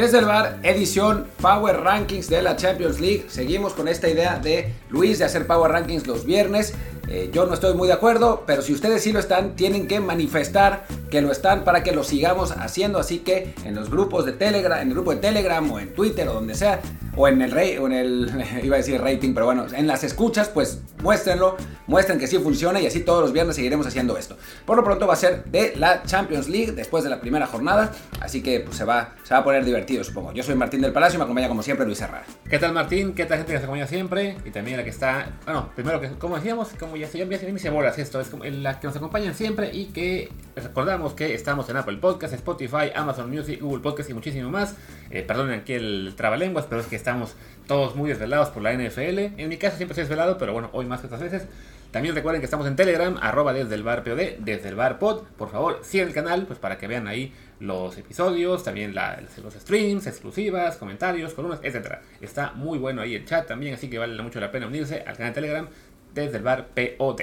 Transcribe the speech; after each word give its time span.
Desde 0.00 0.16
el 0.16 0.24
bar, 0.24 0.58
edición 0.62 1.26
Power 1.42 1.82
Rankings 1.82 2.30
de 2.30 2.40
la 2.40 2.56
Champions 2.56 3.00
League. 3.00 3.26
Seguimos 3.28 3.74
con 3.74 3.86
esta 3.86 4.08
idea 4.08 4.38
de 4.38 4.72
Luis 4.88 5.18
de 5.18 5.26
hacer 5.26 5.46
Power 5.46 5.70
Rankings 5.72 6.06
los 6.06 6.24
viernes. 6.24 6.72
Eh, 7.06 7.28
yo 7.34 7.44
no 7.44 7.52
estoy 7.52 7.74
muy 7.74 7.86
de 7.86 7.92
acuerdo, 7.92 8.44
pero 8.46 8.62
si 8.62 8.72
ustedes 8.72 9.02
sí 9.02 9.12
lo 9.12 9.18
están, 9.18 9.56
tienen 9.56 9.86
que 9.86 10.00
manifestar 10.00 10.86
que 11.10 11.20
lo 11.20 11.30
están 11.30 11.64
para 11.64 11.82
que 11.82 11.92
lo 11.92 12.02
sigamos 12.02 12.52
haciendo. 12.52 12.98
Así 12.98 13.18
que 13.18 13.52
en 13.66 13.74
los 13.74 13.90
grupos 13.90 14.24
de 14.24 14.32
Telegram, 14.32 14.80
en 14.80 14.88
el 14.88 14.94
grupo 14.94 15.10
de 15.10 15.18
Telegram 15.18 15.70
o 15.70 15.78
en 15.78 15.92
Twitter 15.92 16.26
o 16.28 16.32
donde 16.32 16.54
sea, 16.54 16.80
o 17.14 17.28
en 17.28 17.42
el 17.42 17.52
o 17.52 17.86
en 17.86 17.92
el, 17.92 18.44
iba 18.64 18.76
a 18.76 18.78
decir 18.78 19.02
rating, 19.02 19.34
pero 19.34 19.44
bueno, 19.44 19.66
en 19.70 19.86
las 19.86 20.02
escuchas, 20.02 20.48
pues 20.48 20.80
muéstrenlo, 21.02 21.56
muestren 21.86 22.18
que 22.18 22.26
sí 22.26 22.38
funciona 22.38 22.80
y 22.80 22.86
así 22.86 23.00
todos 23.00 23.22
los 23.22 23.32
viernes 23.32 23.56
seguiremos 23.56 23.86
haciendo 23.86 24.16
esto. 24.16 24.36
Por 24.64 24.76
lo 24.76 24.84
pronto 24.84 25.06
va 25.06 25.14
a 25.14 25.16
ser 25.16 25.44
de 25.44 25.74
la 25.76 26.02
Champions 26.02 26.48
League 26.48 26.72
después 26.72 27.04
de 27.04 27.10
la 27.10 27.20
primera 27.20 27.46
jornada, 27.46 27.92
así 28.20 28.42
que 28.42 28.60
pues, 28.60 28.76
se, 28.76 28.84
va, 28.84 29.14
se 29.24 29.34
va 29.34 29.40
a 29.40 29.44
poner 29.44 29.64
divertido, 29.64 30.04
supongo. 30.04 30.32
Yo 30.32 30.42
soy 30.42 30.54
Martín 30.54 30.80
del 30.80 30.92
Palacio 30.92 31.16
y 31.16 31.18
me 31.18 31.24
acompaña 31.24 31.48
como 31.48 31.62
siempre 31.62 31.86
Luis 31.86 32.00
Herrera. 32.00 32.24
¿Qué 32.48 32.58
tal 32.58 32.72
Martín? 32.72 33.14
¿Qué 33.14 33.26
tal 33.26 33.38
gente 33.38 33.52
que 33.52 33.58
se 33.58 33.64
acompaña 33.64 33.86
siempre? 33.86 34.36
Y 34.44 34.50
también 34.50 34.76
la 34.76 34.84
que 34.84 34.90
está, 34.90 35.38
bueno, 35.44 35.70
primero 35.74 36.00
que, 36.00 36.10
como 36.10 36.36
decíamos, 36.36 36.68
como 36.78 36.96
ya 36.96 37.08
se 37.08 37.24
me 37.24 37.70
bolas 37.70 37.98
esto, 37.98 38.20
es 38.20 38.28
como 38.28 38.44
la 38.44 38.80
que 38.80 38.86
nos 38.86 38.96
acompañan 38.96 39.34
siempre 39.34 39.70
y 39.72 39.86
que 39.86 40.30
recordamos 40.56 41.14
que 41.14 41.34
estamos 41.34 41.68
en 41.68 41.76
Apple 41.76 41.96
Podcast, 41.98 42.34
Spotify, 42.34 42.90
Amazon 42.94 43.30
Music, 43.30 43.60
Google 43.60 43.80
Podcast 43.80 44.10
y 44.10 44.14
muchísimo 44.14 44.50
más. 44.50 44.74
Eh, 45.10 45.22
perdonen 45.22 45.60
aquí 45.60 45.72
el 45.72 46.14
trabalenguas, 46.16 46.66
pero 46.68 46.80
es 46.80 46.86
que 46.86 46.96
estamos 46.96 47.34
todos 47.70 47.94
muy 47.94 48.08
desvelados 48.08 48.48
por 48.48 48.64
la 48.64 48.72
NFL. 48.72 49.38
En 49.38 49.48
mi 49.48 49.56
caso 49.56 49.76
siempre 49.76 49.92
estoy 49.92 50.02
desvelado, 50.02 50.38
pero 50.38 50.52
bueno, 50.52 50.70
hoy 50.72 50.86
más 50.86 50.98
que 50.98 51.06
otras 51.06 51.22
veces. 51.22 51.46
También 51.92 52.16
recuerden 52.16 52.40
que 52.40 52.46
estamos 52.46 52.66
en 52.66 52.74
Telegram, 52.74 53.16
arroba 53.22 53.52
desde 53.52 53.76
el 53.76 53.84
bar 53.84 54.02
POD, 54.02 54.38
desde 54.40 54.70
el 54.70 54.74
bar 54.74 54.98
pod. 54.98 55.22
Por 55.38 55.50
favor, 55.52 55.78
sigan 55.82 56.08
el 56.08 56.14
canal, 56.14 56.46
pues 56.46 56.58
para 56.58 56.78
que 56.78 56.88
vean 56.88 57.06
ahí 57.06 57.32
los 57.60 57.96
episodios, 57.96 58.64
también 58.64 58.92
los 58.92 59.54
streams, 59.54 60.08
exclusivas, 60.08 60.78
comentarios, 60.78 61.32
columnas, 61.32 61.60
etc. 61.62 61.98
Está 62.20 62.50
muy 62.54 62.76
bueno 62.76 63.02
ahí 63.02 63.14
el 63.14 63.24
chat 63.24 63.46
también, 63.46 63.74
así 63.74 63.88
que 63.88 63.98
vale 64.00 64.20
mucho 64.20 64.40
la 64.40 64.50
pena 64.50 64.66
unirse 64.66 65.04
al 65.06 65.16
canal 65.16 65.32
de 65.32 65.34
Telegram 65.34 65.68
desde 66.12 66.38
el 66.38 66.42
bar 66.42 66.70
POD. 66.74 67.20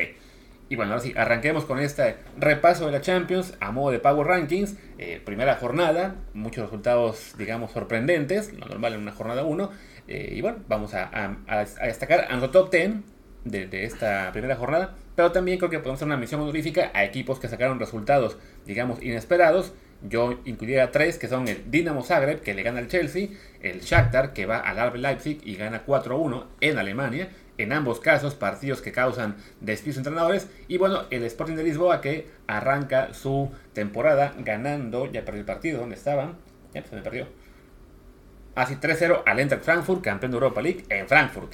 Y 0.70 0.76
bueno, 0.76 0.92
ahora 0.92 1.04
sí, 1.04 1.14
arranquemos 1.16 1.64
con 1.64 1.80
este 1.80 2.18
repaso 2.38 2.86
de 2.86 2.92
la 2.92 3.02
Champions 3.02 3.54
a 3.62 3.72
modo 3.72 3.92
de 3.92 4.00
Power 4.00 4.28
Rankings. 4.28 4.76
Eh, 4.98 5.22
primera 5.24 5.56
jornada, 5.56 6.16
muchos 6.34 6.66
resultados, 6.66 7.36
digamos, 7.38 7.72
sorprendentes, 7.72 8.54
lo 8.54 8.66
normal 8.66 8.94
en 8.94 9.02
una 9.02 9.14
jornada 9.14 9.44
1. 9.44 9.72
Eh, 10.08 10.34
y 10.38 10.42
bueno, 10.42 10.60
vamos 10.68 10.94
a, 10.94 11.36
destacar 11.84 12.28
a 12.30 12.52
top 12.52 12.72
10 12.72 12.92
de, 13.44 13.84
esta 13.84 14.32
primera 14.32 14.56
jornada. 14.56 14.96
Pero 15.16 15.32
también 15.32 15.58
creo 15.58 15.70
que 15.70 15.80
podemos 15.80 15.98
hacer 15.98 16.08
una 16.08 16.18
misión 16.18 16.42
honorífica 16.42 16.92
a 16.94 17.04
equipos 17.04 17.40
que 17.40 17.48
sacaron 17.48 17.80
resultados, 17.80 18.38
digamos, 18.66 19.02
inesperados. 19.02 19.74
Yo 20.08 20.40
incluiría 20.46 20.92
tres, 20.92 21.18
que 21.18 21.28
son 21.28 21.48
el 21.48 21.72
Dinamo 21.72 22.04
Zagreb, 22.04 22.42
que 22.42 22.54
le 22.54 22.62
gana 22.62 22.80
al 22.80 22.88
Chelsea, 22.88 23.30
el 23.62 23.82
Shakhtar, 23.82 24.34
que 24.34 24.46
va 24.46 24.60
al 24.60 24.92
RB 24.92 24.98
Leipzig 24.98 25.40
y 25.44 25.56
gana 25.56 25.84
4-1 25.88 26.46
en 26.62 26.78
Alemania, 26.78 27.30
en 27.58 27.74
ambos 27.74 28.00
casos 28.00 28.36
partidos 28.36 28.84
que 28.84 28.92
causan 28.92 29.38
despidos 29.60 29.96
de 29.96 30.02
entrenadores. 30.02 30.48
Y 30.68 30.78
bueno, 30.78 31.06
el 31.10 31.24
Sporting 31.24 31.56
de 31.56 31.64
Lisboa 31.64 32.00
que 32.00 32.28
arranca 32.46 33.16
su 33.16 33.52
temporada 33.74 34.36
ganando, 34.38 35.12
ya 35.12 35.26
perdió 35.26 35.40
el 35.40 35.48
partido, 35.48 35.80
¿dónde 35.80 35.96
estaban? 35.96 36.36
Ya 36.76 36.84
se 36.84 36.96
me 36.96 37.02
perdió. 37.02 37.26
Así 38.58 38.74
3-0 38.74 39.22
al 39.24 39.40
Eintracht 39.40 39.64
Frankfurt, 39.64 40.02
campeón 40.02 40.32
de 40.32 40.38
Europa 40.38 40.62
League 40.62 40.84
en 40.90 41.08
Frankfurt. 41.08 41.54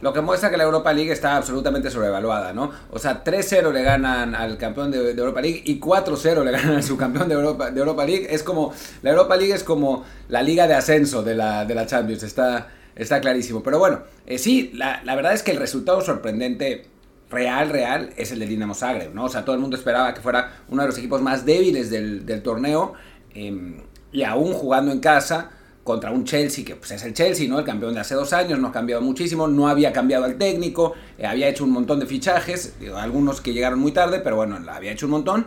Lo 0.00 0.14
que 0.14 0.22
muestra 0.22 0.48
que 0.48 0.56
la 0.56 0.64
Europa 0.64 0.90
League 0.90 1.12
está 1.12 1.36
absolutamente 1.36 1.90
sobrevaluada, 1.90 2.54
¿no? 2.54 2.70
O 2.90 2.98
sea, 2.98 3.22
3-0 3.22 3.70
le 3.70 3.82
ganan 3.82 4.34
al 4.34 4.56
campeón 4.56 4.90
de, 4.90 5.10
Europa 5.10 5.42
League 5.42 5.60
y 5.66 5.78
4-0 5.78 6.42
le 6.42 6.50
ganan 6.50 6.76
al 6.76 6.82
subcampeón 6.82 7.28
de 7.28 7.34
Europa, 7.34 7.70
de 7.70 7.78
Europa 7.78 8.06
League. 8.06 8.26
Es 8.30 8.42
como, 8.42 8.72
la 9.02 9.10
Europa 9.10 9.36
League 9.36 9.52
es 9.52 9.62
como 9.62 10.06
la 10.28 10.42
liga 10.42 10.66
de 10.66 10.72
ascenso 10.72 11.22
de 11.22 11.34
la, 11.34 11.66
de 11.66 11.74
la 11.74 11.84
Champions, 11.84 12.22
está, 12.22 12.68
está 12.96 13.20
clarísimo. 13.20 13.62
Pero 13.62 13.78
bueno, 13.78 14.00
eh, 14.24 14.38
sí, 14.38 14.70
la, 14.72 15.02
verdad 15.14 15.34
es 15.34 15.42
que 15.42 15.50
el 15.50 15.58
resultado 15.58 16.00
sorprendente 16.00 16.86
real, 17.28 17.68
real, 17.68 18.14
es 18.16 18.32
el 18.32 18.38
de 18.38 18.46
Dinamo 18.46 18.72
Zagreb, 18.72 19.12
¿no? 19.12 19.24
O 19.24 19.28
sea, 19.28 19.44
todo 19.44 19.56
el 19.56 19.60
mundo 19.60 19.76
esperaba 19.76 20.14
que 20.14 20.22
fuera 20.22 20.62
uno 20.68 20.80
de 20.80 20.88
los 20.88 20.96
equipos 20.96 21.20
más 21.20 21.44
débiles 21.44 21.90
del, 21.90 22.42
torneo 22.42 22.94
em, 23.34 23.82
y 24.10 24.22
aún 24.22 24.54
jugando 24.54 24.90
en 24.90 25.00
casa 25.00 25.50
contra 25.90 26.12
un 26.12 26.24
Chelsea 26.24 26.64
que 26.64 26.76
pues, 26.76 26.92
es 26.92 27.02
el 27.02 27.14
Chelsea, 27.14 27.48
¿no? 27.48 27.58
El 27.58 27.64
campeón 27.64 27.94
de 27.94 28.00
hace 28.00 28.14
dos 28.14 28.32
años, 28.32 28.60
no 28.60 28.68
ha 28.68 28.72
cambiado 28.72 29.02
muchísimo, 29.02 29.48
no 29.48 29.66
había 29.66 29.92
cambiado 29.92 30.24
al 30.24 30.36
técnico, 30.38 30.94
eh, 31.18 31.26
había 31.26 31.48
hecho 31.48 31.64
un 31.64 31.72
montón 31.72 31.98
de 31.98 32.06
fichajes, 32.06 32.74
algunos 32.94 33.40
que 33.40 33.52
llegaron 33.52 33.80
muy 33.80 33.90
tarde, 33.90 34.20
pero 34.20 34.36
bueno, 34.36 34.56
había 34.70 34.92
hecho 34.92 35.06
un 35.06 35.12
montón. 35.12 35.46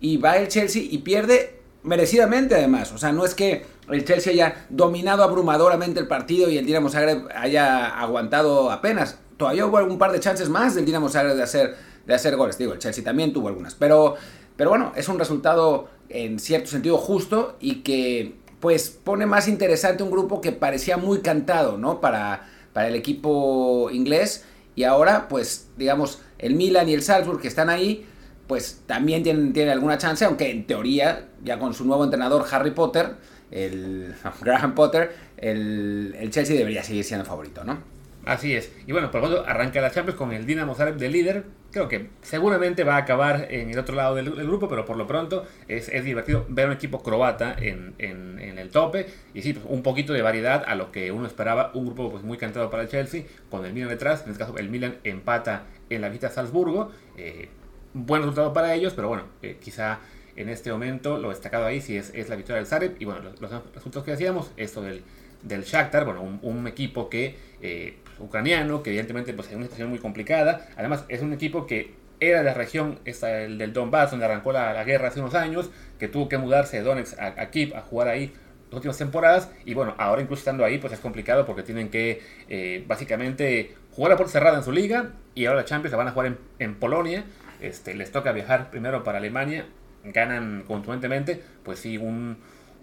Y 0.00 0.16
va 0.16 0.38
el 0.38 0.48
Chelsea 0.48 0.82
y 0.82 0.98
pierde 0.98 1.60
merecidamente 1.84 2.56
además. 2.56 2.92
O 2.92 2.98
sea, 2.98 3.12
no 3.12 3.24
es 3.24 3.36
que 3.36 3.64
el 3.88 4.04
Chelsea 4.04 4.32
haya 4.32 4.66
dominado 4.70 5.22
abrumadoramente 5.22 6.00
el 6.00 6.08
partido 6.08 6.50
y 6.50 6.58
el 6.58 6.66
Dinamo 6.66 6.90
Zagreb 6.90 7.28
haya 7.32 7.86
aguantado 8.00 8.72
apenas. 8.72 9.20
Todavía 9.36 9.66
hubo 9.66 9.78
un 9.84 9.98
par 9.98 10.10
de 10.10 10.18
chances 10.18 10.48
más 10.48 10.74
del 10.74 10.84
Dinamo 10.84 11.08
Zagreb 11.08 11.36
de 11.36 11.44
hacer, 11.44 11.76
de 12.04 12.12
hacer 12.12 12.34
goles. 12.34 12.58
Digo, 12.58 12.72
el 12.72 12.80
Chelsea 12.80 13.04
también 13.04 13.32
tuvo 13.32 13.46
algunas. 13.46 13.76
Pero, 13.76 14.16
pero 14.56 14.70
bueno, 14.70 14.92
es 14.96 15.08
un 15.08 15.16
resultado 15.16 15.88
en 16.08 16.40
cierto 16.40 16.70
sentido 16.70 16.98
justo 16.98 17.56
y 17.60 17.82
que 17.82 18.34
pues 18.66 18.90
pone 18.90 19.26
más 19.26 19.46
interesante 19.46 20.02
un 20.02 20.10
grupo 20.10 20.40
que 20.40 20.50
parecía 20.50 20.96
muy 20.96 21.20
cantado, 21.20 21.78
¿no? 21.78 22.00
Para, 22.00 22.48
para 22.72 22.88
el 22.88 22.96
equipo 22.96 23.90
inglés. 23.92 24.44
Y 24.74 24.82
ahora, 24.82 25.28
pues, 25.28 25.68
digamos, 25.76 26.20
el 26.38 26.56
Milan 26.56 26.88
y 26.88 26.94
el 26.94 27.02
Salzburg 27.04 27.40
que 27.40 27.46
están 27.46 27.70
ahí, 27.70 28.08
pues 28.48 28.82
también 28.86 29.22
tienen, 29.22 29.68
alguna 29.68 29.98
chance, 29.98 30.24
aunque 30.24 30.50
en 30.50 30.66
teoría, 30.66 31.28
ya 31.44 31.60
con 31.60 31.74
su 31.74 31.84
nuevo 31.84 32.02
entrenador 32.02 32.44
Harry 32.50 32.72
Potter, 32.72 33.14
el 33.52 34.16
Graham 34.40 34.74
Potter, 34.74 35.14
el, 35.36 36.16
el 36.18 36.30
Chelsea 36.32 36.56
debería 36.56 36.82
seguir 36.82 37.04
siendo 37.04 37.24
favorito, 37.24 37.62
¿no? 37.62 37.78
Así 38.24 38.52
es. 38.52 38.72
Y 38.84 38.90
bueno, 38.90 39.12
por 39.12 39.22
lo 39.22 39.28
tanto, 39.28 39.48
arranca 39.48 39.80
la 39.80 39.92
Champions 39.92 40.18
con 40.18 40.32
el 40.32 40.44
Dinamo 40.44 40.74
Zagreb 40.74 40.96
de 40.96 41.08
líder. 41.08 41.44
Creo 41.76 41.88
que 41.88 42.08
seguramente 42.22 42.84
va 42.84 42.94
a 42.94 43.00
acabar 43.00 43.48
en 43.50 43.68
el 43.68 43.78
otro 43.78 43.94
lado 43.94 44.14
del, 44.14 44.30
grupo, 44.30 44.66
pero 44.66 44.86
por 44.86 44.96
lo 44.96 45.06
pronto 45.06 45.44
es, 45.68 45.90
divertido 46.02 46.46
ver 46.48 46.68
un 46.68 46.72
equipo 46.72 47.02
croata 47.02 47.54
en, 47.58 47.94
el 47.98 48.70
tope. 48.70 49.08
Y 49.34 49.42
sí, 49.42 49.52
pues, 49.52 49.66
un 49.68 49.82
poquito 49.82 50.14
de 50.14 50.22
variedad 50.22 50.64
a 50.66 50.74
lo 50.74 50.90
que 50.90 51.12
uno 51.12 51.26
esperaba. 51.26 51.72
Un 51.74 51.84
grupo 51.84 52.10
pues, 52.10 52.24
muy 52.24 52.38
cantado 52.38 52.70
para 52.70 52.84
el 52.84 52.88
Chelsea, 52.88 53.24
con 53.50 53.66
el 53.66 53.74
Milan 53.74 53.90
detrás. 53.90 54.22
En 54.24 54.32
este 54.32 54.42
caso, 54.42 54.56
el 54.56 54.70
Milan 54.70 54.96
empata 55.04 55.64
en 55.90 56.00
la 56.00 56.08
visita 56.08 56.28
a 56.28 56.30
Salzburgo. 56.30 56.92
Eh, 57.18 57.50
buen 57.92 58.22
resultado 58.22 58.54
para 58.54 58.72
ellos, 58.72 58.94
pero 58.94 59.08
bueno, 59.08 59.24
eh, 59.42 59.58
quizá 59.60 59.98
en 60.34 60.48
este 60.48 60.72
momento 60.72 61.18
lo 61.18 61.28
destacado 61.28 61.66
ahí 61.66 61.82
sí 61.82 61.98
es, 61.98 62.10
la 62.26 62.36
victoria 62.36 62.56
del 62.56 62.66
Zagreb. 62.66 62.96
Y 63.00 63.04
bueno, 63.04 63.20
los, 63.38 63.50
resultados 63.74 64.02
que 64.02 64.12
decíamos, 64.12 64.50
esto 64.56 64.80
del, 64.80 65.02
del 65.42 65.64
Shakhtar, 65.64 66.06
bueno, 66.06 66.22
un, 66.22 66.66
equipo 66.68 67.10
que... 67.10 67.36
Eh, 67.60 67.98
ucraniano, 68.18 68.82
que 68.82 68.90
evidentemente 68.90 69.32
pues, 69.34 69.48
es 69.48 69.54
una 69.54 69.64
situación 69.64 69.90
muy 69.90 69.98
complicada. 69.98 70.68
Además, 70.76 71.04
es 71.08 71.22
un 71.22 71.32
equipo 71.32 71.66
que 71.66 71.94
era 72.20 72.38
de 72.38 72.44
la 72.44 72.54
región 72.54 72.98
esta, 73.04 73.42
el 73.42 73.58
del 73.58 73.72
Donbass, 73.72 74.10
donde 74.10 74.26
arrancó 74.26 74.52
la, 74.52 74.82
guerra 74.84 75.08
hace 75.08 75.20
unos 75.20 75.34
años, 75.34 75.70
que 75.98 76.08
tuvo 76.08 76.28
que 76.28 76.38
mudarse 76.38 76.78
de 76.78 76.82
Donetsk 76.82 77.18
a, 77.18 77.34
a 77.40 77.50
Kiev 77.50 77.76
a 77.76 77.82
jugar 77.82 78.08
ahí 78.08 78.32
las 78.70 78.74
últimas 78.74 78.98
temporadas. 78.98 79.50
Y 79.64 79.74
bueno, 79.74 79.94
ahora 79.98 80.22
incluso 80.22 80.40
estando 80.40 80.64
ahí, 80.64 80.78
pues 80.78 80.92
es 80.92 81.00
complicado 81.00 81.46
porque 81.46 81.62
tienen 81.62 81.88
que 81.88 82.22
eh, 82.48 82.84
básicamente 82.86 83.74
jugar 83.92 84.16
por 84.16 84.28
cerrada 84.28 84.58
en 84.58 84.64
su 84.64 84.72
liga. 84.72 85.12
Y 85.34 85.46
ahora 85.46 85.60
la 85.60 85.64
Champions 85.64 85.92
la 85.92 85.98
van 85.98 86.08
a 86.08 86.12
jugar 86.12 86.36
en, 86.58 86.74
Polonia. 86.76 87.24
Este, 87.60 87.94
les 87.94 88.10
toca 88.12 88.32
viajar 88.32 88.70
primero 88.70 89.04
para 89.04 89.18
Alemania. 89.18 89.66
Ganan 90.04 90.64
contundentemente. 90.66 91.42
Pues 91.64 91.78
sí, 91.78 91.98
un, 91.98 92.38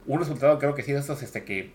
un 0.06 0.20
resultado 0.20 0.58
creo 0.60 0.74
que 0.76 0.84
sí 0.84 0.94
de 0.94 1.00
estos 1.00 1.22
este, 1.24 1.44
que 1.44 1.72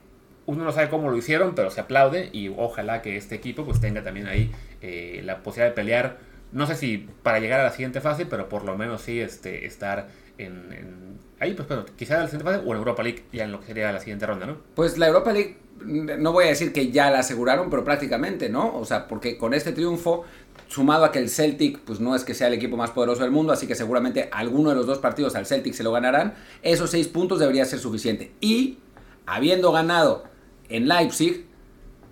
uno 0.49 0.65
no 0.65 0.73
sabe 0.73 0.89
cómo 0.89 1.11
lo 1.11 1.17
hicieron, 1.19 1.55
pero 1.55 1.71
se 1.71 1.83
aplaude 1.83 2.31
y 2.33 2.49
ojalá 2.49 3.03
que 3.03 3.19
este 3.19 3.35
equipo 3.35 3.67
pues 3.67 3.81
tenga 3.81 4.03
también 4.03 4.27
ahí 4.27 4.51
eh, 4.81 5.21
la 5.23 5.43
posibilidad 5.43 5.69
de 5.69 5.75
pelear, 5.75 6.17
no 6.53 6.67
sé 6.67 6.75
si 6.75 7.07
para 7.23 7.39
llegar 7.39 7.61
a 7.61 7.65
la 7.65 7.71
siguiente 7.71 8.01
fase, 8.01 8.25
pero 8.25 8.49
por 8.49 8.65
lo 8.65 8.75
menos 8.75 9.03
sí 9.03 9.21
este, 9.21 9.67
estar 9.67 10.09
en, 10.39 11.19
ahí, 11.39 11.53
pues 11.53 11.69
bueno, 11.69 11.85
quizá 11.97 12.15
en 12.15 12.21
la 12.23 12.27
siguiente 12.29 12.51
fase 12.51 12.67
o 12.67 12.73
en 12.73 12.79
Europa 12.79 13.03
League 13.03 13.25
ya 13.31 13.45
en 13.45 13.53
lo 13.53 13.61
que 13.61 13.67
sería 13.67 13.93
la 13.93 14.01
siguiente 14.01 14.25
ronda, 14.25 14.47
¿no? 14.47 14.57
Pues 14.75 14.97
la 14.97 15.09
Europa 15.09 15.35
League, 15.35 15.59
no 15.85 16.33
voy 16.33 16.47
a 16.47 16.49
decir 16.49 16.73
que 16.73 16.91
ya 16.91 17.11
la 17.11 17.19
aseguraron, 17.19 17.69
pero 17.69 17.85
prácticamente, 17.85 18.49
¿no? 18.49 18.75
O 18.75 18.87
sea, 18.87 19.07
porque 19.07 19.37
con 19.37 19.53
este 19.53 19.73
triunfo 19.73 20.25
sumado 20.67 21.05
a 21.05 21.13
que 21.13 21.19
el 21.19 21.29
Celtic 21.29 21.81
pues 21.81 22.01
no 22.01 22.17
es 22.17 22.25
que 22.25 22.33
sea 22.33 22.47
el 22.47 22.55
equipo 22.55 22.79
más 22.79 22.93
poderoso 22.93 23.21
del 23.21 23.33
mundo, 23.33 23.53
así 23.53 23.67
que 23.67 23.75
seguramente 23.75 24.31
alguno 24.33 24.71
de 24.71 24.77
los 24.77 24.87
dos 24.87 24.97
partidos 24.99 25.35
al 25.35 25.45
Celtic 25.45 25.75
se 25.75 25.83
lo 25.83 25.93
ganarán, 25.93 26.33
esos 26.63 26.89
seis 26.89 27.07
puntos 27.07 27.39
debería 27.39 27.67
ser 27.67 27.81
suficiente. 27.81 28.33
Y 28.41 28.79
habiendo 29.27 29.73
ganado 29.73 30.38
en 30.69 30.89
Leipzig 30.89 31.47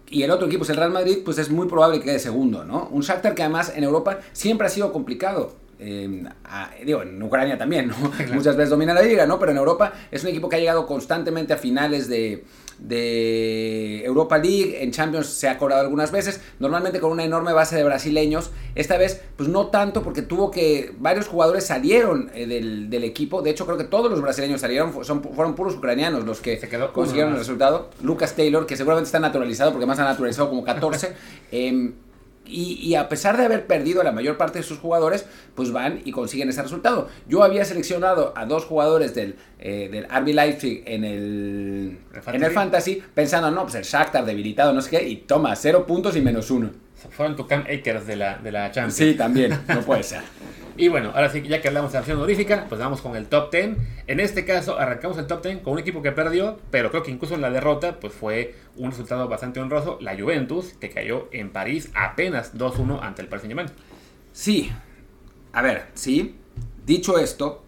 y 0.08 0.22
el 0.22 0.30
otro 0.30 0.46
equipo 0.46 0.64
es 0.64 0.70
el 0.70 0.76
Real 0.76 0.92
Madrid, 0.92 1.18
pues 1.24 1.38
es 1.38 1.50
muy 1.50 1.66
probable 1.66 1.98
que 1.98 2.04
quede 2.04 2.18
segundo, 2.18 2.64
¿no? 2.64 2.88
Un 2.92 3.02
Shakhtar 3.02 3.34
que 3.34 3.42
además 3.42 3.72
en 3.74 3.84
Europa 3.84 4.20
siempre 4.32 4.66
ha 4.66 4.70
sido 4.70 4.92
complicado. 4.92 5.56
eh, 5.78 6.24
digo, 6.84 7.02
en 7.02 7.22
Ucrania 7.22 7.58
también, 7.58 7.88
¿no? 7.88 7.96
Muchas 8.34 8.56
veces 8.56 8.70
domina 8.70 8.94
la 8.94 9.02
liga, 9.02 9.26
¿no? 9.26 9.38
Pero 9.38 9.52
en 9.52 9.58
Europa 9.58 9.92
es 10.10 10.22
un 10.22 10.30
equipo 10.30 10.48
que 10.48 10.56
ha 10.56 10.60
llegado 10.60 10.86
constantemente 10.86 11.52
a 11.52 11.56
finales 11.56 12.08
de, 12.08 12.44
de 12.78 14.04
Europa 14.04 14.38
League, 14.38 14.82
en 14.82 14.90
Champions 14.90 15.26
se 15.26 15.48
ha 15.48 15.58
cobrado 15.58 15.82
algunas 15.82 16.10
veces, 16.10 16.40
normalmente 16.58 17.00
con 17.00 17.10
una 17.10 17.24
enorme 17.24 17.52
base 17.52 17.76
de 17.76 17.84
brasileños, 17.84 18.50
esta 18.74 18.98
vez 18.98 19.22
pues 19.36 19.48
no 19.48 19.68
tanto 19.68 20.02
porque 20.02 20.22
tuvo 20.22 20.50
que, 20.50 20.94
varios 20.98 21.26
jugadores 21.26 21.66
salieron 21.66 22.30
eh, 22.34 22.46
del, 22.46 23.04
equipo, 23.04 23.42
de 23.42 23.50
hecho 23.50 23.66
creo 23.66 23.78
que 23.78 23.84
todos 23.84 24.10
los 24.10 24.20
brasileños 24.20 24.60
salieron, 24.60 25.04
son, 25.04 25.22
fueron 25.22 25.54
puros 25.54 25.74
ucranianos 25.74 26.24
los 26.24 26.40
que 26.40 26.60
consiguieron 26.92 27.32
el 27.32 27.38
resultado, 27.38 27.90
Lucas 28.02 28.34
Taylor, 28.34 28.66
que 28.66 28.76
seguramente 28.76 29.06
está 29.06 29.20
naturalizado 29.20 29.72
porque 29.72 29.86
más 29.86 29.98
ha 29.98 30.04
naturalizado 30.04 30.48
como 30.48 30.64
14, 30.64 31.14
eh, 31.52 31.92
y, 32.48 32.94
a 32.94 33.08
pesar 33.08 33.36
de 33.36 33.44
haber 33.44 33.66
perdido 33.66 34.02
la 34.02 34.12
mayor 34.12 34.36
parte 34.36 34.58
de 34.58 34.64
sus 34.64 34.78
jugadores, 34.78 35.26
pues 35.54 35.72
van 35.72 36.00
y 36.04 36.12
consiguen 36.12 36.48
ese 36.48 36.62
resultado. 36.62 37.08
Yo 37.28 37.42
había 37.42 37.64
seleccionado 37.64 38.32
a 38.36 38.46
dos 38.46 38.64
jugadores 38.64 39.14
del, 39.14 39.36
eh, 39.58 39.88
del 39.90 40.04
RB 40.04 40.34
Leipzig 40.34 40.82
en 40.86 41.04
el, 41.04 41.98
en 42.26 42.42
el 42.42 42.50
Fantasy, 42.52 43.02
pensando, 43.14 43.50
no, 43.50 43.62
pues 43.62 43.74
el 43.74 43.84
Shakhtar 43.84 44.24
debilitado, 44.24 44.72
no 44.72 44.80
sé 44.80 44.90
qué, 44.90 45.08
y 45.08 45.16
toma, 45.16 45.54
cero 45.56 45.86
puntos 45.86 46.16
y 46.16 46.20
menos 46.20 46.50
uno. 46.50 46.70
Fueron 47.10 47.36
tu 47.36 47.46
Cam 47.46 47.62
Akers 47.62 48.06
de 48.06 48.16
la, 48.16 48.38
de 48.38 48.52
la 48.52 48.70
Champions. 48.70 48.94
Sí, 48.94 49.14
también, 49.14 49.58
no 49.68 49.80
puede 49.80 50.02
ser. 50.02 50.22
Y 50.78 50.88
bueno, 50.88 51.12
ahora 51.14 51.30
sí, 51.30 51.42
ya 51.42 51.62
que 51.62 51.68
hablamos 51.68 51.92
de 51.92 51.98
acción 51.98 52.18
honorífica, 52.18 52.66
pues 52.68 52.78
vamos 52.78 53.00
con 53.00 53.16
el 53.16 53.26
top 53.26 53.50
10. 53.50 53.76
En 54.06 54.20
este 54.20 54.44
caso, 54.44 54.78
arrancamos 54.78 55.16
el 55.18 55.26
top 55.26 55.42
10 55.42 55.62
con 55.62 55.72
un 55.74 55.78
equipo 55.78 56.02
que 56.02 56.12
perdió, 56.12 56.58
pero 56.70 56.90
creo 56.90 57.02
que 57.02 57.10
incluso 57.10 57.34
en 57.34 57.40
la 57.40 57.50
derrota, 57.50 57.98
pues 57.98 58.12
fue 58.12 58.54
un 58.76 58.90
resultado 58.90 59.26
bastante 59.28 59.60
honroso. 59.60 59.98
La 60.00 60.16
Juventus, 60.18 60.74
que 60.80 60.90
cayó 60.90 61.28
en 61.32 61.50
París 61.50 61.90
apenas 61.94 62.54
2-1 62.54 63.00
ante 63.02 63.22
el 63.22 63.28
Paris 63.28 63.42
Saint-Germain. 63.42 63.70
Sí, 64.32 64.70
a 65.52 65.62
ver, 65.62 65.86
sí. 65.94 66.36
Dicho 66.84 67.18
esto, 67.18 67.64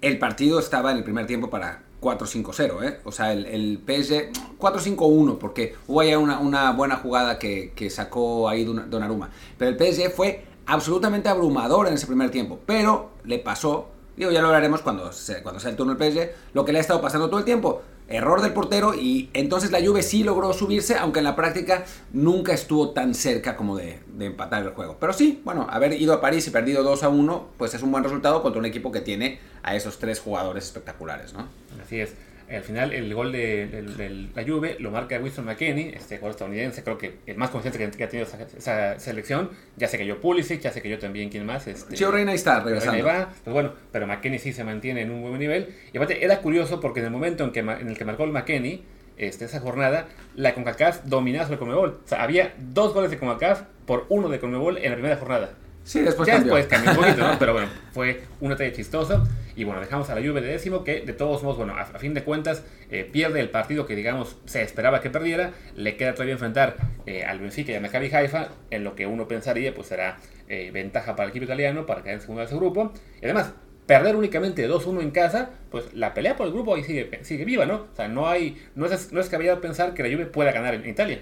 el 0.00 0.18
partido 0.18 0.58
estaba 0.58 0.90
en 0.90 0.98
el 0.98 1.04
primer 1.04 1.26
tiempo 1.26 1.50
para 1.50 1.82
4-5-0, 2.00 2.84
¿eh? 2.84 2.98
O 3.04 3.12
sea, 3.12 3.32
el, 3.32 3.80
PSG 3.86 4.32
4-5-1, 4.58 5.38
porque 5.38 5.76
hubo 5.86 6.00
ahí 6.00 6.14
una, 6.14 6.40
una 6.40 6.72
buena 6.72 6.96
jugada 6.96 7.38
que, 7.38 7.72
que, 7.74 7.90
sacó 7.90 8.48
ahí 8.48 8.64
Donnarumma. 8.64 9.30
Pero 9.56 9.70
el 9.70 9.76
PSG 9.78 10.10
fue 10.10 10.47
absolutamente 10.68 11.30
abrumador 11.30 11.88
en 11.88 11.94
ese 11.94 12.06
primer 12.06 12.30
tiempo, 12.30 12.60
pero 12.64 13.10
le 13.24 13.38
pasó, 13.38 13.88
digo, 14.16 14.30
ya 14.30 14.42
lo 14.42 14.48
hablaremos 14.48 14.82
cuando, 14.82 15.10
cuando 15.42 15.60
sea 15.60 15.70
el 15.70 15.76
turno 15.76 15.94
del 15.94 16.12
PSG, 16.12 16.30
lo 16.52 16.64
que 16.64 16.72
le 16.72 16.78
ha 16.78 16.80
estado 16.82 17.00
pasando 17.00 17.28
todo 17.28 17.40
el 17.40 17.44
tiempo. 17.44 17.82
Error 18.10 18.40
del 18.40 18.54
portero 18.54 18.94
y 18.94 19.28
entonces 19.34 19.70
la 19.70 19.84
Juve 19.84 20.02
sí 20.02 20.24
logró 20.24 20.54
subirse, 20.54 20.96
aunque 20.96 21.18
en 21.18 21.26
la 21.26 21.36
práctica 21.36 21.84
nunca 22.12 22.54
estuvo 22.54 22.90
tan 22.90 23.14
cerca 23.14 23.54
como 23.54 23.76
de, 23.76 24.00
de 24.06 24.26
empatar 24.26 24.62
el 24.62 24.70
juego. 24.70 24.96
Pero 24.98 25.12
sí, 25.12 25.42
bueno, 25.44 25.66
haber 25.68 25.92
ido 25.92 26.14
a 26.14 26.20
París 26.22 26.46
y 26.46 26.50
perdido 26.50 26.82
2 26.82 27.02
a 27.02 27.10
1, 27.10 27.48
pues 27.58 27.74
es 27.74 27.82
un 27.82 27.92
buen 27.92 28.04
resultado 28.04 28.42
contra 28.42 28.60
un 28.60 28.64
equipo 28.64 28.92
que 28.92 29.02
tiene 29.02 29.40
a 29.68 29.76
esos 29.76 29.98
tres 29.98 30.20
jugadores 30.20 30.64
espectaculares, 30.64 31.34
¿no? 31.34 31.48
Así 31.82 32.00
es. 32.00 32.14
Al 32.50 32.62
final, 32.62 32.94
el 32.94 33.12
gol 33.14 33.30
de, 33.30 34.30
la 34.34 34.42
Juve 34.42 34.76
lo 34.78 34.90
marca 34.90 35.18
Winston 35.18 35.44
McKenney, 35.44 35.90
este 35.90 36.16
jugador 36.16 36.30
estadounidense, 36.30 36.82
creo 36.82 36.96
que 36.96 37.18
el 37.26 37.36
más 37.36 37.50
consciente 37.50 37.78
que, 37.78 38.04
ha 38.04 38.08
tenido 38.08 38.26
esa, 38.56 38.98
selección. 38.98 39.50
Ya 39.76 39.86
sé 39.86 39.98
que 39.98 40.06
yo 40.06 40.18
Pulisic, 40.18 40.60
ya 40.60 40.72
sé 40.72 40.80
que 40.80 40.88
yo 40.88 40.98
también, 40.98 41.28
¿quién 41.28 41.44
más? 41.44 41.66
Este, 41.66 41.94
Chio 41.94 42.10
Reina 42.10 42.32
está 42.32 42.60
regresando. 42.60 43.04
Va, 43.04 43.28
pues 43.44 43.52
bueno, 43.52 43.74
pero 43.92 44.06
McKenney 44.06 44.38
sí 44.38 44.54
se 44.54 44.64
mantiene 44.64 45.02
en 45.02 45.10
un 45.10 45.20
buen 45.20 45.38
nivel. 45.38 45.74
Y 45.92 45.98
aparte, 45.98 46.24
era 46.24 46.40
curioso 46.40 46.80
porque 46.80 47.00
en 47.00 47.06
el 47.06 47.12
momento 47.12 47.44
en, 47.44 47.52
que, 47.52 47.60
en 47.60 47.88
el 47.88 47.98
que 47.98 48.04
marcó 48.06 48.24
el 48.24 48.32
McKenney, 48.32 48.82
este, 49.18 49.44
esa 49.44 49.60
jornada, 49.60 50.08
la 50.34 50.54
CONCACAF 50.54 51.04
dominaba 51.04 51.44
sobre 51.44 51.58
Conmebol. 51.58 52.00
O 52.02 52.08
sea, 52.08 52.22
había 52.22 52.54
dos 52.56 52.94
goles 52.94 53.10
de 53.10 53.18
CONCACAF 53.18 53.64
por 53.84 54.06
uno 54.08 54.30
de 54.30 54.40
Conmebol 54.40 54.78
en 54.78 54.90
la 54.90 54.96
primera 54.96 55.16
jornada. 55.18 55.50
Sí, 55.88 56.02
después 56.02 56.26
ya 56.26 56.34
cambió. 56.34 56.54
después 56.54 56.66
cambió 56.66 56.90
un 56.90 57.06
poquito, 57.06 57.26
¿no? 57.26 57.38
Pero 57.38 57.54
bueno, 57.54 57.68
fue 57.92 58.20
una 58.40 58.56
talla 58.56 58.74
chistosa. 58.74 59.24
Y 59.56 59.64
bueno, 59.64 59.80
dejamos 59.80 60.10
a 60.10 60.14
la 60.14 60.20
Juve 60.20 60.42
de 60.42 60.48
décimo, 60.48 60.84
que 60.84 61.00
de 61.00 61.14
todos 61.14 61.42
modos, 61.42 61.56
bueno, 61.56 61.74
a, 61.78 61.86
fin 61.86 62.12
de 62.12 62.22
cuentas, 62.24 62.62
eh, 62.90 63.08
pierde 63.10 63.40
el 63.40 63.48
partido 63.48 63.86
que, 63.86 63.96
digamos, 63.96 64.36
se 64.44 64.60
esperaba 64.60 65.00
que 65.00 65.08
perdiera. 65.08 65.52
Le 65.76 65.96
queda 65.96 66.12
todavía 66.12 66.34
enfrentar 66.34 66.76
eh, 67.06 67.24
al 67.24 67.40
Benfica 67.40 67.72
y 67.72 67.76
a 67.76 67.80
Maccabi 67.80 68.14
Haifa, 68.14 68.48
en 68.70 68.84
lo 68.84 68.94
que 68.94 69.06
uno 69.06 69.26
pensaría, 69.28 69.74
pues 69.74 69.86
será 69.86 70.18
eh, 70.46 70.70
ventaja 70.74 71.16
para 71.16 71.24
el 71.24 71.30
equipo 71.30 71.46
italiano 71.46 71.86
para 71.86 72.02
caer 72.02 72.16
en 72.16 72.20
segundo 72.20 72.42
de 72.42 72.48
su 72.48 72.58
grupo. 72.58 72.92
Y 73.22 73.24
además, 73.24 73.54
perder 73.86 74.14
únicamente 74.14 74.68
2-1 74.68 75.00
en 75.00 75.10
casa, 75.10 75.52
pues 75.70 75.94
la 75.94 76.12
pelea 76.12 76.36
por 76.36 76.48
el 76.48 76.52
grupo 76.52 76.74
ahí 76.74 76.84
sigue, 76.84 77.18
sigue 77.22 77.46
viva, 77.46 77.64
¿no? 77.64 77.86
O 77.90 77.96
sea, 77.96 78.08
no 78.08 78.28
hay, 78.28 78.62
no 78.74 78.84
es, 78.84 79.10
no 79.10 79.20
es 79.20 79.26
descabellado 79.26 79.62
pensar 79.62 79.94
que 79.94 80.02
la 80.02 80.14
Juve 80.14 80.26
pueda 80.26 80.52
ganar 80.52 80.74
en 80.74 80.86
Italia. 80.86 81.20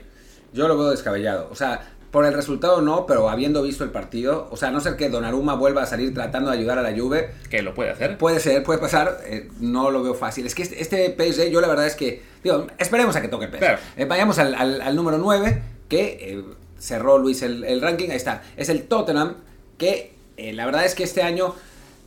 Yo 0.52 0.68
lo 0.68 0.78
veo 0.78 0.90
descabellado. 0.90 1.48
O 1.50 1.54
sea, 1.54 1.95
por 2.16 2.24
el 2.24 2.32
resultado 2.32 2.80
no, 2.80 3.04
pero 3.04 3.28
habiendo 3.28 3.62
visto 3.62 3.84
el 3.84 3.90
partido, 3.90 4.48
o 4.50 4.56
sea, 4.56 4.68
a 4.68 4.70
no 4.70 4.80
ser 4.80 4.96
que 4.96 5.10
Donnarumma 5.10 5.54
vuelva 5.54 5.82
a 5.82 5.86
salir 5.86 6.14
tratando 6.14 6.50
de 6.50 6.56
ayudar 6.56 6.78
a 6.78 6.80
la 6.80 6.96
Juve. 6.96 7.28
Que 7.50 7.60
lo 7.60 7.74
puede 7.74 7.90
hacer. 7.90 8.16
Puede 8.16 8.40
ser, 8.40 8.62
puede 8.62 8.78
pasar, 8.78 9.20
eh, 9.26 9.50
no 9.60 9.90
lo 9.90 10.02
veo 10.02 10.14
fácil. 10.14 10.46
Es 10.46 10.54
que 10.54 10.62
este, 10.62 10.80
este, 10.80 11.14
PSG, 11.14 11.50
yo 11.50 11.60
la 11.60 11.68
verdad 11.68 11.86
es 11.86 11.94
que, 11.94 12.22
digo, 12.42 12.68
esperemos 12.78 13.16
a 13.16 13.20
que 13.20 13.28
toque 13.28 13.44
el 13.44 13.50
PSG. 13.50 13.78
Eh, 13.98 14.06
vayamos 14.06 14.38
al, 14.38 14.96
número 14.96 15.18
9, 15.18 15.60
que 15.90 16.04
eh, 16.18 16.44
cerró 16.78 17.18
Luis 17.18 17.42
el, 17.42 17.64
el, 17.64 17.82
ranking, 17.82 18.08
ahí 18.08 18.16
está. 18.16 18.42
Es 18.56 18.70
el 18.70 18.84
Tottenham, 18.84 19.34
que 19.76 20.14
la 20.38 20.64
verdad 20.64 20.86
es 20.86 20.94
que 20.94 21.04
este 21.04 21.22
año, 21.22 21.54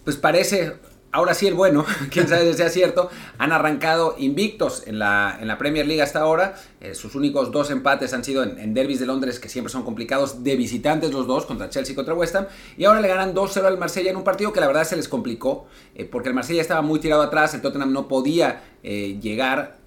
pues 0.05 0.17
parece 0.17 0.73
ahora 1.11 1.33
sí 1.33 1.47
el 1.47 1.53
bueno, 1.53 1.85
quién 2.11 2.27
sabe 2.27 2.51
si 2.51 2.57
sea 2.57 2.69
cierto, 2.69 3.09
han 3.37 3.51
arrancado 3.51 4.15
invictos 4.17 4.83
en 4.85 4.99
la, 4.99 5.37
en 5.39 5.47
la 5.47 5.57
Premier 5.57 5.85
League 5.85 6.01
hasta 6.01 6.19
ahora. 6.19 6.55
Eh, 6.81 6.95
sus 6.95 7.15
únicos 7.15 7.51
dos 7.51 7.71
empates 7.71 8.13
han 8.13 8.23
sido 8.23 8.43
en, 8.43 8.73
derbis 8.73 8.99
de 8.99 9.05
Londres, 9.05 9.39
que 9.39 9.49
siempre 9.49 9.71
son 9.71 9.83
complicados, 9.83 10.43
de 10.43 10.55
visitantes 10.55 11.11
los 11.11 11.27
dos, 11.27 11.45
contra 11.45 11.69
Chelsea 11.69 11.93
y 11.93 11.95
contra 11.95 12.13
West 12.13 12.35
Ham. 12.35 12.47
Y 12.77 12.85
ahora 12.85 13.01
le 13.01 13.07
ganan 13.07 13.33
2-0 13.33 13.63
al 13.65 13.77
Marsella 13.77 14.11
en 14.11 14.17
un 14.17 14.23
partido 14.23 14.53
que 14.53 14.59
la 14.59 14.67
verdad 14.67 14.83
se 14.83 14.95
les 14.95 15.07
complicó, 15.07 15.67
eh, 15.95 16.05
porque 16.05 16.29
el 16.29 16.35
Marsella 16.35 16.61
estaba 16.61 16.81
muy 16.81 16.99
tirado 16.99 17.21
atrás, 17.21 17.53
el 17.53 17.61
Tottenham 17.61 17.91
no 17.91 18.07
podía 18.07 18.63
eh, 18.83 19.17
llegar 19.21 19.79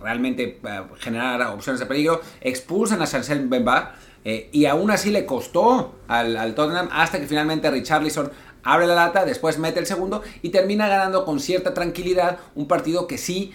realmente 0.00 0.60
generar 0.98 1.42
opciones 1.48 1.80
de 1.80 1.86
peligro. 1.86 2.20
Expulsan 2.40 3.02
a 3.02 3.06
Chancel 3.06 3.48
Bemba. 3.48 3.96
y 4.24 4.66
aún 4.66 4.90
así 4.92 5.10
le 5.10 5.26
costó 5.26 5.96
al, 6.06 6.36
al, 6.36 6.54
Tottenham 6.54 6.88
hasta 6.92 7.18
que 7.18 7.26
finalmente 7.26 7.68
Richarlison 7.68 8.30
abre 8.62 8.86
la 8.86 8.94
lata, 8.94 9.24
después 9.24 9.58
mete 9.58 9.80
el 9.80 9.86
segundo 9.86 10.22
y 10.42 10.50
termina 10.50 10.88
ganando 10.88 11.24
con 11.24 11.40
cierta 11.40 11.74
tranquilidad 11.74 12.38
un 12.54 12.68
partido 12.68 13.06
que 13.06 13.18
sí 13.18 13.52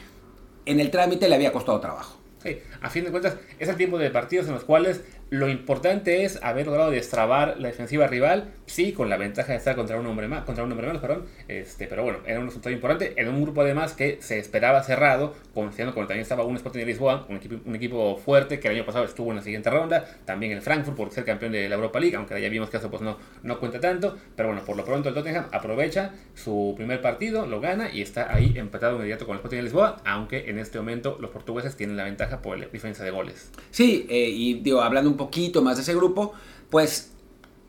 en 0.65 0.79
el 0.79 0.91
trámite 0.91 1.27
le 1.29 1.35
había 1.35 1.51
costado 1.51 1.79
trabajo. 1.79 2.17
Sí, 2.41 2.59
a 2.81 2.89
fin 2.89 3.05
de 3.05 3.11
cuentas, 3.11 3.37
es 3.57 3.69
el 3.69 3.77
tipo 3.77 3.97
de 3.97 4.09
partidos 4.09 4.47
en 4.47 4.53
los 4.53 4.65
cuales 4.65 5.01
lo 5.29 5.47
importante 5.47 6.25
es 6.25 6.39
haber 6.43 6.67
logrado 6.67 6.91
destrabar 6.91 7.55
la 7.57 7.69
defensiva 7.69 8.07
rival, 8.07 8.53
sí, 8.65 8.93
con 8.93 9.09
la 9.09 9.17
ventaja 9.17 9.51
de 9.51 9.57
estar 9.57 9.75
contra 9.75 9.99
un 9.99 10.05
hombre 10.05 10.27
más, 10.27 10.43
contra 10.43 10.63
un 10.63 10.71
hombre 10.71 10.87
menos, 10.87 11.01
perdón, 11.01 11.25
este, 11.47 11.87
pero 11.87 12.03
bueno, 12.03 12.19
era 12.25 12.39
un 12.39 12.47
resultado 12.47 12.73
importante 12.73 13.13
en 13.17 13.27
un 13.27 13.41
grupo 13.41 13.61
además 13.61 13.93
que 13.93 14.17
se 14.21 14.39
esperaba 14.39 14.83
cerrado, 14.83 15.35
considerando 15.53 15.93
que 15.93 16.01
también 16.01 16.21
estaba 16.21 16.43
un 16.43 16.55
Sporting 16.55 16.79
de 16.79 16.85
Lisboa, 16.85 17.25
un 17.29 17.37
equipo, 17.37 17.55
un 17.65 17.75
equipo 17.75 18.17
fuerte 18.17 18.59
que 18.59 18.67
el 18.67 18.75
año 18.75 18.85
pasado 18.85 19.05
estuvo 19.05 19.31
en 19.31 19.37
la 19.37 19.43
siguiente 19.43 19.69
ronda, 19.69 20.05
también 20.25 20.51
el 20.51 20.61
Frankfurt 20.61 20.97
por 20.97 21.11
ser 21.11 21.25
campeón 21.25 21.51
de 21.51 21.67
la 21.69 21.75
Europa 21.75 21.99
League, 21.99 22.15
aunque 22.15 22.41
ya 22.41 22.49
vimos 22.49 22.69
que 22.69 22.77
eso 22.77 22.89
pues 22.89 23.01
no, 23.01 23.17
no 23.43 23.59
cuenta 23.59 23.79
tanto, 23.79 24.17
pero 24.35 24.49
bueno, 24.49 24.63
por 24.65 24.77
lo 24.77 24.85
pronto 24.85 25.09
el 25.09 25.15
Tottenham 25.15 25.45
aprovecha 25.51 26.11
su 26.33 26.73
primer 26.75 27.01
partido, 27.01 27.45
lo 27.45 27.59
gana 27.61 27.89
y 27.91 28.01
está 28.01 28.33
ahí 28.33 28.53
empatado 28.55 28.95
inmediato 28.95 29.25
con 29.25 29.33
el 29.33 29.37
Sporting 29.37 29.57
de 29.57 29.63
Lisboa, 29.63 30.01
aunque 30.05 30.49
en 30.49 30.59
este 30.59 30.77
momento 30.77 31.17
los 31.19 31.31
portugueses 31.31 31.75
tienen 31.75 31.97
la 31.97 32.03
ventaja 32.03 32.41
por 32.41 32.57
la 32.57 32.67
diferencia 32.67 33.03
de 33.03 33.11
goles. 33.11 33.51
Sí, 33.71 34.05
eh, 34.09 34.29
y 34.29 34.55
digo, 34.55 34.81
hablando 34.81 35.09
un 35.09 35.17
poquito 35.17 35.61
más 35.61 35.77
de 35.77 35.83
ese 35.83 35.95
grupo, 35.95 36.33
pues 36.69 37.12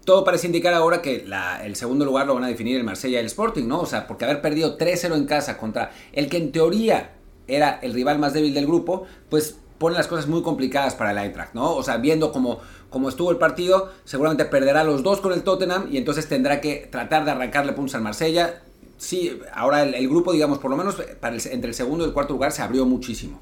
todo 0.04 0.24
parece 0.24 0.46
indicar 0.46 0.74
ahora 0.74 1.02
que 1.02 1.26
el 1.64 1.76
segundo 1.76 2.04
lugar 2.04 2.26
lo 2.26 2.34
van 2.34 2.44
a 2.44 2.48
definir 2.48 2.76
el 2.76 2.84
Marsella 2.84 3.18
y 3.18 3.20
el 3.20 3.26
Sporting, 3.26 3.66
¿no? 3.66 3.80
O 3.80 3.86
sea, 3.86 4.06
porque 4.06 4.24
haber 4.24 4.40
perdido 4.40 4.76
3-0 4.76 5.14
en 5.14 5.26
casa 5.26 5.56
contra 5.56 5.92
el 6.12 6.28
que 6.28 6.36
en 6.36 6.52
teoría 6.52 7.12
era 7.46 7.78
el 7.82 7.92
rival 7.92 8.18
más 8.18 8.32
débil 8.32 8.54
del 8.54 8.66
grupo, 8.66 9.06
pues 9.28 9.56
pone 9.78 9.96
las 9.96 10.06
cosas 10.06 10.26
muy 10.26 10.42
complicadas 10.42 10.94
para 10.94 11.10
el 11.10 11.18
Eintracht, 11.18 11.54
¿no? 11.54 11.74
O 11.74 11.82
sea, 11.82 11.96
viendo 11.98 12.32
cómo, 12.32 12.60
estuvo 13.08 13.30
el 13.30 13.38
partido, 13.38 13.92
seguramente 14.04 14.44
perderá 14.44 14.84
los 14.84 15.02
dos 15.02 15.20
con 15.20 15.32
el 15.32 15.42
Tottenham 15.42 15.88
y 15.90 15.96
entonces 15.96 16.28
tendrá 16.28 16.60
que 16.60 16.88
tratar 16.90 17.24
de 17.24 17.32
arrancarle 17.32 17.72
puntos 17.72 17.94
al 17.94 18.02
Marsella. 18.02 18.62
Sí, 18.96 19.38
ahora 19.52 19.82
el, 19.82 20.08
grupo, 20.08 20.32
digamos, 20.32 20.58
por 20.58 20.70
lo 20.70 20.76
menos 20.76 20.96
entre 21.00 21.68
el 21.68 21.74
segundo 21.74 22.04
y 22.04 22.08
el 22.08 22.14
cuarto 22.14 22.34
lugar 22.34 22.52
se 22.52 22.62
abrió 22.62 22.86
muchísimo. 22.86 23.40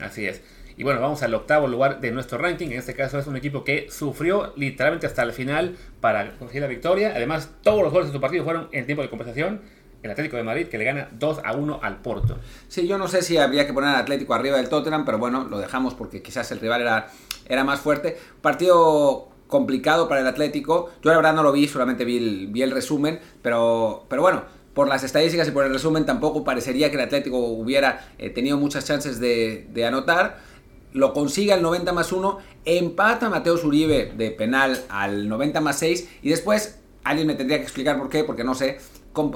Así 0.00 0.26
es. 0.26 0.42
Y 0.78 0.84
bueno, 0.84 1.00
vamos 1.00 1.24
al 1.24 1.34
octavo 1.34 1.66
lugar 1.66 2.00
de 2.00 2.12
nuestro 2.12 2.38
ranking. 2.38 2.68
En 2.68 2.78
este 2.78 2.94
caso 2.94 3.18
es 3.18 3.26
un 3.26 3.36
equipo 3.36 3.64
que 3.64 3.88
sufrió 3.90 4.52
literalmente 4.54 5.08
hasta 5.08 5.24
el 5.24 5.32
final 5.32 5.76
para 6.00 6.36
conseguir 6.38 6.62
la 6.62 6.68
victoria. 6.68 7.12
Además, 7.16 7.50
todos 7.64 7.82
los 7.82 7.92
goles 7.92 8.06
de 8.06 8.12
su 8.14 8.20
partido 8.20 8.44
fueron 8.44 8.68
en 8.70 8.86
tiempo 8.86 9.02
de 9.02 9.10
compensación. 9.10 9.60
El 10.04 10.12
Atlético 10.12 10.36
de 10.36 10.44
Madrid 10.44 10.68
que 10.68 10.78
le 10.78 10.84
gana 10.84 11.08
2 11.10 11.40
a 11.44 11.56
1 11.56 11.80
al 11.82 12.00
Porto. 12.00 12.38
Sí, 12.68 12.86
yo 12.86 12.96
no 12.96 13.08
sé 13.08 13.22
si 13.22 13.38
habría 13.38 13.66
que 13.66 13.72
poner 13.72 13.90
al 13.90 13.96
Atlético 13.96 14.34
arriba 14.34 14.56
del 14.56 14.68
Tottenham, 14.68 15.04
pero 15.04 15.18
bueno, 15.18 15.48
lo 15.50 15.58
dejamos 15.58 15.94
porque 15.94 16.22
quizás 16.22 16.52
el 16.52 16.60
rival 16.60 16.82
era, 16.82 17.08
era 17.48 17.64
más 17.64 17.80
fuerte. 17.80 18.16
Partido 18.40 19.30
complicado 19.48 20.08
para 20.08 20.20
el 20.20 20.28
Atlético. 20.28 20.90
Yo 21.02 21.10
la 21.10 21.16
verdad 21.16 21.34
no 21.34 21.42
lo 21.42 21.50
vi, 21.50 21.66
solamente 21.66 22.04
vi 22.04 22.18
el, 22.18 22.46
vi 22.52 22.62
el 22.62 22.70
resumen, 22.70 23.18
pero, 23.42 24.06
pero 24.08 24.22
bueno, 24.22 24.44
por 24.74 24.86
las 24.86 25.02
estadísticas 25.02 25.48
y 25.48 25.50
por 25.50 25.64
el 25.64 25.72
resumen 25.72 26.06
tampoco 26.06 26.44
parecería 26.44 26.88
que 26.88 26.98
el 26.98 27.02
Atlético 27.02 27.36
hubiera 27.38 28.12
eh, 28.16 28.30
tenido 28.30 28.58
muchas 28.58 28.84
chances 28.84 29.18
de, 29.18 29.66
de 29.72 29.84
anotar 29.84 30.46
lo 30.92 31.12
consigue 31.12 31.52
al 31.52 31.62
90 31.62 31.92
más 31.92 32.12
1, 32.12 32.38
empata 32.64 33.26
a 33.26 33.30
Mateo 33.30 33.58
Uribe 33.62 34.12
de 34.16 34.30
penal 34.30 34.80
al 34.88 35.28
90 35.28 35.60
más 35.60 35.78
6 35.78 36.08
y 36.22 36.30
después 36.30 36.78
alguien 37.04 37.26
me 37.26 37.34
tendría 37.34 37.58
que 37.58 37.64
explicar 37.64 37.98
por 37.98 38.08
qué, 38.08 38.24
porque 38.24 38.44
no 38.44 38.54
sé. 38.54 38.78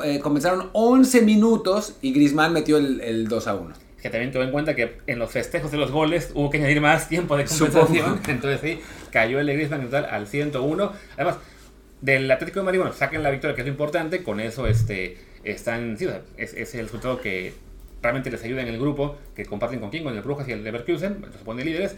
Eh, 0.04 0.20
comenzaron 0.20 0.70
11 0.74 1.22
minutos 1.22 1.96
y 2.02 2.12
Griezmann 2.12 2.52
metió 2.52 2.76
el, 2.76 3.00
el 3.00 3.26
2 3.26 3.46
a 3.48 3.54
1 3.56 3.74
que 4.02 4.10
también 4.10 4.32
tuve 4.32 4.44
en 4.44 4.50
cuenta 4.50 4.74
que 4.74 4.98
en 5.06 5.20
los 5.20 5.30
festejos 5.30 5.70
de 5.70 5.78
los 5.78 5.92
goles 5.92 6.32
hubo 6.34 6.50
que 6.50 6.58
añadir 6.58 6.80
más 6.80 7.08
tiempo 7.08 7.36
de 7.36 7.44
compensación. 7.44 8.20
Entonces 8.28 8.60
sí, 8.60 8.80
cayó 9.12 9.38
el 9.38 9.46
de 9.46 9.54
Griezmann 9.54 9.82
total 9.84 10.06
al 10.06 10.26
101. 10.26 10.92
Además, 11.14 11.36
del 12.00 12.28
Atlético 12.28 12.58
de 12.58 12.64
Madrid, 12.64 12.80
bueno, 12.80 12.94
saquen 12.94 13.22
la 13.22 13.30
victoria, 13.30 13.54
que 13.54 13.62
es 13.62 13.66
lo 13.66 13.72
importante. 13.72 14.24
Con 14.24 14.40
eso 14.40 14.66
este, 14.66 15.18
están, 15.44 15.96
sí, 15.96 16.08
es, 16.36 16.52
es, 16.52 16.74
el 16.74 16.86
resultado 16.86 17.20
que 17.20 17.54
realmente 18.02 18.30
les 18.30 18.42
ayuda 18.44 18.62
en 18.62 18.68
el 18.68 18.78
grupo, 18.78 19.16
que 19.34 19.44
comparten 19.44 19.80
con 19.80 19.90
quién, 19.90 20.04
con 20.04 20.14
el 20.14 20.22
Brujas 20.22 20.48
y 20.48 20.52
el 20.52 20.64
Leverkusen, 20.64 21.24
se 21.32 21.44
ponen 21.44 21.64
líderes. 21.64 21.96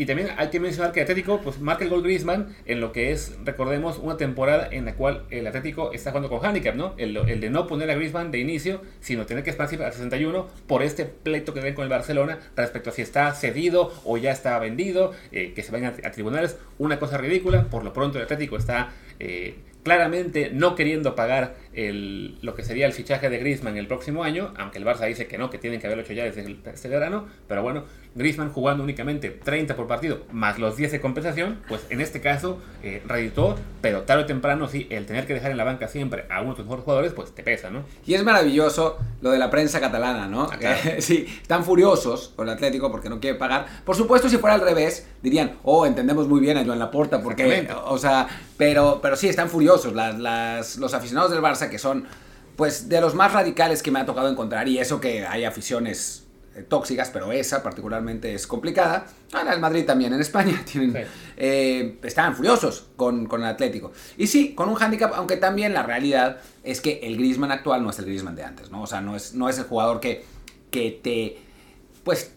Y 0.00 0.06
también 0.06 0.30
hay 0.38 0.48
que 0.48 0.60
mencionar 0.60 0.92
que 0.92 1.02
Atlético 1.02 1.42
pues, 1.42 1.60
marca 1.60 1.84
el 1.84 1.90
gol 1.90 2.02
Griezmann 2.02 2.56
en 2.64 2.80
lo 2.80 2.90
que 2.90 3.12
es, 3.12 3.36
recordemos, 3.44 3.98
una 3.98 4.16
temporada 4.16 4.66
en 4.70 4.86
la 4.86 4.94
cual 4.94 5.26
el 5.28 5.46
Atlético 5.46 5.92
está 5.92 6.10
jugando 6.10 6.30
con 6.30 6.42
handicap, 6.42 6.74
¿no? 6.74 6.94
El, 6.96 7.12
de 7.12 7.50
no 7.50 7.66
poner 7.66 7.90
a 7.90 7.94
Griezmann 7.96 8.30
de 8.30 8.38
inicio, 8.38 8.80
sino 9.00 9.26
tener 9.26 9.44
que 9.44 9.50
expandir 9.50 9.82
al 9.82 9.92
61 9.92 10.48
por 10.66 10.82
este 10.82 11.04
pleito 11.04 11.52
que 11.52 11.60
ven 11.60 11.74
con 11.74 11.82
el 11.82 11.90
Barcelona 11.90 12.38
respecto 12.56 12.88
a 12.88 12.92
si 12.94 13.02
está 13.02 13.34
cedido 13.34 13.92
o 14.06 14.16
ya 14.16 14.30
está 14.30 14.58
vendido, 14.58 15.12
eh, 15.32 15.52
que 15.54 15.62
se 15.62 15.70
vayan 15.70 15.94
a, 16.02 16.10
tribunales. 16.12 16.56
Una 16.78 16.98
cosa 16.98 17.18
ridícula, 17.18 17.64
por 17.64 17.84
lo 17.84 17.92
pronto 17.92 18.16
el 18.16 18.24
Atlético 18.24 18.56
está... 18.56 18.94
Eh, 19.18 19.56
claramente 19.82 20.50
no 20.52 20.74
queriendo 20.74 21.14
pagar 21.14 21.56
el, 21.72 22.38
lo 22.42 22.54
que 22.54 22.62
sería 22.62 22.86
el 22.86 22.92
fichaje 22.92 23.30
de 23.30 23.38
Griezmann 23.38 23.76
el 23.76 23.86
próximo 23.86 24.24
año, 24.24 24.52
aunque 24.56 24.78
el 24.78 24.84
Barça 24.84 25.06
dice 25.06 25.26
que 25.26 25.38
no, 25.38 25.50
que 25.50 25.58
tienen 25.58 25.80
que 25.80 25.86
haberlo 25.86 26.02
hecho 26.02 26.12
ya 26.12 26.24
desde 26.24 26.42
el, 26.42 26.60
este 26.64 26.88
verano, 26.88 27.26
pero 27.48 27.62
bueno, 27.62 27.84
Griezmann 28.14 28.52
jugando 28.52 28.82
únicamente 28.82 29.30
30 29.30 29.76
por 29.76 29.86
partido, 29.86 30.22
más 30.32 30.58
los 30.58 30.76
10 30.76 30.92
de 30.92 31.00
compensación, 31.00 31.60
pues 31.68 31.82
en 31.90 32.00
este 32.00 32.20
caso 32.20 32.58
eh, 32.82 33.02
reeditó, 33.06 33.56
pero 33.80 34.02
tarde 34.02 34.24
o 34.24 34.26
temprano 34.26 34.68
sí, 34.68 34.86
el 34.90 35.06
tener 35.06 35.26
que 35.26 35.34
dejar 35.34 35.50
en 35.52 35.56
la 35.56 35.64
banca 35.64 35.86
siempre 35.88 36.24
a 36.28 36.40
uno 36.40 36.50
de 36.50 36.56
tus 36.56 36.64
mejores 36.64 36.84
jugadores, 36.84 37.12
pues 37.12 37.32
te 37.34 37.42
pesa, 37.42 37.70
¿no? 37.70 37.84
Y 38.06 38.14
es 38.14 38.24
maravilloso 38.24 38.98
lo 39.20 39.30
de 39.30 39.38
la 39.38 39.50
prensa 39.50 39.80
catalana, 39.80 40.26
¿no? 40.26 40.50
Ah, 40.50 40.76
sí, 40.98 41.26
están 41.40 41.64
furiosos 41.64 42.32
con 42.34 42.48
el 42.48 42.54
Atlético 42.54 42.90
porque 42.90 43.08
no 43.08 43.20
quiere 43.20 43.38
pagar. 43.38 43.66
Por 43.84 43.94
supuesto, 43.94 44.28
si 44.28 44.38
fuera 44.38 44.54
al 44.54 44.62
revés, 44.62 45.06
dirían, 45.22 45.58
oh, 45.62 45.86
entendemos 45.86 46.26
muy 46.26 46.40
bien 46.40 46.58
a 46.58 46.64
Joan 46.64 46.78
Laporta, 46.78 47.22
porque, 47.22 47.68
o 47.86 47.98
sea, 47.98 48.26
pero, 48.56 48.98
pero 49.00 49.16
sí, 49.16 49.28
están 49.28 49.48
furiosos 49.48 49.92
las, 49.92 50.76
los 50.76 50.94
aficionados 50.94 51.30
del 51.30 51.40
Barça, 51.40 51.68
que 51.68 51.78
son, 51.78 52.06
pues, 52.56 52.88
de 52.88 53.00
los 53.00 53.14
más 53.14 53.32
radicales 53.32 53.82
que 53.82 53.90
me 53.90 54.00
ha 54.00 54.06
tocado 54.06 54.28
encontrar, 54.28 54.66
y 54.68 54.78
eso 54.78 55.00
que 55.00 55.24
hay 55.26 55.44
aficiones 55.44 56.26
tóxicas, 56.68 57.10
pero 57.10 57.32
esa 57.32 57.62
particularmente 57.62 58.34
es 58.34 58.46
complicada. 58.46 59.06
Ahora 59.32 59.54
el 59.54 59.60
Madrid 59.60 59.84
también 59.84 60.12
en 60.12 60.20
España 60.20 60.62
tienen, 60.70 61.06
eh, 61.36 61.98
estaban 62.02 62.34
furiosos 62.34 62.86
con, 62.96 63.26
con, 63.26 63.42
el 63.42 63.48
Atlético. 63.48 63.92
Y 64.16 64.26
sí, 64.26 64.54
con 64.54 64.68
un 64.68 64.74
hándicap, 64.74 65.12
aunque 65.14 65.36
también 65.36 65.72
la 65.72 65.82
realidad 65.82 66.38
es 66.64 66.80
que 66.80 67.00
el 67.02 67.16
Griezmann 67.16 67.52
actual 67.52 67.82
no 67.82 67.90
es 67.90 67.98
el 67.98 68.06
Griezmann 68.06 68.36
de 68.36 68.44
antes, 68.44 68.70
¿no? 68.70 68.82
O 68.82 68.86
sea, 68.86 69.00
no 69.00 69.16
es, 69.16 69.34
no 69.34 69.48
es 69.48 69.58
el 69.58 69.64
jugador 69.64 70.00
que, 70.00 70.24
que 70.70 70.98
te, 71.02 71.38
pues, 72.04 72.32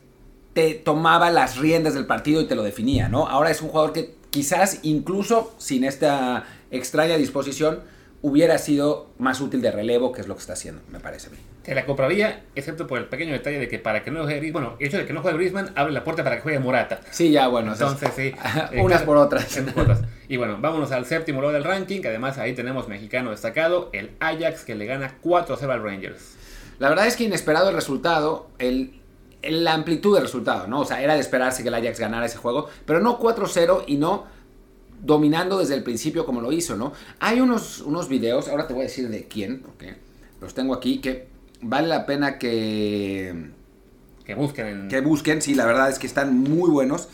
te 0.53 0.75
tomaba 0.75 1.31
las 1.31 1.57
riendas 1.57 1.95
del 1.95 2.05
partido 2.05 2.41
y 2.41 2.45
te 2.45 2.55
lo 2.55 2.63
definía, 2.63 3.09
¿no? 3.09 3.27
Ahora 3.27 3.49
es 3.49 3.61
un 3.61 3.69
jugador 3.69 3.93
que 3.93 4.15
quizás 4.29 4.79
incluso 4.83 5.53
sin 5.57 5.83
esta 5.83 6.45
extraña 6.71 7.17
disposición 7.17 7.81
hubiera 8.21 8.57
sido 8.57 9.11
más 9.17 9.41
útil 9.41 9.61
de 9.61 9.71
relevo, 9.71 10.11
que 10.11 10.21
es 10.21 10.27
lo 10.27 10.35
que 10.35 10.41
está 10.41 10.53
haciendo, 10.53 10.81
me 10.91 10.99
parece 10.99 11.27
a 11.27 11.31
mí. 11.31 11.37
Te 11.63 11.73
la 11.73 11.85
compraría, 11.85 12.43
excepto 12.55 12.87
por 12.87 12.99
el 12.99 13.05
pequeño 13.05 13.31
detalle 13.31 13.57
de 13.57 13.69
que 13.69 13.79
para 13.79 14.03
que 14.03 14.11
no 14.11 14.23
juegue 14.23 14.51
bueno, 14.51 14.75
el 14.79 14.87
hecho 14.87 14.97
de 14.97 15.05
que 15.05 15.13
no 15.13 15.21
juegue 15.21 15.37
Griezmann 15.37 15.71
abre 15.75 15.93
la 15.93 16.03
puerta 16.03 16.21
para 16.21 16.35
que 16.35 16.41
juegue 16.41 16.59
Morata. 16.59 16.99
Sí, 17.09 17.31
ya, 17.31 17.47
bueno. 17.47 17.71
Entonces, 17.71 18.09
sí. 18.15 18.33
Eh, 18.71 18.81
unas 18.81 19.03
por 19.03 19.17
otras. 19.17 19.61
Y 20.27 20.37
bueno, 20.37 20.57
vámonos 20.59 20.91
al 20.91 21.05
séptimo 21.05 21.39
lugar 21.39 21.53
del 21.53 21.63
ranking, 21.63 22.01
que 22.01 22.09
además 22.09 22.37
ahí 22.37 22.53
tenemos 22.53 22.87
mexicano 22.87 23.31
destacado, 23.31 23.89
el 23.93 24.11
Ajax, 24.19 24.65
que 24.65 24.75
le 24.75 24.85
gana 24.85 25.15
4-0 25.23 25.69
al 25.69 25.83
Rangers. 25.83 26.35
La 26.79 26.89
verdad 26.89 27.07
es 27.07 27.15
que 27.15 27.23
inesperado 27.23 27.69
el 27.69 27.75
resultado, 27.75 28.49
el, 28.59 28.99
la 29.41 29.73
amplitud 29.73 30.15
del 30.15 30.23
resultado, 30.23 30.67
¿no? 30.67 30.81
O 30.81 30.85
sea, 30.85 31.01
era 31.01 31.13
de 31.13 31.21
esperarse 31.21 31.63
que 31.63 31.69
el 31.69 31.75
Ajax 31.75 31.99
ganara 31.99 32.25
ese 32.25 32.37
juego, 32.37 32.67
pero 32.85 32.99
no 32.99 33.19
4-0 33.19 33.83
y 33.87 33.97
no 33.97 34.25
dominando 35.01 35.59
desde 35.59 35.75
el 35.75 35.83
principio 35.83 36.25
como 36.25 36.41
lo 36.41 36.51
hizo, 36.51 36.75
¿no? 36.75 36.93
Hay 37.19 37.39
unos, 37.39 37.81
unos 37.81 38.09
videos, 38.09 38.47
ahora 38.47 38.67
te 38.67 38.73
voy 38.73 38.81
a 38.81 38.85
decir 38.85 39.09
de 39.09 39.27
quién, 39.27 39.61
porque 39.61 39.95
los 40.41 40.53
tengo 40.53 40.73
aquí, 40.73 40.99
que 40.99 41.32
vale 41.63 41.87
la 41.87 42.05
pena 42.05 42.37
que... 42.37 43.51
Que 44.25 44.35
busquen. 44.35 44.87
Que 44.87 45.01
busquen, 45.01 45.41
sí, 45.41 45.53
la 45.53 45.65
verdad 45.65 45.89
es 45.89 45.99
que 45.99 46.07
están 46.07 46.37
muy 46.37 46.69
buenos, 46.69 47.09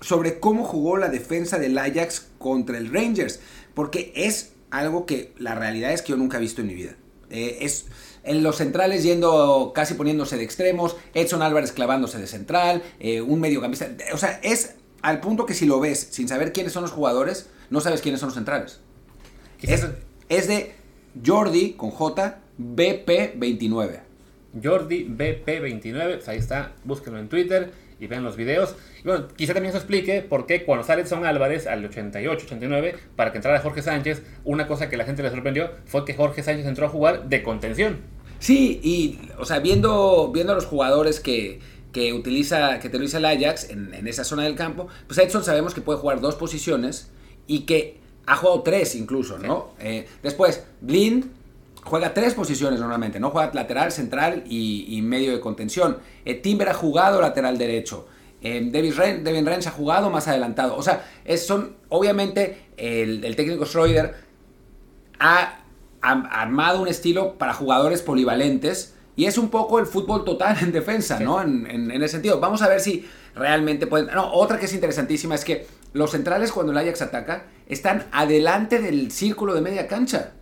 sobre 0.00 0.38
cómo 0.38 0.64
jugó 0.64 0.96
la 0.96 1.08
defensa 1.08 1.58
del 1.58 1.76
Ajax 1.78 2.28
contra 2.38 2.78
el 2.78 2.92
Rangers, 2.92 3.40
porque 3.74 4.12
es 4.14 4.52
algo 4.70 5.06
que 5.06 5.32
la 5.38 5.54
realidad 5.54 5.92
es 5.92 6.02
que 6.02 6.10
yo 6.10 6.16
nunca 6.16 6.38
he 6.38 6.40
visto 6.40 6.60
en 6.60 6.68
mi 6.68 6.74
vida. 6.74 6.96
Eh, 7.30 7.58
es 7.62 7.86
en 8.24 8.42
los 8.42 8.56
centrales 8.56 9.02
yendo 9.02 9.72
casi 9.74 9.94
poniéndose 9.94 10.36
de 10.36 10.44
extremos, 10.44 10.96
Edson 11.14 11.42
Álvarez 11.42 11.72
clavándose 11.72 12.18
de 12.18 12.26
central, 12.26 12.82
eh, 13.00 13.20
un 13.20 13.40
mediocampista, 13.40 13.88
o 14.12 14.18
sea, 14.18 14.38
es 14.42 14.74
al 15.02 15.20
punto 15.20 15.46
que 15.46 15.54
si 15.54 15.66
lo 15.66 15.80
ves 15.80 16.08
sin 16.10 16.28
saber 16.28 16.52
quiénes 16.52 16.72
son 16.72 16.82
los 16.82 16.92
jugadores, 16.92 17.48
no 17.70 17.80
sabes 17.80 18.00
quiénes 18.00 18.20
son 18.20 18.28
los 18.28 18.34
centrales. 18.34 18.80
Es, 19.60 19.86
es, 20.28 20.48
de 20.48 20.74
Jordi 21.24 21.72
con 21.72 21.90
J 21.90 22.38
BP29. 22.74 24.00
Jordi 24.62 25.06
BP29, 25.08 26.14
pues 26.14 26.28
ahí 26.28 26.38
está, 26.38 26.72
búsquenlo 26.84 27.18
en 27.18 27.28
Twitter 27.28 27.70
y 27.98 28.06
vean 28.06 28.24
los 28.24 28.36
videos. 28.36 28.74
Y 29.02 29.06
bueno, 29.06 29.28
quizá 29.28 29.54
también 29.54 29.72
se 29.72 29.78
explique 29.78 30.22
por 30.22 30.46
qué 30.46 30.64
cuando 30.64 30.84
sale 30.84 31.06
Son 31.06 31.24
Álvarez 31.24 31.66
al 31.66 31.84
88, 31.84 32.46
89, 32.46 32.96
para 33.16 33.32
que 33.32 33.38
entrara 33.38 33.60
Jorge 33.60 33.80
Sánchez, 33.80 34.22
una 34.44 34.66
cosa 34.66 34.88
que 34.88 34.96
la 34.96 35.04
gente 35.04 35.22
le 35.22 35.30
sorprendió 35.30 35.70
fue 35.86 36.04
que 36.04 36.14
Jorge 36.14 36.42
Sánchez 36.42 36.66
entró 36.66 36.86
a 36.86 36.88
jugar 36.88 37.28
de 37.28 37.42
contención. 37.42 38.00
Sí, 38.40 38.80
y, 38.82 39.20
o 39.38 39.44
sea, 39.44 39.60
viendo, 39.60 40.32
viendo 40.32 40.52
a 40.52 40.56
los 40.56 40.66
jugadores 40.66 41.20
que, 41.20 41.60
que 41.92 42.12
utiliza, 42.12 42.80
que 42.80 42.88
te 42.88 42.96
utiliza 42.96 43.18
el 43.18 43.24
Ajax 43.24 43.70
en, 43.70 44.06
esa 44.08 44.24
zona 44.24 44.42
del 44.42 44.56
campo, 44.56 44.88
pues 45.06 45.18
Edson 45.18 45.44
sabemos 45.44 45.74
que 45.74 45.80
puede 45.80 46.00
jugar 46.00 46.20
dos 46.20 46.34
posiciones 46.34 47.10
y 47.46 47.60
que 47.60 48.00
ha 48.26 48.34
jugado 48.34 48.62
tres 48.62 48.96
incluso, 48.96 49.38
¿no? 49.38 49.74
Eh, 49.78 50.08
después, 50.22 50.64
Blind 50.80 51.26
juega 51.82 52.14
tres 52.14 52.34
posiciones 52.34 52.80
normalmente, 52.80 53.20
¿no? 53.20 53.30
Juega 53.30 53.50
lateral, 53.52 53.92
central 53.92 54.44
y, 54.46 55.00
medio 55.02 55.32
de 55.32 55.40
contención. 55.40 55.98
Eh, 56.24 56.34
Timber 56.34 56.68
ha 56.68 56.74
jugado 56.74 57.20
lateral 57.20 57.58
derecho. 57.58 58.06
Eh, 58.40 58.68
Devin, 58.70 59.24
Devin 59.24 59.46
Renz 59.46 59.66
ha 59.66 59.70
jugado 59.70 60.10
más 60.10 60.28
adelantado. 60.28 60.76
O 60.76 60.82
sea, 60.82 61.04
es, 61.24 61.46
son, 61.46 61.76
obviamente, 61.88 62.66
el, 62.76 63.24
el 63.24 63.36
técnico 63.36 63.66
Schroeder 63.66 64.14
ha, 65.18 65.60
ha 66.00 66.10
armado 66.10 66.82
un 66.82 66.88
estilo 66.88 67.38
para 67.38 67.54
jugadores 67.54 68.02
polivalentes 68.02 68.94
y 69.14 69.26
es 69.26 69.36
un 69.38 69.50
poco 69.50 69.78
el 69.78 69.86
fútbol 69.86 70.24
total 70.24 70.56
en 70.62 70.72
defensa, 70.72 71.20
¿no? 71.20 71.42
En, 71.42 71.66
en, 71.70 71.90
ese 71.90 72.12
sentido. 72.12 72.40
Vamos 72.40 72.62
a 72.62 72.68
ver 72.68 72.80
si 72.80 73.08
realmente 73.34 73.86
pueden... 73.86 74.06
No, 74.06 74.32
otra 74.32 74.58
que 74.58 74.66
es 74.66 74.74
interesantísima 74.74 75.34
es 75.34 75.44
que 75.44 75.66
los 75.92 76.10
centrales 76.12 76.52
cuando 76.52 76.72
el 76.72 76.78
Ajax 76.78 77.02
ataca 77.02 77.44
están 77.68 78.06
adelante 78.12 78.80
del 78.80 79.10
círculo 79.12 79.54
de 79.54 79.60
media 79.60 79.86
cancha. 79.86 80.32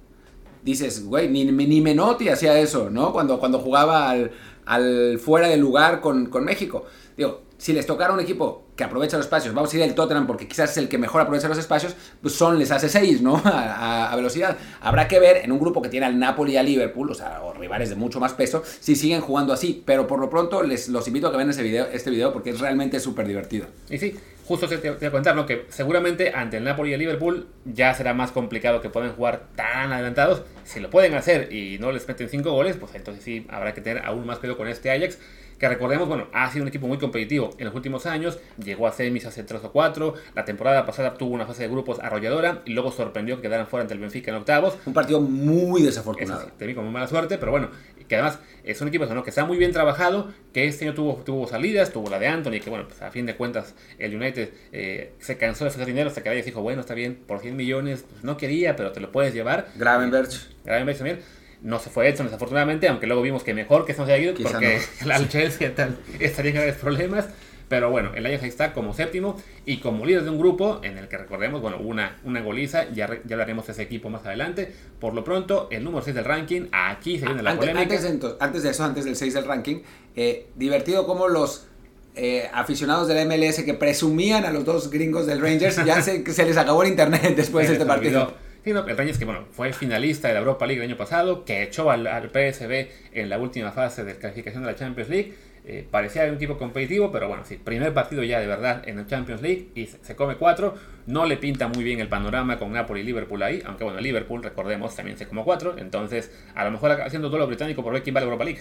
Dices, 0.63 1.05
güey, 1.05 1.29
ni, 1.29 1.45
ni 1.45 1.81
Menotti 1.81 2.29
hacía 2.29 2.59
eso, 2.59 2.91
¿no? 2.91 3.13
Cuando, 3.13 3.39
cuando 3.39 3.59
jugaba 3.59 4.11
al, 4.11 4.31
al 4.67 5.19
fuera 5.19 5.49
de 5.49 5.57
lugar 5.57 6.01
con, 6.01 6.27
con 6.27 6.45
México. 6.45 6.85
Digo, 7.17 7.43
si 7.59 7.73
les 7.73 7.87
tocara 7.87 8.13
un 8.13 8.21
equipo 8.21 8.65
que 8.81 8.85
aprovecha 8.85 9.19
los 9.19 9.27
espacios, 9.27 9.53
vamos 9.53 9.71
a 9.75 9.77
ir 9.77 9.83
al 9.83 9.95
Tottenham 9.95 10.27
porque 10.27 10.49
quizás 10.49 10.71
es 10.71 10.79
el 10.79 10.89
que 10.89 10.97
mejor 10.97 11.21
aprovecha 11.21 11.49
los 11.49 11.59
espacios, 11.59 11.95
pues 12.23 12.35
Son 12.35 12.59
les 12.59 12.71
hace 12.71 12.89
6, 12.89 13.21
¿no? 13.21 13.37
A, 13.45 14.11
velocidad. 14.17 14.57
Habrá 14.81 15.07
que 15.07 15.21
ver 15.21 15.45
en 15.45 15.53
un 15.53 15.59
grupo 15.59 15.83
que 15.83 15.91
tiene 15.91 16.07
al 16.07 16.19
Napoli 16.19 16.55
y 16.55 16.57
al 16.57 16.65
Liverpool, 16.65 17.11
o 17.11 17.15
sea, 17.15 17.43
o 17.43 17.53
rivales 17.53 17.91
de 17.91 17.97
mucho 17.97 18.21
más 18.21 18.33
peso, 18.33 18.63
si 18.81 18.97
siguen 18.97 19.21
jugando 19.21 19.53
así. 19.53 19.83
Pero 19.85 20.07
por 20.07 20.19
lo 20.19 20.31
pronto 20.31 20.63
les 20.63 20.89
los 20.89 21.07
invito 21.09 21.27
a 21.27 21.31
que 21.31 21.37
vean 21.37 21.51
ese 21.51 21.63
video, 21.63 21.89
este 21.93 22.09
video 22.09 22.33
porque 22.33 22.51
es 22.51 22.61
realmente 22.61 23.01
súper 23.01 23.27
divertido. 23.27 23.67
Y 23.91 23.99
sí, 23.99 24.17
justo 24.47 24.67
te, 24.67 24.79
te 24.79 25.07
a 25.07 25.11
contar, 25.11 25.37
¿no? 25.37 25.45
Que 25.45 25.67
seguramente 25.69 26.33
ante 26.35 26.57
el 26.57 26.65
Napoli 26.65 26.93
y 26.93 26.95
el 26.95 27.01
Liverpool 27.01 27.49
ya 27.67 27.93
será 27.93 28.15
más 28.15 28.33
complicado 28.33 28.81
que 28.81 28.89
puedan 28.89 29.13
jugar 29.13 29.43
tan 29.57 29.93
adelantados. 29.93 30.43
Si 30.65 30.81
lo 30.81 30.89
pueden 30.89 31.13
hacer 31.13 31.53
y 31.53 31.79
no 31.79 31.93
les 31.93 32.09
meten 32.09 32.31
5 32.31 32.51
goles, 32.51 32.77
pues 32.81 32.95
entonces 32.95 33.23
sí 33.23 33.47
habrá 33.51 33.75
que 33.75 33.83
tener 33.83 34.07
aún 34.07 34.25
más 34.25 34.39
cuidado 34.39 34.57
con 34.57 34.69
este 34.69 34.91
Ajax 34.91 35.19
que 35.61 35.69
recordemos, 35.69 36.09
bueno, 36.09 36.27
ha 36.33 36.51
sido 36.51 36.63
un 36.63 36.69
equipo 36.69 36.89
muy 36.89 36.97
competitivo 36.97 37.51
en 37.59 37.67
los 37.67 37.75
últimos 37.75 38.07
años, 38.07 38.39
llegó 38.57 38.87
a 38.87 38.93
semis 38.93 39.27
hace 39.27 39.45
3 39.45 39.63
o 39.63 39.71
4, 39.71 40.15
la 40.35 40.47
temporada 40.47 40.87
pasada 40.87 41.13
tuvo 41.13 41.35
una 41.35 41.45
fase 41.45 41.65
de 41.65 41.69
grupos 41.69 42.01
arrolladora 42.01 42.63
y 42.65 42.73
luego 42.73 42.91
sorprendió 42.91 43.37
que 43.37 43.43
quedaran 43.43 43.67
fuera 43.67 43.83
ante 43.83 43.93
el 43.93 44.01
Benfica 44.01 44.31
en 44.31 44.39
octavos. 44.39 44.79
Un 44.87 44.95
partido 44.95 45.21
muy 45.21 45.83
desafortunado. 45.83 46.51
Te 46.57 46.67
vi 46.67 46.75
con 46.75 46.85
muy 46.85 46.93
mala 46.95 47.07
suerte, 47.07 47.37
pero 47.37 47.53
bueno, 47.53 47.69
que 48.09 48.15
además 48.15 48.39
es 48.65 48.81
un 48.81 48.89
equipo 48.89 49.07
que 49.07 49.29
está 49.29 49.45
muy 49.45 49.59
bien 49.59 49.73
trabajado, 49.73 50.33
que 50.55 50.67
este 50.67 50.87
año 50.87 50.95
tuvo, 50.95 51.17
tuvo 51.25 51.47
salidas, 51.47 51.93
tuvo 51.93 52.09
la 52.09 52.19
de 52.19 52.27
Anthony, 52.27 52.61
que 52.65 52.71
bueno, 52.71 52.87
pues 52.89 53.03
a 53.03 53.11
fin 53.11 53.27
de 53.27 53.37
cuentas 53.37 53.75
el 53.99 54.17
United 54.17 54.49
eh, 54.73 55.13
se 55.21 55.37
cansó 55.37 55.65
de 55.65 55.71
hacer 55.71 55.85
dinero 55.85 56.09
hasta 56.09 56.23
que 56.23 56.31
nadie 56.31 56.43
dijo, 56.43 56.63
bueno, 56.63 56.81
está 56.81 56.95
bien, 56.95 57.17
por 57.27 57.41
100 57.41 57.55
millones, 57.55 58.07
pues 58.11 58.25
no 58.25 58.39
quería, 58.39 58.77
pero 58.77 58.93
te 58.93 59.01
lo 59.01 59.13
puedes 59.13 59.35
llevar. 59.35 59.69
Gravenberch. 59.77 60.49
Gravenberch 60.65 60.97
también 60.97 61.21
no 61.63 61.79
se 61.79 61.91
fue 61.91 62.09
Edson 62.09 62.27
desafortunadamente, 62.27 62.89
aunque 62.89 63.07
luego 63.07 63.23
vimos 63.23 63.43
que 63.43 63.55
mejor 63.55 63.85
que 63.85 63.93
eso 63.93 64.07
se 64.07 64.13
haya 64.13 64.25
ido, 64.25 64.35
porque 64.43 64.81
no. 65.05 65.15
el 65.15 65.29
Chelsea 65.29 65.73
estaría 66.19 66.51
en 66.51 66.57
graves 66.57 66.77
problemas. 66.77 67.29
Pero 67.69 67.89
bueno, 67.89 68.11
el 68.17 68.27
Ajax 68.27 68.43
está 68.43 68.73
como 68.73 68.95
séptimo 68.95 69.41
y 69.65 69.77
como 69.77 70.05
líder 70.05 70.25
de 70.25 70.31
un 70.31 70.41
grupo 70.41 70.81
en 70.83 70.99
el 70.99 71.07
que 71.07 71.17
recordemos, 71.17 71.61
bueno, 71.61 71.79
una, 71.79 72.19
una 72.25 72.41
goliza, 72.41 72.91
ya, 72.91 73.09
ya 73.25 73.35
hablaremos 73.37 73.65
de 73.65 73.73
ese 73.73 73.83
equipo 73.83 74.11
más 74.11 74.27
adelante. 74.27 74.75
Por 74.99 75.15
lo 75.15 75.23
pronto, 75.23 75.69
el 75.71 75.85
número 75.85 76.03
6 76.03 76.17
del 76.17 76.25
ranking, 76.25 76.63
aquí 76.73 77.21
se 77.21 77.27
viene 77.27 77.45
la 77.45 77.53
antes, 77.53 77.69
polémica. 77.69 77.95
Antes 77.95 78.21
de, 78.21 78.35
antes 78.41 78.63
de, 78.65 78.71
eso, 78.71 78.83
antes 78.83 79.05
del 79.05 79.15
6 79.15 79.35
del 79.35 79.45
ranking, 79.45 79.83
eh, 80.17 80.49
divertido 80.57 81.07
como 81.07 81.29
los 81.29 81.69
eh, 82.17 82.51
aficionados 82.53 83.07
del 83.07 83.25
MLS 83.29 83.63
que 83.63 83.75
presumían 83.75 84.45
a 84.45 84.51
los 84.51 84.65
dos 84.65 84.91
gringos 84.91 85.29
del 85.29 85.41
Rangers, 85.41 85.85
ya 85.85 86.03
se, 86.03 86.29
se 86.33 86.45
les 86.45 86.57
acabó 86.57 86.83
el 86.83 86.89
internet 86.89 87.23
después 87.37 87.69
de 87.69 87.75
este 87.75 87.87
partido. 87.87 88.35
Sí, 88.63 88.73
no, 88.73 88.87
el 88.87 88.97
Rangers 88.97 89.19
que 89.19 89.25
bueno, 89.25 89.47
fue 89.53 89.73
finalista 89.73 90.29
de 90.29 90.35
la 90.35 90.41
Europa 90.41 90.67
League 90.67 90.83
el 90.83 90.91
año 90.91 90.97
pasado, 90.99 91.45
que 91.45 91.63
echó 91.63 91.91
al, 91.91 92.07
al 92.07 92.29
PSB 92.31 92.89
en 93.13 93.31
la 93.31 93.39
última 93.39 93.73
fase 93.73 94.05
de 94.05 94.17
calificación 94.17 94.63
de 94.63 94.73
la 94.73 94.77
Champions 94.77 95.09
League. 95.09 95.35
Eh, 95.65 95.87
parecía 95.91 96.25
un 96.25 96.35
equipo 96.35 96.59
competitivo, 96.59 97.13
pero 97.13 97.29
bueno, 97.29 97.45
sí, 97.45 97.57
primer 97.57 97.93
partido 97.93 98.23
ya 98.23 98.41
de 98.41 98.47
verdad 98.47 98.83
en 98.89 98.99
el 98.99 99.07
Champions 99.07 99.43
League 99.43 99.69
y 99.75 99.87
se, 99.87 100.03
se, 100.03 100.17
come 100.17 100.37
cuatro. 100.37 100.75
No 101.07 101.27
le 101.27 101.37
pinta 101.37 101.69
muy 101.69 101.85
bien 101.85 102.01
el 102.01 102.09
panorama 102.09 102.59
con 102.59 102.73
Napoli 102.73 103.01
y 103.01 103.05
Liverpool 103.05 103.43
ahí, 103.43 103.63
aunque 103.65 103.85
bueno, 103.85 104.01
Liverpool, 104.01 104.43
recordemos, 104.43 104.95
también 104.95 105.17
se 105.17 105.27
come 105.27 105.43
cuatro. 105.45 105.77
Entonces, 105.79 106.31
a 106.55 106.65
lo 106.65 106.71
mejor 106.71 106.93
haciendo 107.01 107.29
todo 107.29 107.39
lo 107.39 107.47
británico 107.47 107.83
por 107.83 107.93
ver 107.93 108.03
quién 108.03 108.15
va 108.15 108.21
a 108.21 108.23
la 108.23 108.27
Europa 108.27 108.45
League. 108.45 108.61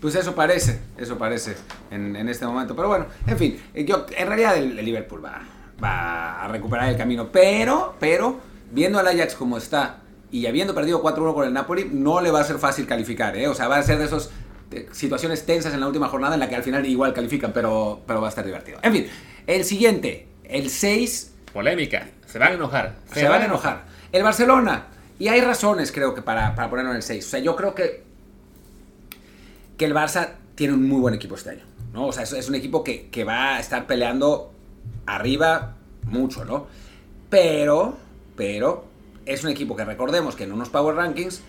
Pues 0.00 0.14
eso 0.14 0.34
parece, 0.34 0.80
eso 0.96 1.18
parece 1.18 1.56
en, 1.90 2.16
en 2.16 2.28
este 2.28 2.46
momento. 2.46 2.74
Pero 2.74 2.88
bueno, 2.88 3.06
en 3.26 3.36
fin, 3.36 3.60
yo, 3.74 4.06
en 4.16 4.26
realidad 4.26 4.56
el, 4.56 4.78
el 4.78 4.84
Liverpool 4.84 5.24
va, 5.24 5.42
va 5.82 6.44
a 6.44 6.48
recuperar 6.48 6.88
el 6.88 6.96
camino. 6.96 7.30
Pero, 7.30 7.96
pero, 8.00 8.40
viendo 8.70 8.98
al 8.98 9.06
Ajax 9.06 9.34
como 9.34 9.58
está 9.58 10.00
y 10.30 10.46
habiendo 10.46 10.74
perdido 10.74 11.02
4-1 11.02 11.34
con 11.34 11.46
el 11.46 11.52
Napoli, 11.52 11.88
no 11.90 12.20
le 12.20 12.30
va 12.30 12.40
a 12.40 12.44
ser 12.44 12.58
fácil 12.58 12.86
calificar, 12.86 13.36
¿eh? 13.36 13.48
O 13.48 13.54
sea, 13.54 13.68
va 13.68 13.78
a 13.78 13.82
ser 13.82 13.98
de 13.98 14.04
esos 14.04 14.30
situaciones 14.92 15.44
tensas 15.44 15.74
en 15.74 15.80
la 15.80 15.88
última 15.88 16.08
jornada 16.08 16.34
en 16.34 16.40
la 16.40 16.48
que 16.48 16.54
al 16.54 16.62
final 16.62 16.86
igual 16.86 17.12
califican, 17.12 17.52
pero, 17.52 18.00
pero 18.06 18.20
va 18.20 18.28
a 18.28 18.30
estar 18.30 18.44
divertido. 18.44 18.78
En 18.82 18.92
fin, 18.92 19.06
el 19.46 19.64
siguiente, 19.64 20.28
el 20.44 20.70
6. 20.70 21.34
Polémica, 21.52 22.08
se 22.26 22.38
van 22.38 22.52
a 22.52 22.54
enojar. 22.54 22.94
Se, 23.12 23.20
se 23.20 23.28
van 23.28 23.42
a 23.42 23.44
enojar. 23.46 23.84
El 24.12 24.22
Barcelona. 24.22 24.86
Y 25.18 25.28
hay 25.28 25.40
razones, 25.40 25.92
creo 25.92 26.14
que, 26.14 26.22
para, 26.22 26.54
para 26.54 26.70
ponerlo 26.70 26.92
en 26.92 26.96
el 26.96 27.02
6. 27.02 27.26
O 27.26 27.28
sea, 27.28 27.40
yo 27.40 27.56
creo 27.56 27.74
que, 27.74 28.04
que 29.76 29.84
el 29.84 29.94
Barça 29.94 30.30
tiene 30.54 30.74
un 30.74 30.88
muy 30.88 31.00
buen 31.00 31.14
equipo 31.14 31.34
este 31.34 31.50
año. 31.50 31.64
¿no? 31.92 32.06
O 32.06 32.12
sea, 32.12 32.22
es, 32.22 32.32
es 32.32 32.48
un 32.48 32.54
equipo 32.54 32.84
que, 32.84 33.08
que 33.08 33.24
va 33.24 33.56
a 33.56 33.60
estar 33.60 33.86
peleando 33.86 34.52
arriba 35.06 35.74
mucho, 36.04 36.44
¿no? 36.44 36.66
Pero, 37.28 37.96
pero, 38.40 38.86
es 39.26 39.44
un 39.44 39.50
equipo 39.50 39.76
que 39.76 39.84
recordemos 39.84 40.34
que 40.34 40.44
en 40.44 40.52
unos 40.52 40.70
Power 40.70 40.96
Rankings 40.96 41.42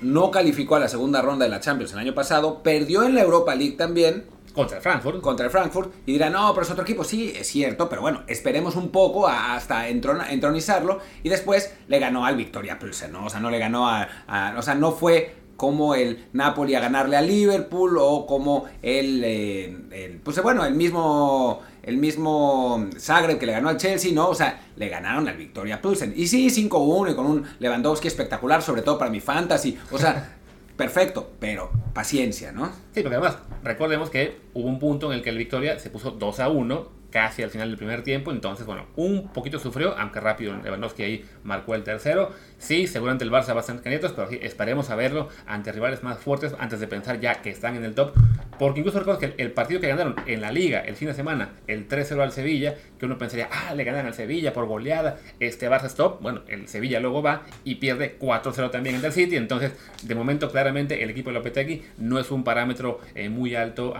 no 0.00 0.30
calificó 0.30 0.76
a 0.76 0.80
la 0.80 0.88
segunda 0.88 1.20
ronda 1.20 1.44
de 1.44 1.50
la 1.50 1.60
Champions 1.60 1.92
el 1.92 1.98
año 1.98 2.14
pasado, 2.14 2.62
perdió 2.62 3.02
en 3.02 3.14
la 3.14 3.20
Europa 3.20 3.54
League 3.54 3.76
también. 3.76 4.24
Contra 4.54 4.78
el 4.78 4.82
Frankfurt. 4.82 5.20
Contra 5.20 5.44
el 5.44 5.52
Frankfurt. 5.52 5.92
Y 6.06 6.12
dirán, 6.12 6.32
no, 6.32 6.54
pero 6.54 6.64
es 6.64 6.70
otro 6.70 6.84
equipo. 6.84 7.04
Sí, 7.04 7.34
es 7.36 7.48
cierto, 7.48 7.90
pero 7.90 8.00
bueno, 8.00 8.22
esperemos 8.28 8.76
un 8.76 8.88
poco 8.88 9.28
a, 9.28 9.56
hasta 9.56 9.88
entronizarlo. 9.88 11.00
Y 11.22 11.28
después 11.28 11.74
le 11.86 11.98
ganó 11.98 12.24
al 12.24 12.36
Victoria 12.36 12.78
Pilsen, 12.78 13.12
¿no? 13.12 13.26
O 13.26 13.28
sea, 13.28 13.40
no 13.40 13.50
le 13.50 13.58
ganó 13.58 13.86
a, 13.86 14.08
a, 14.26 14.54
O 14.56 14.62
sea, 14.62 14.74
no 14.74 14.92
fue 14.92 15.34
como 15.58 15.96
el 15.96 16.24
Napoli 16.32 16.76
a 16.76 16.80
ganarle 16.80 17.16
a 17.16 17.20
Liverpool 17.20 17.98
o 18.00 18.24
como 18.26 18.64
el, 18.80 19.22
eh, 19.22 19.76
el 19.90 20.20
pues 20.20 20.40
bueno, 20.40 20.64
el 20.64 20.74
mismo 20.74 21.60
el 21.88 21.96
mismo 21.96 22.86
Zagreb 22.98 23.38
que 23.38 23.46
le 23.46 23.52
ganó 23.52 23.70
al 23.70 23.78
Chelsea, 23.78 24.12
¿no? 24.12 24.28
O 24.28 24.34
sea, 24.34 24.60
le 24.76 24.90
ganaron 24.90 25.26
al 25.26 25.38
Victoria 25.38 25.80
Pilsen. 25.80 26.12
Y 26.14 26.26
sí, 26.26 26.48
5-1 26.48 27.12
y 27.12 27.14
con 27.14 27.24
un 27.24 27.46
Lewandowski 27.60 28.08
espectacular, 28.08 28.60
sobre 28.60 28.82
todo 28.82 28.98
para 28.98 29.10
mi 29.10 29.20
fantasy. 29.20 29.78
O 29.90 29.98
sea, 29.98 30.36
perfecto, 30.76 31.32
pero 31.40 31.70
paciencia, 31.94 32.52
¿no? 32.52 32.66
Sí, 32.92 33.00
porque 33.00 33.16
además, 33.16 33.38
recordemos 33.64 34.10
que 34.10 34.38
hubo 34.52 34.68
un 34.68 34.78
punto 34.78 35.10
en 35.10 35.16
el 35.16 35.24
que 35.24 35.30
el 35.30 35.38
Victoria 35.38 35.78
se 35.78 35.88
puso 35.88 36.18
2-1 36.18 36.97
casi 37.10 37.42
al 37.42 37.50
final 37.50 37.68
del 37.68 37.78
primer 37.78 38.02
tiempo. 38.02 38.30
Entonces, 38.30 38.66
bueno, 38.66 38.86
un 38.96 39.28
poquito 39.28 39.58
sufrió, 39.58 39.96
aunque 39.98 40.20
rápido 40.20 40.56
Lewandowski 40.62 41.02
ahí 41.02 41.24
marcó 41.44 41.74
el 41.74 41.84
tercero. 41.84 42.30
Sí, 42.58 42.86
seguramente 42.86 43.24
el 43.24 43.30
Barça 43.30 43.50
va 43.50 43.58
a 43.58 43.60
estar 43.60 43.80
candidatos, 43.80 44.12
pero 44.12 44.28
sí, 44.28 44.38
esperemos 44.42 44.90
a 44.90 44.96
verlo 44.96 45.28
ante 45.46 45.72
rivales 45.72 46.02
más 46.02 46.18
fuertes 46.18 46.54
antes 46.58 46.80
de 46.80 46.86
pensar 46.86 47.20
ya 47.20 47.36
que 47.42 47.50
están 47.50 47.76
en 47.76 47.84
el 47.84 47.94
top. 47.94 48.12
Porque 48.58 48.80
incluso 48.80 48.98
recuerdo 48.98 49.20
que 49.20 49.34
el 49.38 49.52
partido 49.52 49.80
que 49.80 49.88
ganaron 49.88 50.16
en 50.26 50.40
la 50.40 50.50
liga 50.50 50.80
el 50.80 50.96
fin 50.96 51.08
de 51.08 51.14
semana, 51.14 51.50
el 51.66 51.88
3-0 51.88 52.20
al 52.20 52.32
Sevilla, 52.32 52.74
que 52.98 53.06
uno 53.06 53.16
pensaría, 53.16 53.48
ah, 53.50 53.74
le 53.74 53.84
ganan 53.84 54.06
al 54.06 54.14
Sevilla 54.14 54.52
por 54.52 54.66
goleada, 54.66 55.18
este 55.38 55.70
Barça 55.70 55.86
stop. 55.86 56.20
Bueno, 56.20 56.42
el 56.48 56.66
Sevilla 56.68 56.98
luego 56.98 57.22
va 57.22 57.42
y 57.64 57.76
pierde 57.76 58.18
4-0 58.18 58.70
también 58.70 58.96
en 58.96 59.04
el 59.04 59.12
City. 59.12 59.36
Entonces, 59.36 59.72
de 60.02 60.14
momento, 60.14 60.50
claramente 60.50 61.02
el 61.02 61.10
equipo 61.10 61.30
de 61.30 61.34
Lopetegui 61.34 61.82
no 61.98 62.18
es 62.18 62.30
un 62.30 62.42
parámetro 62.42 63.00
eh, 63.14 63.28
muy 63.28 63.54
alto 63.54 63.94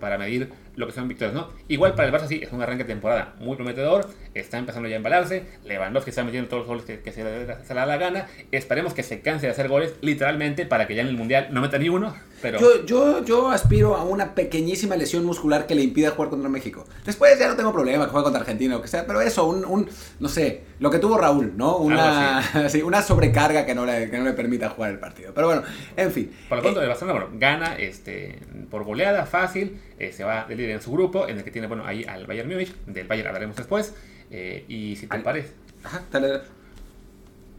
para 0.00 0.18
medir 0.18 0.50
lo 0.76 0.86
que 0.86 0.92
son 0.92 1.08
victorias, 1.08 1.34
¿no? 1.34 1.50
Igual 1.68 1.94
para 1.94 2.08
el 2.08 2.14
Barça 2.14 2.26
sí, 2.26 2.43
es 2.44 2.52
un 2.52 2.62
arranque 2.62 2.84
de 2.84 2.88
temporada 2.88 3.34
muy 3.38 3.56
prometedor, 3.56 4.08
está 4.34 4.58
empezando 4.58 4.88
ya 4.88 4.94
a 4.94 4.98
embalarse, 4.98 5.44
Lewandowski 5.64 6.10
está 6.10 6.24
metiendo 6.24 6.48
todos 6.48 6.62
los 6.62 6.68
goles 6.68 6.84
que, 6.84 7.00
que 7.00 7.12
se, 7.12 7.22
se 7.22 7.74
le 7.74 7.80
da 7.80 7.86
la 7.86 7.96
gana, 7.96 8.26
esperemos 8.52 8.94
que 8.94 9.02
se 9.02 9.20
canse 9.20 9.46
de 9.46 9.52
hacer 9.52 9.68
goles 9.68 9.94
literalmente 10.00 10.66
para 10.66 10.86
que 10.86 10.94
ya 10.94 11.02
en 11.02 11.08
el 11.08 11.16
Mundial 11.16 11.48
no 11.50 11.60
meta 11.60 11.78
ni 11.78 11.88
uno, 11.88 12.14
pero... 12.42 12.58
Yo, 12.60 12.84
yo, 12.84 13.24
yo 13.24 13.50
aspiro 13.50 13.96
a 13.96 14.04
una 14.04 14.34
pequeñísima 14.34 14.96
lesión 14.96 15.24
muscular 15.24 15.66
que 15.66 15.74
le 15.74 15.82
impida 15.82 16.10
jugar 16.10 16.30
contra 16.30 16.48
México. 16.48 16.84
Después 17.04 17.38
ya 17.38 17.48
no 17.48 17.56
tengo 17.56 17.72
problema 17.72 18.04
que 18.04 18.10
juegue 18.10 18.24
contra 18.24 18.40
Argentina 18.40 18.76
o 18.76 18.82
que 18.82 18.88
sea, 18.88 19.06
pero 19.06 19.20
eso, 19.20 19.46
un, 19.46 19.64
un 19.64 19.88
no 20.20 20.28
sé, 20.28 20.62
lo 20.78 20.90
que 20.90 20.98
tuvo 20.98 21.16
Raúl, 21.16 21.56
¿no? 21.56 21.78
Una, 21.78 22.68
sí, 22.68 22.82
una 22.82 23.02
sobrecarga 23.02 23.64
que 23.64 23.74
no, 23.74 23.86
le, 23.86 24.10
que 24.10 24.18
no 24.18 24.24
le 24.24 24.32
permita 24.32 24.68
jugar 24.68 24.90
el 24.90 24.98
partido. 24.98 25.32
Pero 25.34 25.46
bueno, 25.46 25.62
en 25.96 26.12
fin. 26.12 26.30
Por 26.48 26.58
lo 26.58 26.64
tanto, 26.64 26.80
eh, 26.80 26.84
el 26.84 26.88
Barcelona, 26.88 27.20
bueno, 27.20 27.36
gana 27.38 27.76
este, 27.76 28.40
por 28.70 28.84
goleada, 28.84 29.26
fácil, 29.26 29.80
eh, 29.98 30.12
se 30.12 30.24
va 30.24 30.44
de 30.44 30.56
líder 30.56 30.70
en 30.70 30.82
su 30.82 30.92
grupo, 30.92 31.28
en 31.28 31.38
el 31.38 31.44
que 31.44 31.50
tiene, 31.50 31.66
bueno, 31.66 31.84
ahí 31.86 32.04
al 32.04 32.26
Bayern 32.26 32.48
Múnich, 32.48 32.74
del 32.86 33.06
Bayern 33.06 33.28
hablaremos 33.28 33.56
después, 33.56 33.94
eh, 34.30 34.64
y 34.68 34.96
si 34.96 35.06
te 35.06 35.18
parece... 35.18 35.52
Ajá, 35.82 36.02
dale. 36.10 36.40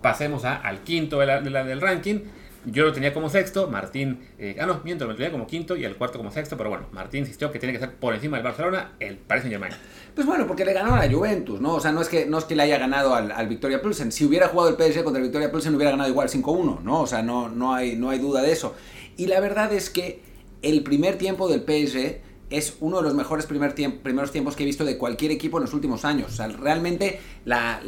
Pasemos 0.01 0.45
a, 0.45 0.57
al 0.57 0.79
quinto 0.81 1.19
de 1.19 1.25
la, 1.25 1.41
de 1.41 1.49
la, 1.49 1.63
del 1.63 1.81
ranking, 1.81 2.19
yo 2.65 2.83
lo 2.83 2.93
tenía 2.93 3.13
como 3.13 3.29
sexto, 3.29 3.69
Martín, 3.69 4.19
eh, 4.39 4.57
ah 4.59 4.65
no, 4.65 4.81
miento, 4.83 5.05
lo 5.05 5.15
tenía 5.15 5.31
como 5.31 5.45
quinto 5.45 5.75
y 5.75 5.85
el 5.85 5.95
cuarto 5.95 6.17
como 6.17 6.31
sexto, 6.31 6.57
pero 6.57 6.69
bueno, 6.69 6.87
Martín 6.91 7.21
insistió 7.21 7.51
que 7.51 7.59
tiene 7.59 7.73
que 7.73 7.77
estar 7.77 7.93
por 7.93 8.15
encima 8.15 8.37
del 8.37 8.43
Barcelona, 8.43 8.93
el 8.99 9.17
Paris 9.17 9.43
Saint 9.43 9.53
Germain. 9.53 9.73
Pues 10.15 10.25
bueno, 10.25 10.47
porque 10.47 10.65
le 10.65 10.73
ganó 10.73 10.95
a 10.95 11.05
la 11.05 11.11
Juventus, 11.11 11.61
¿no? 11.61 11.75
O 11.75 11.79
sea, 11.79 11.91
no 11.91 12.01
es 12.01 12.09
que, 12.09 12.25
no 12.25 12.39
es 12.39 12.45
que 12.45 12.55
le 12.55 12.63
haya 12.63 12.79
ganado 12.79 13.13
al, 13.13 13.31
al 13.31 13.47
Victoria 13.47 13.81
Pilsen. 13.81 14.11
Si 14.11 14.25
hubiera 14.25 14.47
jugado 14.47 14.69
el 14.69 14.75
PSG 14.75 15.03
contra 15.03 15.19
el 15.19 15.27
Victoria 15.27 15.51
Pilsen, 15.51 15.75
hubiera 15.75 15.91
ganado 15.91 16.09
igual 16.09 16.27
5-1, 16.27 16.81
¿no? 16.81 17.01
O 17.01 17.07
sea, 17.07 17.21
no, 17.21 17.49
no, 17.49 17.73
hay, 17.73 17.95
no 17.97 18.09
hay 18.09 18.19
duda 18.19 18.41
de 18.41 18.51
eso. 18.51 18.75
Y 19.17 19.27
la 19.27 19.39
verdad 19.39 19.71
es 19.71 19.89
que 19.89 20.21
el 20.61 20.81
primer 20.83 21.17
tiempo 21.17 21.47
del 21.47 21.61
PSG 21.61 22.21
es 22.49 22.77
uno 22.79 22.97
de 22.97 23.03
los 23.03 23.13
mejores 23.13 23.45
primer 23.45 23.73
primeros 23.73 24.31
tiempos 24.31 24.55
que 24.55 24.63
he 24.63 24.65
visto 24.65 24.86
de 24.86 24.97
cualquier 24.97 25.31
equipo 25.31 25.58
en 25.58 25.63
los 25.63 25.73
últimos 25.73 26.05
años. 26.05 26.39
O 26.39 26.47
realmente 26.58 27.19
la, 27.43 27.79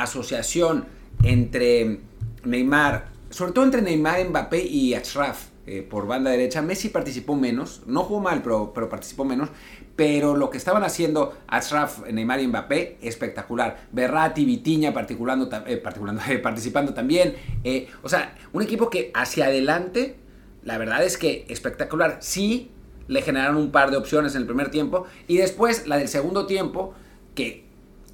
asociación 0.00 0.86
entre 1.22 2.00
Neymar, 2.44 3.08
sobre 3.30 3.52
todo 3.52 3.64
entre 3.64 3.82
Neymar, 3.82 4.28
Mbappé 4.28 4.64
y 4.64 4.94
Achraf 4.94 5.46
eh, 5.66 5.82
por 5.82 6.06
banda 6.06 6.30
derecha. 6.30 6.62
Messi 6.62 6.90
participó 6.90 7.34
menos, 7.34 7.82
no 7.86 8.04
jugó 8.04 8.20
mal, 8.20 8.42
pero, 8.42 8.72
pero 8.72 8.88
participó 8.88 9.24
menos. 9.24 9.48
Pero 9.96 10.36
lo 10.36 10.50
que 10.50 10.58
estaban 10.58 10.84
haciendo 10.84 11.36
Achraf, 11.48 12.06
Neymar 12.06 12.40
y 12.40 12.46
Mbappé, 12.46 12.98
espectacular. 13.02 13.88
Berratti, 13.90 14.44
Vitiña 14.44 14.92
particulando, 14.92 15.48
eh, 15.66 15.78
participando 16.42 16.94
también. 16.94 17.34
Eh, 17.64 17.88
o 18.02 18.08
sea, 18.08 18.36
un 18.52 18.62
equipo 18.62 18.90
que 18.90 19.10
hacia 19.14 19.46
adelante, 19.46 20.16
la 20.62 20.78
verdad 20.78 21.02
es 21.02 21.16
que 21.16 21.46
espectacular. 21.48 22.18
Sí, 22.20 22.70
le 23.08 23.22
generaron 23.22 23.56
un 23.56 23.70
par 23.70 23.90
de 23.90 23.96
opciones 23.96 24.34
en 24.34 24.42
el 24.42 24.46
primer 24.46 24.70
tiempo. 24.70 25.04
Y 25.26 25.36
después 25.36 25.86
la 25.86 25.98
del 25.98 26.08
segundo 26.08 26.46
tiempo, 26.46 26.94
que 27.34 27.66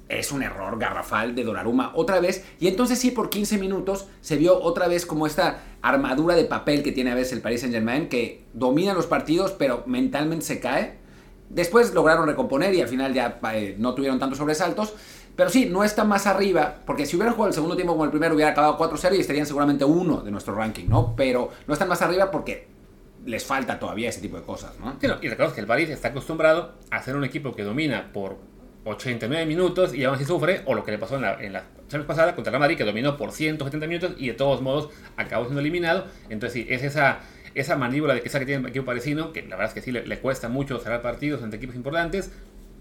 es 0.09 0.31
un 0.31 0.43
error 0.43 0.77
garrafal 0.77 1.35
de 1.35 1.43
Donnarumma 1.43 1.91
otra 1.95 2.19
vez. 2.19 2.45
Y 2.59 2.67
entonces 2.67 2.99
sí, 2.99 3.11
por 3.11 3.29
15 3.29 3.57
minutos 3.57 4.07
se 4.21 4.35
vio 4.37 4.61
otra 4.61 4.87
vez 4.87 5.05
como 5.05 5.27
esta 5.27 5.61
armadura 5.81 6.35
de 6.35 6.45
papel 6.45 6.83
que 6.83 6.91
tiene 6.91 7.11
a 7.11 7.15
veces 7.15 7.33
el 7.33 7.41
Paris 7.41 7.61
Saint 7.61 7.73
Germain, 7.73 8.09
que 8.09 8.43
domina 8.53 8.93
los 8.93 9.07
partidos, 9.07 9.51
pero 9.51 9.83
mentalmente 9.85 10.45
se 10.45 10.59
cae. 10.59 10.97
Después 11.49 11.93
lograron 11.93 12.27
recomponer 12.27 12.73
y 12.73 12.81
al 12.81 12.87
final 12.87 13.13
ya 13.13 13.39
eh, 13.53 13.75
no 13.77 13.93
tuvieron 13.93 14.19
tantos 14.19 14.37
sobresaltos. 14.37 14.93
Pero 15.35 15.49
sí, 15.49 15.65
no 15.65 15.83
está 15.83 16.03
más 16.03 16.27
arriba, 16.27 16.75
porque 16.85 17.07
si 17.07 17.15
hubieran 17.15 17.33
jugado 17.33 17.47
el 17.47 17.55
segundo 17.55 17.75
tiempo 17.75 17.93
como 17.93 18.05
el 18.05 18.11
primero, 18.11 18.35
hubiera 18.35 18.51
acabado 18.51 18.77
4-0 18.77 19.17
y 19.17 19.19
estarían 19.19 19.47
seguramente 19.47 19.83
uno 19.83 20.21
de 20.21 20.29
nuestro 20.29 20.53
ranking, 20.53 20.85
¿no? 20.87 21.15
Pero 21.15 21.49
no 21.65 21.73
están 21.73 21.89
más 21.89 22.03
arriba 22.03 22.29
porque 22.29 22.67
les 23.25 23.43
falta 23.45 23.79
todavía 23.79 24.09
ese 24.09 24.21
tipo 24.21 24.37
de 24.37 24.43
cosas, 24.43 24.77
¿no? 24.79 24.97
Sí, 24.99 25.07
y 25.07 25.29
recordemos 25.29 25.53
que 25.53 25.61
el 25.61 25.67
París 25.67 25.89
está 25.89 26.09
acostumbrado 26.09 26.73
a 26.91 27.01
ser 27.01 27.15
un 27.15 27.23
equipo 27.23 27.55
que 27.55 27.63
domina 27.63 28.11
por 28.11 28.37
89 28.85 29.45
minutos 29.45 29.93
y 29.93 30.03
aún 30.03 30.15
así 30.15 30.25
sufre, 30.25 30.61
o 30.65 30.73
lo 30.73 30.83
que 30.83 30.91
le 30.91 30.97
pasó 30.97 31.15
en 31.15 31.21
la, 31.21 31.41
en 31.41 31.53
la 31.53 31.63
Champions 31.87 32.05
pasada 32.05 32.35
contra 32.35 32.53
el 32.53 32.59
Madrid, 32.59 32.77
que 32.77 32.83
dominó 32.83 33.17
por 33.17 33.31
170 33.31 33.87
minutos 33.87 34.15
y 34.17 34.27
de 34.27 34.33
todos 34.33 34.61
modos 34.61 34.89
acabó 35.15 35.45
siendo 35.45 35.61
eliminado. 35.61 36.07
Entonces, 36.29 36.53
sí, 36.53 36.67
es 36.69 36.83
esa, 36.83 37.19
esa 37.55 37.77
mandíbula 37.77 38.13
de 38.13 38.21
que, 38.21 38.29
que 38.29 38.45
tiene 38.45 38.61
el 38.61 38.67
equipo 38.67 38.85
parisino, 38.85 39.31
que 39.31 39.41
la 39.43 39.55
verdad 39.55 39.67
es 39.67 39.73
que 39.73 39.81
sí 39.81 39.91
le, 39.91 40.19
cuesta 40.19 40.49
mucho 40.49 40.79
cerrar 40.79 41.01
partidos 41.01 41.43
ante 41.43 41.57
equipos 41.57 41.75
importantes. 41.75 42.31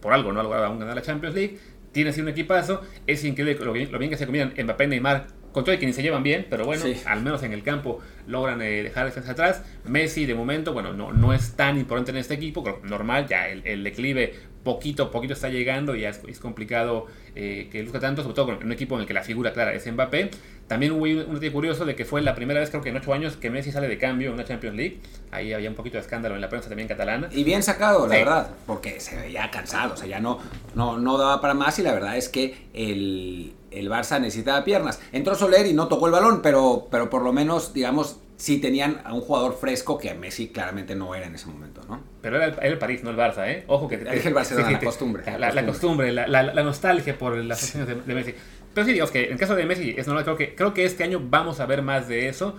Por 0.01 0.13
algo 0.13 0.33
no 0.33 0.41
ha 0.41 0.43
logrado 0.43 0.65
aún 0.65 0.81
ganar 0.81 0.97
la 0.97 1.03
Champions 1.03 1.35
League. 1.35 1.59
Tiene 1.93 2.11
así 2.11 2.21
un 2.21 2.29
equipazo. 2.29 2.83
Es 3.07 3.23
increíble 3.23 3.65
lo 3.65 3.73
bien, 3.73 3.93
lo 3.93 3.99
bien 3.99 4.11
que 4.11 4.17
se 4.17 4.25
combinan 4.25 4.55
Mbappé 4.57 4.89
Neymar 4.89 5.27
con 5.53 5.65
todo 5.65 5.75
y 5.75 5.79
que 5.79 5.87
ni 5.87 5.93
se 5.93 6.03
llevan 6.03 6.23
bien, 6.23 6.47
pero 6.49 6.65
bueno, 6.65 6.83
sí. 6.83 6.97
al 7.07 7.23
menos 7.23 7.43
en 7.43 7.53
el 7.53 7.63
campo 7.63 8.01
logran 8.27 8.63
eh, 8.63 8.83
dejar 8.83 9.07
defensa 9.07 9.33
atrás. 9.33 9.63
Messi, 9.85 10.27
de 10.27 10.35
momento, 10.35 10.73
bueno, 10.73 10.93
no, 10.93 11.13
no 11.13 11.33
es 11.33 11.55
tan 11.57 11.79
importante 11.79 12.11
en 12.11 12.17
este 12.19 12.35
equipo, 12.35 12.81
normal, 12.85 13.27
ya 13.29 13.49
el, 13.49 13.67
el 13.67 13.85
declive 13.85 14.35
poquito 14.63 15.05
a 15.05 15.11
poquito 15.11 15.35
está 15.35 15.49
llegando 15.49 15.95
y 15.97 16.03
ya 16.03 16.11
es, 16.11 16.39
complicado 16.39 17.07
eh, 17.35 17.69
que 17.71 17.83
luzca 17.83 18.01
tanto, 18.01 18.23
sobre 18.23 18.35
todo 18.35 18.47
con 18.47 18.65
un 18.65 18.73
equipo 18.73 18.95
en 18.95 19.03
el 19.03 19.07
que 19.07 19.15
la 19.15 19.23
figura 19.23 19.53
clara 19.53 19.73
es 19.73 19.91
Mbappé. 19.91 20.31
También 20.69 20.93
hubo 20.93 21.03
un 21.03 21.35
detalle 21.35 21.53
curioso 21.53 21.85
de 21.85 21.95
que 21.95 22.05
fue 22.05 22.23
la 22.23 22.35
primera 22.35 22.61
vez, 22.61 22.71
creo 22.71 22.83
que 22.83 22.89
en 22.91 22.97
ocho 22.97 23.13
años, 23.13 23.37
que 23.37 23.51
Messi 23.51 23.73
sale 23.73 23.89
de 23.89 23.99
cambio 23.99 24.29
en 24.29 24.35
una 24.35 24.45
Champions 24.45 24.77
League. 24.77 25.01
Ahí 25.31 25.53
había 25.53 25.69
un 25.69 25.75
poquito 25.75 25.97
de 25.97 26.03
escándalo 26.03 26.35
en 26.35 26.41
la 26.41 26.49
prensa 26.49 26.69
también 26.69 26.89
catalana. 26.89 27.29
Y 27.31 27.45
bien 27.45 27.63
sacado, 27.63 28.07
la 28.07 28.17
verdad, 28.17 28.51
porque 28.67 29.01
se 29.01 29.17
veía 29.17 29.51
cansado, 29.51 29.95
o 29.95 29.97
sea, 29.97 30.07
ya 30.07 30.21
no, 30.21 30.39
no, 30.75 30.99
no 30.99 31.19
daba 31.19 31.41
para 31.41 31.55
más 31.55 31.79
y 31.79 31.83
la 31.83 31.93
verdad 31.93 32.17
es 32.17 32.29
que 32.29 32.69
el, 32.73 33.53
el 33.75 33.91
Barça 33.91 34.21
necesitaba 34.21 34.65
piernas. 34.65 35.01
Entró 35.13 35.35
Soler 35.35 35.67
y 35.67 35.73
no 35.73 35.89
tocó 35.89 36.07
el 36.07 36.13
balón, 36.13 36.43
pero, 36.43 36.89
pero 36.91 37.11
por 37.11 37.23
lo 37.23 37.33
menos, 37.33 37.73
digamos, 37.73 38.21
sí 38.37 38.59
tenían 38.59 39.01
a 39.05 39.15
un 39.15 39.21
jugador 39.21 39.55
fresco 39.55 39.99
que 39.99 40.11
a 40.11 40.15
Messi 40.15 40.49
claramente 40.49 40.95
no 40.97 41.15
era 41.15 41.27
en 41.27 41.35
ese 41.35 41.47
momento, 41.47 41.83
¿no? 41.89 42.03
Pero 42.21 42.37
era 42.37 42.47
el, 42.47 42.79
París, 42.79 43.05
no 43.05 43.11
el 43.11 43.17
Barça, 43.17 43.49
¿eh? 43.49 43.65
Ojo 43.69 43.89
que... 43.89 43.95
Es 43.95 44.27
el 44.27 44.35
Barcelona, 44.35 44.71
la, 44.71 44.81
costumbre, 44.81 45.23
la, 45.39 45.67
costumbre. 45.67 46.13
La, 46.13 46.63
nostalgia 46.63 47.17
por 47.17 47.37
las 47.37 47.63
acciones 47.63 48.07
de, 48.07 48.15
Messi. 48.15 48.35
Pero 48.75 48.87
sí, 48.87 48.93
digamos 48.93 49.13
que 49.13 49.27
en 49.27 49.33
el 49.33 49.39
caso 49.39 49.55
de 49.55 49.65
Messi 49.65 49.95
es 49.97 50.07
normal, 50.07 50.25
creo 50.25 50.37
que, 50.37 50.55
creo 50.55 50.75
que 50.75 50.85
este 50.85 51.05
año 51.05 51.21
vamos 51.23 51.61
a 51.61 51.67
ver 51.67 51.83
más 51.83 52.09
de 52.09 52.29
eso. 52.29 52.57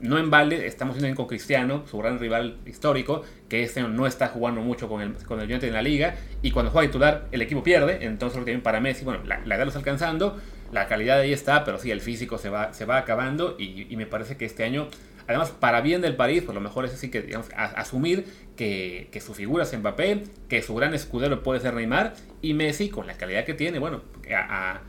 No 0.00 0.16
en 0.18 0.30
balde, 0.30 0.66
estamos 0.66 0.96
viendo 0.96 1.16
con 1.16 1.26
Cristiano, 1.26 1.84
su 1.90 1.98
gran 1.98 2.20
rival 2.20 2.58
histórico, 2.66 3.22
que 3.48 3.64
este 3.64 3.82
no 3.82 4.06
está 4.06 4.28
jugando 4.28 4.60
mucho 4.60 4.88
con 4.88 5.02
el, 5.02 5.14
con 5.24 5.40
el 5.40 5.50
United 5.50 5.68
en 5.68 5.74
la 5.74 5.82
liga, 5.82 6.14
y 6.40 6.52
cuando 6.52 6.70
juega 6.70 6.86
titular 6.86 7.26
el 7.32 7.42
equipo 7.42 7.64
pierde, 7.64 8.04
entonces 8.06 8.36
también 8.36 8.62
para 8.62 8.80
Messi, 8.80 9.04
bueno, 9.04 9.24
la, 9.24 9.36
edad 9.36 9.64
lo 9.64 9.68
está 9.68 9.80
alcanzando, 9.80 10.38
la 10.72 10.86
calidad 10.86 11.18
ahí 11.18 11.32
está, 11.32 11.64
pero 11.64 11.78
sí, 11.78 11.90
el 11.90 12.00
físico 12.00 12.38
se 12.38 12.48
va, 12.48 12.72
se 12.72 12.84
va 12.84 12.98
acabando, 12.98 13.56
y, 13.58 13.94
me 13.96 14.06
parece 14.06 14.36
que 14.36 14.44
este 14.44 14.64
año 14.64 14.88
Además, 15.26 15.50
para 15.50 15.82
bien 15.82 16.00
del 16.00 16.16
París, 16.16 16.42
pues 16.42 16.54
lo 16.54 16.62
mejor 16.62 16.86
es 16.86 16.94
así 16.94 17.10
que, 17.10 17.20
digamos, 17.20 17.48
asumir 17.54 18.24
que, 18.56 19.10
su 19.20 19.34
figura 19.34 19.64
es 19.64 19.78
Mbappé, 19.78 20.22
que 20.48 20.62
su 20.62 20.74
gran 20.74 20.94
escudero 20.94 21.42
puede 21.42 21.60
ser 21.60 21.74
Neymar, 21.74 22.14
y 22.40 22.54
Messi, 22.54 22.88
con 22.88 23.06
la 23.06 23.18
calidad 23.18 23.44
que 23.44 23.52
tiene, 23.52 23.78
bueno, 23.78 24.00
a 24.34 24.80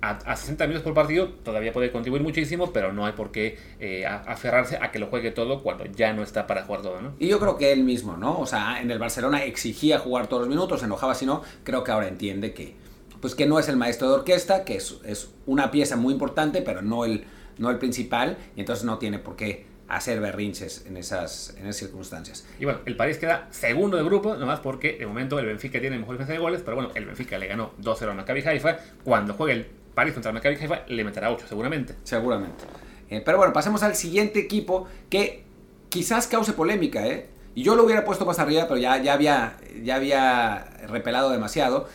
60 0.00 0.66
minutos 0.66 0.84
por 0.84 0.94
partido 0.94 1.28
todavía 1.28 1.72
puede 1.72 1.90
contribuir 1.90 2.22
muchísimo, 2.22 2.72
pero 2.72 2.92
no 2.92 3.04
hay 3.06 3.12
por 3.12 3.32
qué 3.32 3.58
eh, 3.80 4.06
aferrarse 4.06 4.78
a 4.80 4.90
que 4.92 4.98
lo 4.98 5.08
juegue 5.08 5.30
todo 5.30 5.62
cuando 5.62 5.86
ya 5.86 6.12
no 6.12 6.22
está 6.22 6.46
para 6.46 6.64
jugar 6.64 6.82
todo, 6.82 7.00
¿no? 7.00 7.14
Y 7.18 7.28
yo 7.28 7.40
creo 7.40 7.56
que 7.56 7.72
él 7.72 7.82
mismo, 7.82 8.16
¿no? 8.16 8.38
O 8.38 8.46
sea, 8.46 8.80
en 8.80 8.90
el 8.90 8.98
Barcelona 8.98 9.44
exigía 9.44 9.98
jugar 9.98 10.28
todos 10.28 10.42
los 10.42 10.48
minutos, 10.48 10.80
se 10.80 10.86
enojaba 10.86 11.14
si 11.14 11.26
no, 11.26 11.42
creo 11.64 11.82
que 11.82 11.90
ahora 11.90 12.08
entiende 12.08 12.52
que, 12.52 12.74
pues 13.20 13.34
que 13.34 13.46
no 13.46 13.58
es 13.58 13.68
el 13.68 13.76
maestro 13.76 14.08
de 14.08 14.14
orquesta, 14.14 14.64
que 14.64 14.76
es, 14.76 15.00
es 15.04 15.30
una 15.46 15.70
pieza 15.70 15.96
muy 15.96 16.12
importante, 16.12 16.62
pero 16.62 16.80
no 16.82 17.04
el, 17.04 17.24
no 17.58 17.70
el 17.70 17.78
principal, 17.78 18.38
y 18.56 18.60
entonces 18.60 18.84
no 18.84 18.98
tiene 18.98 19.18
por 19.18 19.34
qué 19.34 19.66
hacer 19.88 20.20
berrinches 20.20 20.84
en 20.86 20.96
esas, 20.96 21.54
en 21.58 21.66
esas 21.66 21.76
circunstancias. 21.76 22.46
Y 22.60 22.64
bueno, 22.64 22.80
el 22.84 22.94
París 22.94 23.16
queda 23.16 23.48
segundo 23.50 23.96
de 23.96 24.04
grupo, 24.04 24.36
nomás 24.36 24.60
porque 24.60 24.98
de 24.98 25.06
momento 25.06 25.38
el 25.38 25.46
Benfica 25.46 25.80
tiene 25.80 25.98
mejor 25.98 26.14
defensa 26.14 26.34
de 26.34 26.38
goles, 26.38 26.60
pero 26.62 26.76
bueno, 26.76 26.90
el 26.94 27.06
Benfica 27.06 27.38
le 27.38 27.46
ganó 27.46 27.72
2-0 27.80 28.10
a 28.10 28.14
Maccabi 28.14 28.42
Haifa. 28.42 28.76
Cuando 29.02 29.32
juegue 29.32 29.54
el 29.54 29.66
París 29.98 30.14
contra 30.14 30.30
el 30.30 30.34
Maccabi 30.34 30.54
Haifa, 30.54 30.84
le 30.86 31.02
meterá 31.02 31.32
8 31.32 31.46
seguramente. 31.48 31.96
Seguramente. 32.04 32.64
Eh, 33.10 33.20
pero 33.24 33.36
bueno, 33.38 33.52
pasemos 33.52 33.82
al 33.82 33.96
siguiente 33.96 34.38
equipo 34.38 34.86
que 35.10 35.42
quizás 35.88 36.28
cause 36.28 36.52
polémica, 36.52 37.04
¿eh? 37.04 37.28
Y 37.56 37.64
yo 37.64 37.74
lo 37.74 37.82
hubiera 37.82 38.04
puesto 38.04 38.24
más 38.24 38.38
arriba, 38.38 38.68
pero 38.68 38.78
ya, 38.78 39.02
ya, 39.02 39.14
había, 39.14 39.56
ya 39.82 39.96
había 39.96 40.68
repelado 40.86 41.30
demasiado. 41.30 41.88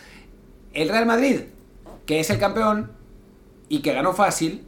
El 0.74 0.90
Real 0.90 1.06
Madrid, 1.06 1.44
que 2.06 2.20
es 2.20 2.30
el 2.30 2.40
campeón 2.40 2.92
y 3.70 3.80
que 3.82 3.94
ganó 3.94 4.12
fácil, 4.12 4.68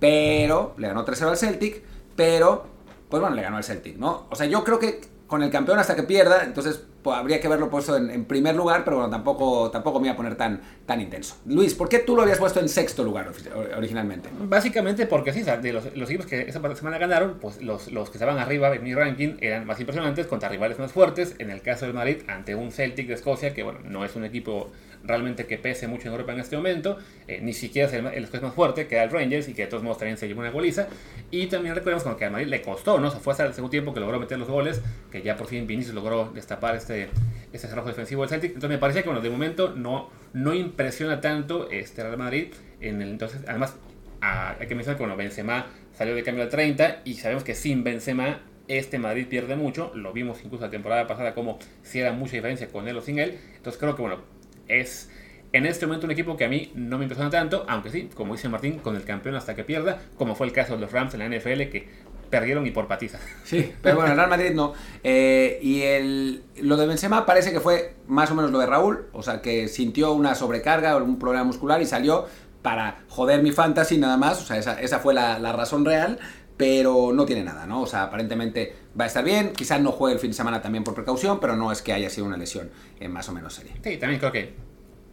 pero 0.00 0.74
le 0.78 0.88
ganó 0.88 1.04
3-0 1.04 1.28
al 1.28 1.36
Celtic 1.36 1.82
pero, 2.16 2.66
pues 3.10 3.20
bueno, 3.20 3.36
le 3.36 3.42
ganó 3.42 3.58
el 3.58 3.64
Celtic, 3.64 3.98
¿no? 3.98 4.26
O 4.30 4.36
sea, 4.36 4.46
yo 4.46 4.64
creo 4.64 4.78
que 4.78 5.02
con 5.26 5.42
el 5.42 5.50
campeón 5.50 5.78
hasta 5.78 5.94
que 5.94 6.02
pierda, 6.02 6.44
entonces 6.44 6.86
pues, 7.02 7.16
habría 7.16 7.40
que 7.40 7.46
haberlo 7.46 7.70
puesto 7.70 7.96
en, 7.96 8.24
primer 8.24 8.54
lugar, 8.54 8.84
pero 8.84 8.96
bueno, 8.96 9.10
tampoco, 9.10 9.70
tampoco 9.70 10.00
me 10.00 10.08
iba 10.08 10.14
a 10.14 10.16
poner 10.16 10.36
tan, 10.36 10.60
tan 10.86 11.00
intenso. 11.00 11.36
Luis, 11.46 11.74
¿por 11.74 11.88
qué 11.88 12.00
tú 12.00 12.16
lo 12.16 12.22
habías 12.22 12.38
puesto 12.38 12.60
en 12.60 12.68
sexto 12.68 13.04
lugar 13.04 13.30
originalmente? 13.76 14.28
Básicamente 14.40 15.06
porque 15.06 15.32
sí, 15.32 15.42
de 15.42 15.72
los, 15.72 15.86
equipos 15.86 16.26
que 16.26 16.42
esa 16.42 16.74
semana 16.74 16.98
ganaron, 16.98 17.38
pues 17.40 17.62
los, 17.62 17.92
los 17.92 18.10
que 18.10 18.18
estaban 18.18 18.38
arriba 18.38 18.74
en 18.74 18.82
mi 18.82 18.94
ranking 18.94 19.36
eran 19.40 19.66
más 19.66 19.78
impresionantes 19.80 20.26
contra 20.26 20.48
rivales 20.48 20.78
más 20.78 20.92
fuertes. 20.92 21.34
En 21.38 21.50
el 21.50 21.62
caso 21.62 21.86
del 21.86 21.94
Madrid, 21.94 22.22
ante 22.28 22.54
un 22.54 22.72
Celtic 22.72 23.06
de 23.06 23.14
Escocia, 23.14 23.54
que 23.54 23.62
bueno, 23.62 23.80
no 23.84 24.04
es 24.04 24.16
un 24.16 24.24
equipo 24.24 24.70
realmente 25.04 25.46
que 25.46 25.58
pese 25.58 25.88
mucho 25.88 26.08
en 26.08 26.12
Europa 26.12 26.32
en 26.32 26.40
este 26.40 26.56
momento, 26.56 26.98
eh, 27.26 27.40
ni 27.42 27.52
siquiera 27.52 27.88
es 27.88 27.94
el, 27.94 28.06
el 28.06 28.42
más 28.42 28.54
fuerte, 28.54 28.86
que 28.86 28.94
era 28.94 29.04
el 29.04 29.10
Rangers 29.10 29.48
y 29.48 29.54
que 29.54 29.62
de 29.62 29.68
todos 29.68 29.82
modos 29.82 29.98
también 29.98 30.16
se 30.16 30.28
llevó 30.28 30.40
una 30.40 30.50
goliza. 30.50 30.88
Y 31.30 31.46
también 31.46 31.74
recordemos 31.74 32.02
como 32.02 32.16
que 32.16 32.24
a 32.24 32.30
Madrid 32.30 32.48
le 32.48 32.62
costó, 32.62 32.98
¿no? 32.98 33.08
O 33.08 33.10
fue 33.10 33.32
hasta 33.32 33.46
el 33.46 33.54
segundo 33.54 33.70
tiempo 33.70 33.94
que 33.94 34.00
logró 34.00 34.18
meter 34.18 34.38
los 34.38 34.48
goles, 34.48 34.80
que 35.10 35.22
ya 35.22 35.36
por 35.36 35.46
fin 35.46 35.66
Vinicius 35.66 35.94
logró 35.94 36.30
destapar 36.34 36.76
este, 36.76 37.08
este 37.52 37.68
cerrojo 37.68 37.88
defensivo 37.88 38.22
del 38.22 38.30
Celtic. 38.30 38.50
Entonces 38.54 38.70
me 38.70 38.78
parecía 38.78 39.02
que, 39.02 39.08
bueno, 39.08 39.22
de 39.22 39.30
momento 39.30 39.74
no, 39.74 40.10
no 40.32 40.54
impresiona 40.54 41.20
tanto 41.20 41.70
este 41.70 42.02
Real 42.02 42.18
Madrid. 42.18 42.52
En 42.80 43.02
el, 43.02 43.10
entonces, 43.10 43.42
además, 43.46 43.76
hay 44.20 44.66
que 44.66 44.74
mencionar 44.74 44.96
que, 44.96 45.02
bueno, 45.02 45.16
Benzema 45.16 45.66
salió 45.92 46.14
de 46.14 46.22
cambio 46.22 46.44
al 46.44 46.50
30 46.50 47.02
y 47.04 47.14
sabemos 47.14 47.44
que 47.44 47.54
sin 47.54 47.84
Benzema 47.84 48.40
este 48.68 48.98
Madrid 48.98 49.26
pierde 49.28 49.56
mucho. 49.56 49.90
Lo 49.94 50.12
vimos 50.12 50.40
incluso 50.44 50.64
la 50.64 50.70
temporada 50.70 51.06
pasada 51.06 51.34
como 51.34 51.58
si 51.82 52.00
era 52.00 52.12
mucha 52.12 52.32
diferencia 52.32 52.68
con 52.68 52.86
él 52.88 52.96
o 52.96 53.02
sin 53.02 53.18
él. 53.18 53.38
Entonces 53.56 53.80
creo 53.80 53.96
que, 53.96 54.02
bueno, 54.02 54.20
es 54.68 55.10
en 55.52 55.66
este 55.66 55.86
momento 55.86 56.06
un 56.06 56.12
equipo 56.12 56.36
que 56.36 56.44
a 56.44 56.48
mí 56.48 56.70
no 56.74 56.98
me 56.98 57.04
impresiona 57.04 57.30
tanto, 57.30 57.64
aunque 57.68 57.90
sí, 57.90 58.10
como 58.14 58.34
dice 58.34 58.48
Martín, 58.48 58.78
con 58.78 58.96
el 58.96 59.04
campeón 59.04 59.34
hasta 59.34 59.54
que 59.54 59.64
pierda, 59.64 59.98
como 60.16 60.34
fue 60.34 60.46
el 60.46 60.52
caso 60.52 60.74
de 60.74 60.80
los 60.80 60.92
Rams 60.92 61.14
en 61.14 61.20
la 61.20 61.28
NFL, 61.28 61.70
que 61.70 61.88
perdieron 62.28 62.66
y 62.66 62.70
por 62.70 62.86
patiza. 62.86 63.18
Sí, 63.44 63.72
pero 63.82 63.96
bueno, 63.96 64.10
el 64.10 64.16
Real 64.16 64.28
Madrid 64.28 64.52
no. 64.52 64.74
Eh, 65.02 65.58
y 65.62 65.82
el, 65.82 66.42
lo 66.60 66.76
de 66.76 66.86
Benzema 66.86 67.24
parece 67.24 67.52
que 67.52 67.60
fue 67.60 67.94
más 68.06 68.30
o 68.30 68.34
menos 68.34 68.50
lo 68.50 68.58
de 68.58 68.66
Raúl, 68.66 69.06
o 69.12 69.22
sea, 69.22 69.40
que 69.40 69.68
sintió 69.68 70.12
una 70.12 70.34
sobrecarga 70.34 70.96
o 70.96 71.02
un 71.02 71.18
problema 71.18 71.44
muscular 71.44 71.80
y 71.80 71.86
salió 71.86 72.26
para 72.62 72.98
joder 73.08 73.42
mi 73.42 73.52
fantasy 73.52 73.96
nada 73.98 74.16
más, 74.16 74.42
o 74.42 74.44
sea, 74.44 74.58
esa, 74.58 74.80
esa 74.80 74.98
fue 74.98 75.14
la, 75.14 75.38
la 75.38 75.52
razón 75.52 75.84
real, 75.84 76.18
pero 76.58 77.12
no 77.14 77.24
tiene 77.24 77.44
nada, 77.44 77.66
¿no? 77.66 77.82
O 77.82 77.86
sea, 77.86 78.02
aparentemente 78.02 78.74
va 79.00 79.04
a 79.04 79.06
estar 79.06 79.24
bien, 79.24 79.52
quizás 79.52 79.80
no 79.80 79.92
juegue 79.92 80.14
el 80.14 80.20
fin 80.20 80.30
de 80.30 80.36
semana 80.36 80.60
también 80.60 80.84
por 80.84 80.92
precaución, 80.92 81.38
pero 81.40 81.56
no 81.56 81.72
es 81.72 81.80
que 81.80 81.92
haya 81.94 82.10
sido 82.10 82.26
una 82.26 82.36
lesión 82.36 82.70
eh, 83.00 83.08
más 83.08 83.28
o 83.28 83.32
menos 83.32 83.54
seria. 83.54 83.72
Sí, 83.82 83.96
también 83.96 84.18
creo 84.18 84.32
que 84.32 84.54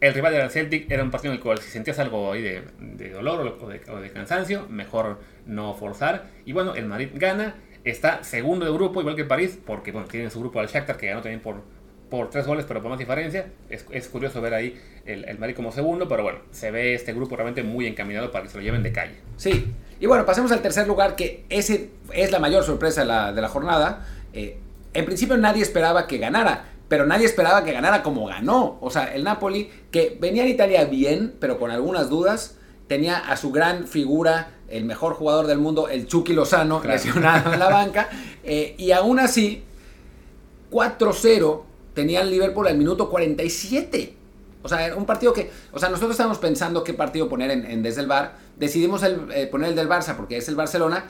el 0.00 0.12
rival 0.12 0.34
del 0.34 0.50
Celtic 0.50 0.90
era 0.90 1.02
un 1.02 1.10
partido 1.10 1.32
en 1.32 1.38
el 1.38 1.42
cual 1.42 1.58
si 1.58 1.70
sentías 1.70 1.98
algo 2.00 2.32
ahí 2.32 2.42
de, 2.42 3.10
dolor 3.10 3.58
o 3.60 3.68
de, 3.68 4.10
cansancio, 4.10 4.66
mejor 4.68 5.20
no 5.46 5.72
forzar. 5.74 6.30
Y 6.44 6.52
bueno, 6.52 6.74
el 6.74 6.86
Madrid 6.86 7.10
gana, 7.14 7.54
está 7.84 8.24
segundo 8.24 8.66
de 8.66 8.72
grupo, 8.72 9.00
igual 9.00 9.14
que 9.14 9.22
el 9.22 9.28
París, 9.28 9.58
porque 9.64 9.92
bueno, 9.92 10.08
tiene 10.08 10.28
su 10.30 10.40
grupo 10.40 10.58
al 10.58 10.66
Shakhtar 10.66 10.96
que 10.96 11.06
ganó 11.06 11.22
también 11.22 11.40
por, 11.40 11.62
por 12.10 12.30
tres 12.30 12.46
goles, 12.46 12.64
pero 12.66 12.80
por 12.80 12.90
más 12.90 12.98
diferencia. 12.98 13.46
Es, 13.68 14.08
curioso 14.08 14.40
ver 14.40 14.54
ahí 14.54 14.80
el, 15.04 15.24
el, 15.24 15.38
Madrid 15.38 15.56
como 15.56 15.72
segundo, 15.72 16.08
pero 16.08 16.22
bueno, 16.22 16.38
se 16.50 16.70
ve 16.70 16.94
este 16.94 17.12
grupo 17.12 17.36
realmente 17.36 17.62
muy 17.62 17.86
encaminado 17.86 18.30
para 18.30 18.44
que 18.44 18.50
se 18.50 18.58
lo 18.58 18.62
lleven 18.62 18.82
de 18.82 18.92
calle. 18.92 19.14
Sí, 19.36 19.72
y 19.98 20.06
bueno, 20.06 20.26
pasemos 20.26 20.52
al 20.52 20.60
tercer 20.60 20.86
lugar, 20.86 21.16
que 21.16 21.44
ese 21.48 21.90
es 22.12 22.30
la 22.30 22.38
mayor 22.38 22.64
sorpresa 22.64 23.00
de 23.00 23.06
la, 23.06 23.32
de 23.32 23.40
la 23.40 23.48
jornada. 23.48 24.06
Eh, 24.32 24.58
en 24.92 25.04
principio 25.04 25.36
nadie 25.36 25.62
esperaba 25.62 26.06
que 26.06 26.18
ganara, 26.18 26.66
pero 26.88 27.06
nadie 27.06 27.26
esperaba 27.26 27.64
que 27.64 27.72
ganara 27.72 28.02
como 28.02 28.26
ganó. 28.26 28.78
O 28.80 28.90
sea, 28.90 29.14
el 29.14 29.24
Napoli, 29.24 29.70
que 29.90 30.16
venía 30.20 30.42
en 30.42 30.50
Italia 30.50 30.84
bien, 30.84 31.34
pero 31.40 31.58
con 31.58 31.70
algunas 31.70 32.10
dudas, 32.10 32.56
tenía 32.88 33.18
a 33.18 33.36
su 33.36 33.52
gran 33.52 33.86
figura, 33.86 34.52
el 34.68 34.84
mejor 34.84 35.14
jugador 35.14 35.46
del 35.46 35.58
mundo, 35.58 35.88
el 35.88 36.06
Chucky 36.06 36.34
Lozano, 36.34 36.82
lesionado 36.84 37.52
en 37.52 37.58
la 37.58 37.68
banca, 37.68 38.08
eh, 38.44 38.74
y 38.76 38.92
aún 38.92 39.18
así, 39.18 39.64
4-0 40.70 41.62
tenía 41.96 42.20
el 42.20 42.30
Liverpool 42.30 42.68
al 42.68 42.76
minuto 42.76 43.10
47. 43.10 44.14
O 44.62 44.68
sea, 44.68 44.94
un 44.94 45.06
partido 45.06 45.32
que, 45.32 45.50
o 45.72 45.78
sea, 45.78 45.88
nosotros 45.88 46.12
estábamos 46.12 46.38
pensando 46.38 46.84
qué 46.84 46.92
partido 46.92 47.28
poner 47.28 47.50
en, 47.50 47.82
desde 47.82 48.02
el 48.02 48.06
bar, 48.06 48.36
decidimos 48.56 49.02
eh, 49.02 49.48
poner 49.50 49.70
el 49.70 49.76
del 49.76 49.88
Barça 49.88 50.14
porque 50.14 50.36
es 50.36 50.48
el 50.48 50.56
Barcelona, 50.56 51.06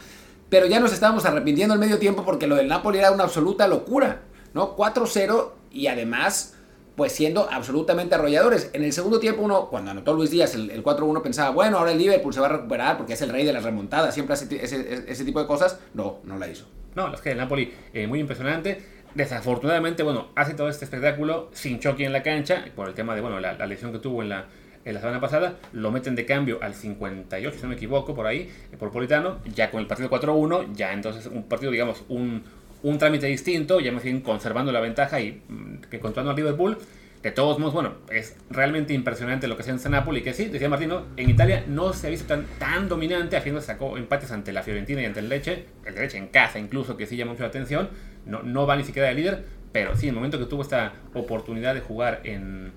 pero 0.49 0.66
ya 0.66 0.79
nos 0.79 0.92
estábamos 0.92 1.25
arrepintiendo 1.25 1.75
al 1.75 1.81
medio 1.81 1.99
tiempo 1.99 2.25
porque 2.25 2.46
lo 2.46 2.55
del 2.55 2.68
Napoli 2.68 2.99
era 2.99 3.11
una 3.11 3.25
absoluta 3.25 3.66
locura, 3.66 4.22
¿no? 4.55 4.77
4-0 4.77 5.51
y 5.72 5.88
además 5.88 6.55
pues 6.96 7.12
siendo 7.12 7.49
absolutamente 7.51 8.14
arrolladores. 8.14 8.70
En 8.72 8.83
el 8.83 8.92
segundo 8.92 9.20
tiempo 9.20 9.42
uno, 9.42 9.68
cuando 9.68 9.90
anotó 9.90 10.14
Luis 10.14 10.31
Díaz 10.31 10.55
el, 10.55 10.83
4-1, 10.83 11.20
pensaba, 11.20 11.51
bueno, 11.51 11.79
ahora 11.79 11.92
el 11.92 11.99
Liverpool 11.99 12.33
se 12.33 12.40
va 12.40 12.46
a 12.46 12.51
recuperar 12.51 12.96
porque 12.96 13.12
es 13.12 13.22
el 13.22 13.29
rey 13.31 13.44
de 13.44 13.53
las 13.53 13.64
remontadas, 13.64 14.14
siempre 14.14 14.35
hace 14.35 14.46
ese, 14.62 15.25
tipo 15.25 15.40
de 15.40 15.46
cosas. 15.46 15.79
No, 15.94 16.20
no 16.25 16.38
la 16.38 16.49
hizo. 16.49 16.66
No, 16.94 17.12
es 17.12 17.20
que 17.20 17.33
el 17.33 17.38
Napoli, 17.38 17.72
eh, 17.92 18.07
muy 18.07 18.20
impresionante. 18.20 18.95
Desafortunadamente, 19.16 20.02
bueno, 20.02 20.29
hace 20.35 20.52
todo 20.52 20.68
este 20.68 20.85
espectáculo 20.85 21.48
sin 21.55 21.81
choque 21.81 22.05
en 22.05 22.12
la 22.12 22.22
cancha, 22.22 22.66
por 22.76 22.87
el 22.87 22.92
tema 22.92 23.14
de, 23.14 23.22
bueno, 23.22 23.40
la, 23.40 23.55
lesión 23.64 23.90
que 23.90 23.98
tuvo 23.98 24.22
en 24.22 24.29
la, 24.29 24.44
en 24.85 24.92
la 24.92 25.00
semana 25.00 25.22
pasada, 25.22 25.57
lo 25.72 25.90
meten 25.90 26.14
de 26.14 26.26
cambio 26.26 26.59
al 26.61 26.74
58, 26.74 27.57
si 27.57 27.62
no 27.62 27.70
me 27.70 27.76
equivoco, 27.76 28.14
por 28.14 28.26
ahí, 28.26 28.52
por 28.79 28.92
Politano, 28.92 29.38
ya 29.46 29.70
con 29.70 29.81
el 29.81 29.87
partido 29.87 30.11
4-1, 30.11 30.74
ya 30.74 30.92
entonces 30.92 31.29
un 31.29 31.44
partido, 31.44 31.72
digamos, 31.72 32.05
un, 32.11 32.44
un 32.83 32.98
trámite 32.98 33.26
distinto, 33.26 33.81
ya 33.81 33.90
me 33.90 34.00
siguen 34.00 34.20
conservando 34.20 34.70
la 34.70 34.81
ventaja 34.81 35.18
y 35.18 35.40
mm, 35.48 35.81
que 35.88 35.98
al 36.05 36.37
Liverpool. 36.37 36.76
De 37.22 37.33
todos 37.33 37.59
modos, 37.59 37.72
bueno, 37.72 37.94
es 38.11 38.37
realmente 38.50 38.92
impresionante 38.92 39.48
lo 39.48 39.57
que 39.57 39.62
hace 39.62 39.70
en 39.70 39.90
Napoli, 39.90 40.22
que 40.22 40.35
sí, 40.35 40.44
decía 40.44 40.68
Martino, 40.68 41.07
en 41.16 41.31
Italia 41.31 41.64
no 41.66 41.94
se 41.94 42.07
ha 42.07 42.11
visto 42.11 42.26
tan, 42.26 42.44
tan 42.59 42.88
dominante, 42.88 43.37
a 43.37 43.40
fin 43.40 43.55
de 43.55 43.62
sacó 43.62 43.96
empates 43.96 44.31
ante 44.31 44.52
la 44.52 44.62
Fiorentina 44.62 45.00
y 45.00 45.07
ante 45.07 45.20
el 45.20 45.31
Leche, 45.31 45.64
el 45.87 45.94
Leche 45.94 46.18
en 46.18 46.29
casa 46.29 46.59
incluso, 46.59 46.98
que 46.98 47.07
sí 47.07 47.16
llama 47.16 47.33
mucho 47.33 47.42
la 47.42 47.48
atención, 47.48 47.88
no, 48.26 48.42
no 48.42 48.66
va 48.66 48.76
ni 48.76 48.84
siquiera 48.84 49.08
de 49.08 49.14
líder, 49.14 49.44
pero 49.72 49.96
sí, 49.96 50.06
en 50.06 50.10
el 50.10 50.14
momento 50.16 50.38
que 50.38 50.46
tuvo 50.46 50.62
esta 50.62 50.94
oportunidad 51.14 51.74
de 51.74 51.80
jugar 51.80 52.20
en, 52.24 52.72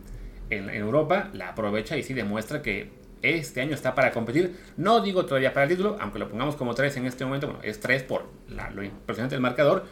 en, 0.49 0.69
Europa, 0.69 1.29
la 1.33 1.49
aprovecha 1.49 1.97
y 1.97 2.03
sí 2.03 2.13
demuestra 2.13 2.62
que 2.62 2.89
este 3.21 3.62
año 3.62 3.73
está 3.73 3.95
para 3.95 4.12
competir. 4.12 4.55
No 4.77 5.01
digo 5.01 5.25
todavía 5.25 5.53
para 5.53 5.65
el 5.65 5.69
título, 5.69 5.97
aunque 5.99 6.19
lo 6.19 6.29
pongamos 6.29 6.55
como 6.55 6.73
3 6.73 6.97
en 6.97 7.05
este 7.05 7.25
momento, 7.25 7.47
bueno, 7.47 7.62
es 7.63 7.79
3 7.79 8.03
por 8.03 8.25
lo 8.73 8.83
impresionante 8.83 9.35
del 9.35 9.41
marcador, 9.41 9.85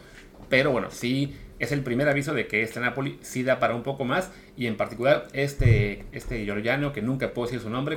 pero 0.48 0.70
bueno, 0.70 0.90
sí 0.90 1.34
es 1.58 1.72
el 1.72 1.82
primer 1.82 2.08
aviso 2.08 2.34
de 2.34 2.46
que 2.46 2.62
este 2.62 2.80
Napoli 2.80 3.18
sí 3.22 3.42
da 3.42 3.58
para 3.58 3.74
un 3.74 3.82
poco 3.82 4.04
más 4.04 4.30
y 4.56 4.66
en 4.66 4.76
particular 4.76 5.28
este, 5.32 6.04
este 6.12 6.44
georgiano 6.44 6.92
que 6.92 7.02
nunca 7.02 7.30
puedo 7.32 7.46
decir 7.46 7.60
su 7.60 7.70
nombre. 7.70 7.96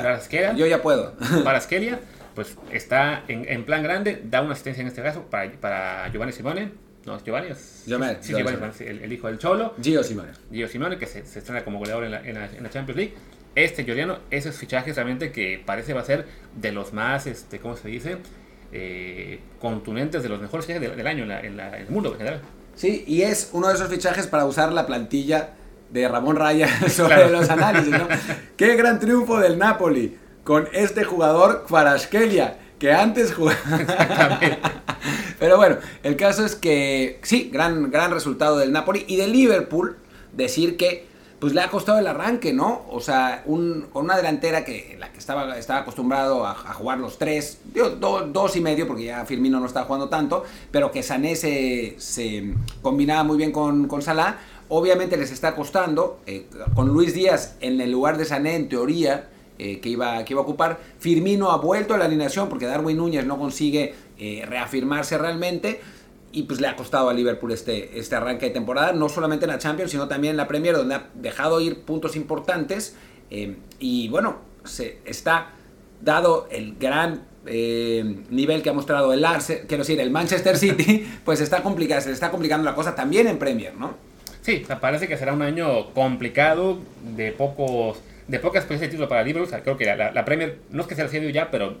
Varaskelia. 0.00 0.54
Yo 0.54 0.66
ya 0.66 0.80
puedo. 0.82 1.14
Varaskelia, 1.44 2.00
pues 2.34 2.56
está 2.70 3.24
en, 3.28 3.64
plan 3.64 3.82
grande, 3.82 4.20
da 4.24 4.42
una 4.42 4.52
asistencia 4.52 4.82
en 4.82 4.88
este 4.88 5.02
caso 5.02 5.22
para, 5.30 5.50
para 5.52 6.08
Giovanni 6.10 6.32
Simone. 6.32 6.83
No, 7.06 7.22
Giovanni 7.22 7.48
es... 7.48 7.84
Giovanni, 7.86 8.16
sí, 8.20 8.32
Giovanni, 8.32 8.58
el, 8.80 9.12
hijo 9.12 9.26
del 9.26 9.38
Cholo. 9.38 9.74
Gio 9.80 10.02
Simone. 10.02 10.32
Gio 10.50 10.68
Simone, 10.68 10.98
que 10.98 11.06
se, 11.06 11.24
se 11.26 11.40
estrena 11.40 11.64
como 11.64 11.78
goleador 11.78 12.04
en 12.04 12.10
la, 12.12 12.20
en, 12.24 12.62
la, 12.62 12.70
Champions 12.70 12.96
League. 12.96 13.14
Este 13.54 13.84
georgiano, 13.84 14.18
esos 14.30 14.56
fichajes 14.56 14.96
realmente 14.96 15.30
que 15.30 15.62
parece 15.64 15.92
va 15.92 16.00
a 16.00 16.04
ser 16.04 16.26
de 16.54 16.72
los 16.72 16.92
más, 16.92 17.26
este, 17.26 17.60
¿cómo 17.60 17.76
se 17.76 17.88
dice? 17.88 18.16
Eh, 18.72 19.38
contundentes, 19.60 20.22
de 20.22 20.28
los 20.28 20.40
mejores 20.40 20.66
fichajes 20.66 20.96
del, 20.96 21.06
año 21.06 21.24
en, 21.24 21.30
en 21.30 21.60
el 21.60 21.88
mundo 21.88 22.12
en 22.12 22.18
general. 22.18 22.40
Sí, 22.74 23.04
y 23.06 23.22
es 23.22 23.50
uno 23.52 23.68
de 23.68 23.74
esos 23.74 23.88
fichajes 23.88 24.26
para 24.26 24.46
usar 24.46 24.72
la 24.72 24.86
plantilla 24.86 25.50
de 25.90 26.08
Ramón 26.08 26.36
Raya 26.36 26.68
sobre 26.88 27.30
los 27.30 27.48
análisis, 27.50 27.92
¿no? 27.92 28.08
Qué 28.56 28.74
gran 28.76 28.98
triunfo 28.98 29.38
del 29.38 29.58
Napoli 29.58 30.18
con 30.42 30.68
este 30.72 31.04
jugador 31.04 31.64
Kvaraskelia, 31.66 32.58
que 32.84 32.92
antes 32.92 33.32
jugaba. 33.32 34.38
Pero 35.38 35.56
bueno, 35.56 35.76
el 36.02 36.16
caso 36.16 36.44
es 36.44 36.54
que 36.54 37.18
sí, 37.22 37.48
gran, 37.50 37.90
gran 37.90 38.10
resultado 38.10 38.58
del 38.58 38.72
Napoli 38.72 39.06
y 39.08 39.16
del 39.16 39.32
Liverpool. 39.32 39.96
Decir 40.34 40.76
que 40.76 41.06
pues 41.38 41.54
le 41.54 41.62
ha 41.62 41.70
costado 41.70 41.98
el 41.98 42.06
arranque, 42.06 42.52
¿no? 42.52 42.84
O 42.90 43.00
sea, 43.00 43.42
con 43.46 43.88
una 43.94 44.18
delantera 44.18 44.66
que 44.66 44.98
la 45.00 45.10
que 45.10 45.18
estaba, 45.18 45.56
estaba 45.56 45.80
acostumbrado 45.80 46.46
a, 46.46 46.54
jugar 46.74 46.98
los 46.98 47.16
tres, 47.16 47.58
dos 47.72 48.54
y 48.54 48.60
medio, 48.60 48.86
porque 48.86 49.04
ya 49.04 49.24
Firmino 49.24 49.60
no 49.60 49.66
estaba 49.66 49.86
jugando 49.86 50.10
tanto, 50.10 50.44
pero 50.70 50.92
que 50.92 51.02
Sané 51.02 51.36
se, 51.36 52.54
combinaba 52.82 53.24
muy 53.24 53.38
bien 53.38 53.50
con, 53.50 53.88
con 53.88 54.02
Salah. 54.02 54.36
Obviamente 54.68 55.16
les 55.16 55.30
está 55.30 55.54
costando, 55.54 56.20
eh, 56.26 56.48
con 56.74 56.88
Luis 56.88 57.14
Díaz 57.14 57.56
en 57.60 57.80
el 57.80 57.90
lugar 57.90 58.18
de 58.18 58.26
Sané, 58.26 58.56
en 58.56 58.68
teoría, 58.68 59.28
eh, 59.56 59.78
que, 59.78 59.88
iba, 59.88 60.24
que 60.24 60.32
iba 60.32 60.40
a 60.40 60.42
ocupar. 60.42 60.80
Firmino 60.98 61.52
ha 61.52 61.58
vuelto 61.58 61.94
a 61.94 61.98
la 61.98 62.06
alineación 62.06 62.48
porque 62.48 62.66
Darwin 62.66 62.96
Núñez 62.96 63.24
no 63.24 63.38
consigue 63.38 63.94
eh, 64.18 64.44
reafirmarse 64.48 65.16
realmente 65.16 65.80
y 66.32 66.42
pues 66.42 66.60
le 66.60 66.66
ha 66.66 66.74
costado 66.74 67.08
a 67.08 67.14
Liverpool 67.14 67.52
este, 67.52 67.96
este 67.96 68.16
arranque 68.16 68.46
de 68.46 68.52
temporada, 68.52 68.92
no 68.92 69.08
solamente 69.08 69.44
en 69.44 69.52
la 69.52 69.58
Champions, 69.58 69.92
sino 69.92 70.08
también 70.08 70.32
en 70.32 70.38
la 70.38 70.48
Premier, 70.48 70.74
donde 70.74 70.96
ha 70.96 71.06
dejado 71.14 71.60
ir 71.60 71.82
puntos 71.82 72.16
importantes. 72.16 72.96
Eh, 73.30 73.56
y 73.78 74.08
bueno, 74.08 74.38
se 74.64 74.98
está 75.04 75.52
dado 76.00 76.48
el 76.50 76.74
gran 76.74 77.22
nivel 77.44 78.62
que 78.62 78.70
ha 78.70 78.72
mostrado 78.72 79.12
el 79.12 79.22
Arsenal, 79.22 79.66
quiero 79.68 79.82
decir, 79.82 80.00
el 80.00 80.10
Manchester 80.10 80.56
City, 80.56 81.06
pues 81.24 81.42
está 81.42 81.62
complicado, 81.62 82.00
se 82.00 82.10
está 82.10 82.30
complicando 82.30 82.64
la 82.64 82.74
cosa 82.74 82.94
también 82.94 83.28
en 83.28 83.38
Premier, 83.38 83.74
¿no? 83.76 83.94
Sí, 84.40 84.64
parece 84.80 85.08
que 85.08 85.16
será 85.18 85.34
un 85.34 85.42
año 85.42 85.92
complicado, 85.92 86.78
de 87.16 87.32
pocos 87.32 87.98
de 88.28 88.38
poca 88.38 88.58
experiencia 88.58 88.88
de 88.88 88.90
título 88.90 89.08
para 89.08 89.22
Liverpool. 89.22 89.60
creo 89.62 89.76
que 89.76 89.84
la, 89.84 90.24
Premier 90.24 90.58
no 90.70 90.82
es 90.82 90.88
que 90.88 90.94
sea 90.94 91.04
el 91.06 91.32
ya, 91.32 91.50
pero 91.50 91.76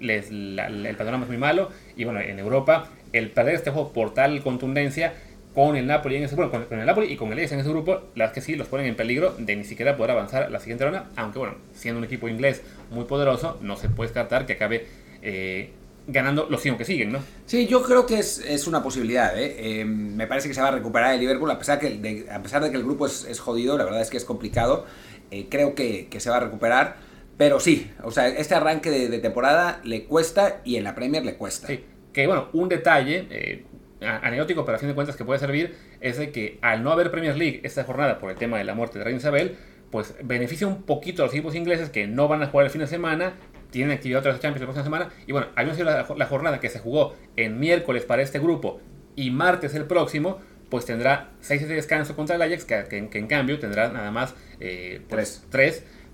les, 0.00 0.30
el 0.30 0.94
panorama 0.96 1.24
es 1.24 1.28
muy 1.28 1.38
malo. 1.38 1.70
Y 1.96 2.04
bueno, 2.04 2.20
en 2.20 2.38
Europa 2.38 2.88
el 3.12 3.30
perder 3.30 3.54
este 3.54 3.70
juego 3.70 3.92
por 3.92 4.14
tal 4.14 4.42
contundencia 4.42 5.12
con 5.54 5.76
el 5.76 5.86
Napoli 5.86 6.16
en 6.16 6.24
ese 6.24 6.36
bueno, 6.36 6.50
con, 6.50 6.78
el 6.78 6.86
Napoli 6.86 7.12
y 7.12 7.16
con 7.16 7.32
el 7.32 7.38
Ajax 7.38 7.52
en 7.52 7.60
ese 7.60 7.70
grupo, 7.70 8.02
las 8.14 8.32
que 8.32 8.40
sí 8.40 8.54
los 8.54 8.68
ponen 8.68 8.86
en 8.86 8.94
peligro 8.94 9.34
de 9.36 9.56
ni 9.56 9.64
siquiera 9.64 9.96
poder 9.96 10.12
avanzar 10.12 10.44
a 10.44 10.48
la 10.48 10.60
siguiente 10.60 10.84
ronda, 10.84 11.10
aunque 11.16 11.38
bueno, 11.38 11.56
siendo 11.74 11.98
un 11.98 12.04
equipo 12.04 12.28
inglés 12.28 12.62
muy 12.90 13.04
poderoso, 13.04 13.58
no 13.60 13.76
se 13.76 13.88
puede 13.88 14.08
descartar 14.08 14.46
que 14.46 14.52
acabe 14.54 14.86
eh, 15.22 15.70
ganando 16.06 16.46
los 16.50 16.60
cinco 16.62 16.78
que 16.78 16.84
siguen, 16.84 17.12
¿no? 17.12 17.18
Sí, 17.46 17.66
yo 17.66 17.82
creo 17.82 18.06
que 18.06 18.18
es, 18.18 18.66
una 18.66 18.82
posibilidad, 18.82 19.38
¿eh? 19.38 19.80
¿eh? 19.80 19.84
me 19.84 20.26
parece 20.26 20.48
que 20.48 20.54
se 20.54 20.60
va 20.60 20.68
a 20.68 20.72
recuperar 20.72 21.14
el 21.14 21.20
Liverpool, 21.20 21.50
a 21.50 21.58
pesar, 21.58 21.78
que 21.78 21.90
de, 21.90 22.26
a 22.30 22.42
pesar 22.42 22.62
de 22.62 22.70
que 22.70 22.76
el 22.76 22.84
grupo 22.84 23.06
es, 23.06 23.40
jodido, 23.40 23.76
la 23.78 23.84
verdad 23.84 24.00
es 24.00 24.10
que 24.10 24.16
es 24.16 24.24
complicado, 24.24 24.86
eh, 25.30 25.46
creo 25.50 25.74
que, 25.74 26.08
se 26.18 26.30
va 26.30 26.36
a 26.36 26.40
recuperar, 26.40 26.96
pero 27.36 27.60
sí, 27.60 27.90
o 28.02 28.10
sea, 28.10 28.28
este 28.28 28.54
arranque 28.54 28.90
de, 28.90 29.08
de 29.08 29.18
temporada 29.18 29.80
le 29.84 30.04
cuesta 30.04 30.60
y 30.64 30.76
en 30.76 30.84
la 30.84 30.94
Premier 30.94 31.24
le 31.24 31.36
cuesta. 31.36 31.68
Sí. 31.68 31.84
Que 32.12 32.26
bueno, 32.26 32.48
un 32.52 32.68
detalle 32.68 33.26
eh, 33.30 33.64
anecdótico, 34.00 34.64
pero 34.64 34.76
a 34.76 34.78
fin 34.78 34.88
de 34.88 34.94
cuentas 34.94 35.16
que 35.16 35.24
puede 35.24 35.38
servir, 35.38 35.76
es 36.00 36.18
de 36.18 36.32
que 36.32 36.58
al 36.62 36.82
no 36.82 36.90
haber 36.92 37.10
Premier 37.10 37.36
League 37.36 37.60
esta 37.64 37.84
jornada 37.84 38.18
por 38.18 38.30
el 38.30 38.36
tema 38.36 38.58
de 38.58 38.64
la 38.64 38.74
muerte 38.74 38.98
de 38.98 39.04
Reina 39.04 39.18
Isabel, 39.18 39.56
pues 39.90 40.14
beneficia 40.22 40.66
un 40.66 40.82
poquito 40.82 41.22
a 41.22 41.26
los 41.26 41.34
equipos 41.34 41.54
ingleses 41.54 41.90
que 41.90 42.06
no 42.06 42.28
van 42.28 42.42
a 42.42 42.46
jugar 42.46 42.66
el 42.66 42.70
fin 42.70 42.80
de 42.80 42.86
semana, 42.86 43.34
tienen 43.70 43.96
actividad 43.96 44.20
otras 44.20 44.40
Champions 44.40 44.60
la 44.60 44.66
próxima 44.66 44.84
semana, 44.84 45.12
y 45.26 45.32
bueno, 45.32 45.48
al 45.54 45.74
sido 45.74 45.84
la, 45.86 46.06
la 46.16 46.26
jornada 46.26 46.60
que 46.60 46.68
se 46.68 46.78
jugó 46.78 47.14
en 47.36 47.58
miércoles 47.58 48.04
para 48.04 48.22
este 48.22 48.38
grupo 48.38 48.80
y 49.16 49.30
martes 49.30 49.74
el 49.74 49.84
próximo, 49.84 50.38
pues 50.70 50.86
tendrá 50.86 51.30
6 51.40 51.68
de 51.68 51.74
descanso 51.74 52.16
contra 52.16 52.36
el 52.36 52.42
Ajax, 52.42 52.64
que, 52.64 53.10
en 53.12 53.26
cambio 53.26 53.58
tendrá 53.58 53.88
nada 53.88 54.10
más 54.10 54.34
3. 54.34 54.40
Eh, 54.60 55.02
pues, 55.08 55.44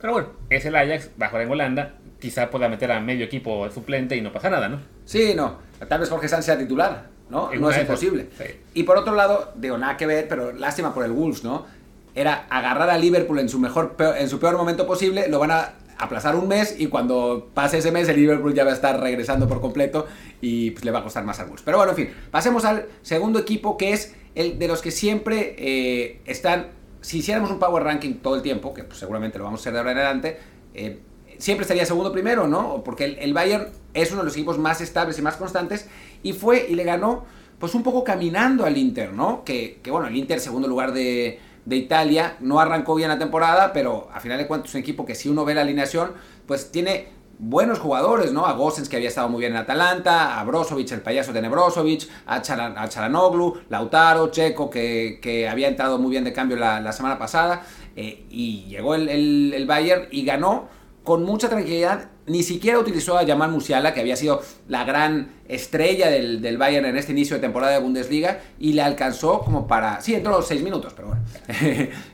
Pero 0.00 0.12
bueno, 0.12 0.28
es 0.50 0.64
el 0.64 0.74
Ajax, 0.74 1.10
bajo 1.16 1.38
en 1.38 1.50
Holanda, 1.50 1.94
quizá 2.18 2.50
pueda 2.50 2.68
meter 2.68 2.90
a 2.90 3.00
medio 3.00 3.26
equipo 3.26 3.70
suplente 3.70 4.16
y 4.16 4.22
no 4.22 4.32
pasa 4.32 4.50
nada, 4.50 4.68
¿no? 4.68 4.80
Sí, 5.04 5.34
no. 5.36 5.58
Tal 5.88 6.00
vez 6.00 6.08
Jorge 6.08 6.28
Sánchez 6.28 6.46
sea 6.46 6.58
titular, 6.58 7.08
¿no? 7.28 7.52
no 7.52 7.70
es 7.70 7.78
imposible. 7.78 8.28
Y 8.72 8.82
por 8.84 8.96
otro 8.96 9.14
lado, 9.14 9.52
digo, 9.54 9.76
nada 9.76 9.96
que 9.96 10.06
ver, 10.06 10.26
pero 10.26 10.52
lástima 10.52 10.94
por 10.94 11.04
el 11.04 11.12
Wolves, 11.12 11.44
¿no? 11.44 11.66
Era 12.14 12.46
agarrar 12.48 12.88
a 12.88 12.96
Liverpool 12.96 13.38
en 13.38 13.50
su, 13.50 13.58
mejor, 13.58 13.94
en 14.16 14.28
su 14.30 14.40
peor 14.40 14.56
momento 14.56 14.86
posible, 14.86 15.28
lo 15.28 15.38
van 15.38 15.50
a 15.50 15.72
aplazar 15.98 16.36
un 16.36 16.48
mes 16.48 16.76
y 16.78 16.86
cuando 16.86 17.50
pase 17.54 17.78
ese 17.78 17.90
mes 17.92 18.08
el 18.08 18.16
Liverpool 18.16 18.54
ya 18.54 18.64
va 18.64 18.70
a 18.70 18.74
estar 18.74 19.00
regresando 19.00 19.48
por 19.48 19.60
completo 19.60 20.06
y 20.40 20.72
pues, 20.72 20.84
le 20.84 20.90
va 20.90 21.00
a 21.00 21.02
costar 21.02 21.24
más 21.24 21.40
al 21.40 21.46
Wolves. 21.46 21.62
Pero 21.64 21.78
bueno, 21.78 21.92
en 21.92 21.96
fin, 21.96 22.10
pasemos 22.30 22.64
al 22.64 22.86
segundo 23.02 23.38
equipo 23.38 23.76
que 23.76 23.92
es 23.92 24.14
el 24.34 24.58
de 24.58 24.68
los 24.68 24.82
que 24.82 24.90
siempre 24.90 25.56
eh, 25.58 26.20
están, 26.26 26.68
si 27.00 27.18
hiciéramos 27.18 27.50
un 27.50 27.58
power 27.58 27.82
ranking 27.82 28.14
todo 28.14 28.36
el 28.36 28.42
tiempo, 28.42 28.74
que 28.74 28.84
pues, 28.84 28.98
seguramente 28.98 29.38
lo 29.38 29.44
vamos 29.44 29.60
a 29.60 29.62
hacer 29.62 29.72
de 29.72 29.78
ahora 29.78 29.92
en 29.92 29.98
adelante, 29.98 30.38
eh, 30.74 31.00
siempre 31.38 31.62
estaría 31.62 31.86
segundo 31.86 32.12
primero, 32.12 32.46
¿no? 32.46 32.82
Porque 32.84 33.04
el, 33.04 33.34
Bayern 33.34 33.68
es 33.94 34.10
uno 34.10 34.20
de 34.20 34.26
los 34.26 34.34
equipos 34.34 34.58
más 34.58 34.80
estables 34.80 35.18
y 35.18 35.22
más 35.22 35.36
constantes 35.36 35.88
y 36.22 36.32
fue 36.32 36.66
y 36.68 36.74
le 36.74 36.84
ganó 36.84 37.24
pues 37.58 37.74
un 37.74 37.82
poco 37.82 38.04
caminando 38.04 38.66
al 38.66 38.76
Inter, 38.76 39.12
¿no? 39.12 39.42
Que, 39.44 39.80
bueno, 39.88 40.08
el 40.08 40.16
Inter 40.16 40.40
segundo 40.40 40.68
lugar 40.68 40.92
de, 40.92 41.40
Italia, 41.74 42.36
no 42.38 42.60
arrancó 42.60 42.94
bien 42.94 43.08
la 43.08 43.18
temporada, 43.18 43.72
pero 43.72 44.08
a 44.14 44.20
final 44.20 44.38
de 44.38 44.46
cuentas 44.46 44.72
un 44.74 44.80
equipo 44.80 45.04
que 45.04 45.16
si 45.16 45.28
uno 45.28 45.44
ve 45.44 45.54
la 45.54 45.62
alineación, 45.62 46.12
pues 46.46 46.70
tiene 46.70 47.08
buenos 47.38 47.80
jugadores, 47.80 48.32
¿no? 48.32 48.46
A 48.46 48.56
que 48.88 48.96
había 48.96 49.08
estado 49.08 49.28
muy 49.28 49.40
bien 49.40 49.52
en 49.52 49.58
Atalanta, 49.58 50.38
a 50.38 50.44
Brozovic, 50.44 50.92
el 50.92 51.02
payaso 51.02 51.32
de 51.32 51.42
Nebrozovic, 51.42 52.08
a, 52.26 52.40
Charanoglu, 52.40 53.62
Lautaro, 53.68 54.30
Checo, 54.30 54.70
que, 54.70 55.48
había 55.50 55.68
entrado 55.68 55.98
muy 55.98 56.10
bien 56.12 56.22
de 56.22 56.32
cambio 56.32 56.56
la, 56.56 56.92
semana 56.92 57.18
pasada, 57.18 57.62
eh, 57.96 58.24
y 58.30 58.66
llegó 58.68 58.94
el, 58.94 59.08
el 59.52 59.66
Bayern 59.66 60.06
y 60.10 60.24
ganó 60.24 60.68
con 61.06 61.22
mucha 61.22 61.48
tranquilidad. 61.48 62.10
Ni 62.26 62.42
siquiera 62.42 62.80
utilizó 62.80 63.16
a 63.16 63.24
Jamal 63.24 63.52
Musiala, 63.52 63.94
que 63.94 64.00
había 64.00 64.16
sido 64.16 64.42
la 64.66 64.82
gran 64.82 65.28
estrella 65.46 66.10
del, 66.10 66.58
Bayern 66.58 66.84
en 66.84 66.96
este 66.96 67.12
inicio 67.12 67.36
de 67.36 67.40
temporada 67.40 67.74
de 67.74 67.78
Bundesliga, 67.78 68.40
y 68.58 68.72
le 68.72 68.82
alcanzó 68.82 69.38
como 69.38 69.68
para. 69.68 70.00
Sí, 70.00 70.16
entró 70.16 70.32
los 70.32 70.48
seis 70.48 70.62
minutos, 70.62 70.92
pero 70.96 71.08
bueno. 71.08 71.22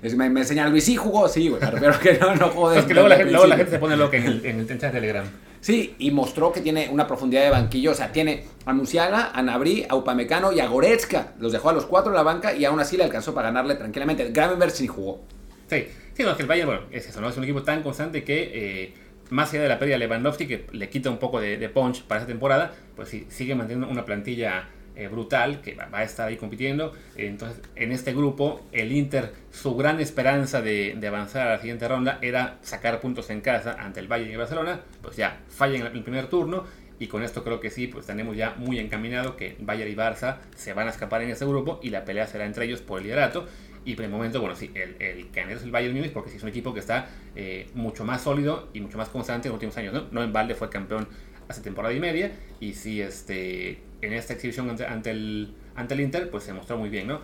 me, 0.17 0.29
me 0.29 0.41
enseña 0.41 0.69
Luis, 0.69 0.85
sí 0.85 0.97
jugó, 0.97 1.27
sí, 1.27 1.49
güey, 1.49 1.61
pero 1.81 1.99
que 1.99 2.19
no, 2.19 2.37
no 2.37 2.51
jugó 2.51 2.73
Es 2.75 2.85
que 2.85 2.93
luego 2.93 3.09
la, 3.09 3.17
gente, 3.57 3.71
se 3.71 3.79
pone 3.79 3.97
loca 3.97 4.19
en 4.19 4.27
el, 4.27 4.45
en 4.45 4.61
el 4.61 4.67
de 4.67 4.75
Telegram. 4.77 5.25
Sí, 5.63 5.95
y 5.99 6.11
mostró 6.11 6.53
que 6.53 6.61
tiene 6.61 6.91
una 6.91 7.07
profundidad 7.07 7.45
de 7.45 7.51
banquillo. 7.51 7.93
O 7.93 7.95
sea, 7.95 8.13
tiene 8.13 8.45
a 8.67 8.75
Musiala, 8.75 9.31
a 9.33 9.43
Nabri, 9.43 9.87
a 9.89 9.95
Upamecano 9.95 10.53
y 10.53 10.61
a 10.61 10.67
Goretzka. 10.67 11.33
Los 11.39 11.53
dejó 11.53 11.71
a 11.71 11.73
los 11.73 11.87
cuatro 11.87 12.11
en 12.11 12.17
la 12.17 12.23
banca 12.23 12.53
y 12.53 12.67
aún 12.67 12.79
así 12.79 12.99
le 12.99 13.05
alcanzó 13.05 13.33
para 13.33 13.49
ganarle 13.49 13.77
tranquilamente. 13.77 14.29
Gravenberg 14.31 14.73
sí 14.73 14.87
jugó. 14.87 15.23
Sí, 15.71 15.87
sí, 16.15 16.23
no, 16.23 16.37
que 16.37 16.43
el 16.43 16.49
Bayern, 16.49 16.69
bueno, 16.69 16.83
es 16.91 17.09
eso, 17.09 17.21
¿no? 17.21 17.29
Es 17.29 17.37
un 17.37 17.45
equipo 17.45 17.63
tan 17.63 17.83
constante 17.83 18.25
que, 18.25 18.51
eh, 18.55 18.95
más 19.31 19.51
allá 19.53 19.63
de 19.63 19.69
la 19.69 19.79
pérdida 19.79 19.97
de 19.99 20.07
Lewandowski, 20.07 20.47
que 20.47 20.67
le 20.73 20.89
quita 20.89 21.11
un 21.11 21.19
poco 21.19 21.41
de, 21.41 21.69
punch 21.69 22.03
para 22.03 22.21
esta 22.21 22.31
temporada, 22.31 22.73
pues 22.95 23.09
sí, 23.09 23.27
sigue 23.29 23.55
manteniendo 23.55 23.89
una 23.89 24.05
plantilla 24.05 24.69
eh, 24.95 25.09
brutal 25.09 25.63
que 25.63 25.75
va, 25.75 25.89
a 25.91 26.03
estar 26.03 26.29
ahí 26.29 26.37
compitiendo. 26.37 26.93
entonces, 27.17 27.63
en 27.77 27.93
este 27.93 28.13
grupo, 28.13 28.67
el 28.73 28.93
Inter, 28.93 29.33
su 29.51 29.75
gran 29.75 30.01
esperanza 30.01 30.61
de, 30.61 30.99
avanzar 31.07 31.49
a 31.49 31.53
la 31.53 31.59
siguiente 31.59 31.89
ronda 31.89 32.19
era 32.21 32.59
sacar 32.63 33.01
puntos 33.01 33.31
en 33.31 33.41
casa 33.41 33.77
ante 33.79 34.01
el 34.01 34.09
Bayern 34.09 34.33
y 34.33 34.37
Barcelona, 34.37 34.81
pues 35.01 35.17
ya 35.17 35.41
falla 35.49 35.79
en 35.79 35.87
el 35.87 36.03
primer 36.03 36.27
turno. 36.27 36.65
Y 36.99 37.09
con 37.09 37.25
esto 37.25 37.43
creo 37.43 37.59
que 37.59 37.71
sí, 37.71 37.89
pues 37.89 38.07
tenemos 38.07 38.37
ya 38.37 38.55
muy 38.59 38.79
encaminado 38.79 39.37
que 39.37 39.57
Bayern 39.59 39.91
y 39.91 39.95
Barça 39.97 40.37
se 40.55 40.73
van 40.73 40.87
a 40.87 40.91
escapar 40.91 41.23
en 41.23 41.31
este 41.31 41.45
grupo 41.45 41.81
y 41.83 41.91
la 41.91 42.05
pelea 42.05 42.29
será 42.29 42.45
entre 42.45 42.67
ellos 42.67 42.81
por 42.81 42.99
el 42.99 43.07
liderato. 43.07 43.49
Y 43.85 43.95
por 43.97 44.05
el 44.05 44.11
momento, 44.11 44.41
bueno, 44.41 44.55
sí, 44.55 44.71
el, 44.75 44.97
el 45.01 45.25
candidato 45.31 45.57
es 45.59 45.63
el 45.65 45.71
Bayern 45.73 45.95
Munich 45.95 46.13
porque 46.13 46.31
sí 46.31 46.37
es 46.37 46.43
un 46.43 46.49
equipo 46.51 46.73
que 46.73 46.81
está 46.81 47.09
eh, 47.35 47.69
mucho 47.75 48.05
más 48.05 48.23
sólido 48.23 48.69
y 48.73 48.81
mucho 48.81 48.97
más 48.99 49.09
constante 49.09 49.49
en 49.49 49.51
los 49.53 49.57
últimos 49.57 49.77
años. 49.77 49.93
¿no? 49.95 50.05
no 50.13 50.23
en 50.23 50.33
balde 50.33 50.55
fue 50.55 50.69
campeón 50.71 51.09
hace 51.49 51.61
temporada 51.63 51.93
y 51.93 51.99
media 52.01 52.31
y 52.61 52.75
sí, 52.75 53.03
este, 53.03 53.81
en 54.01 54.13
esta 54.13 54.35
exhibición 54.35 54.71
ante, 54.71 55.11
el, 55.11 55.53
ante 55.75 55.95
el 55.95 56.01
Inter, 56.01 56.31
pues 56.31 56.45
se 56.45 56.53
mostró 56.53 56.79
muy 56.79 56.89
bien, 56.91 57.09
¿no? 57.09 57.21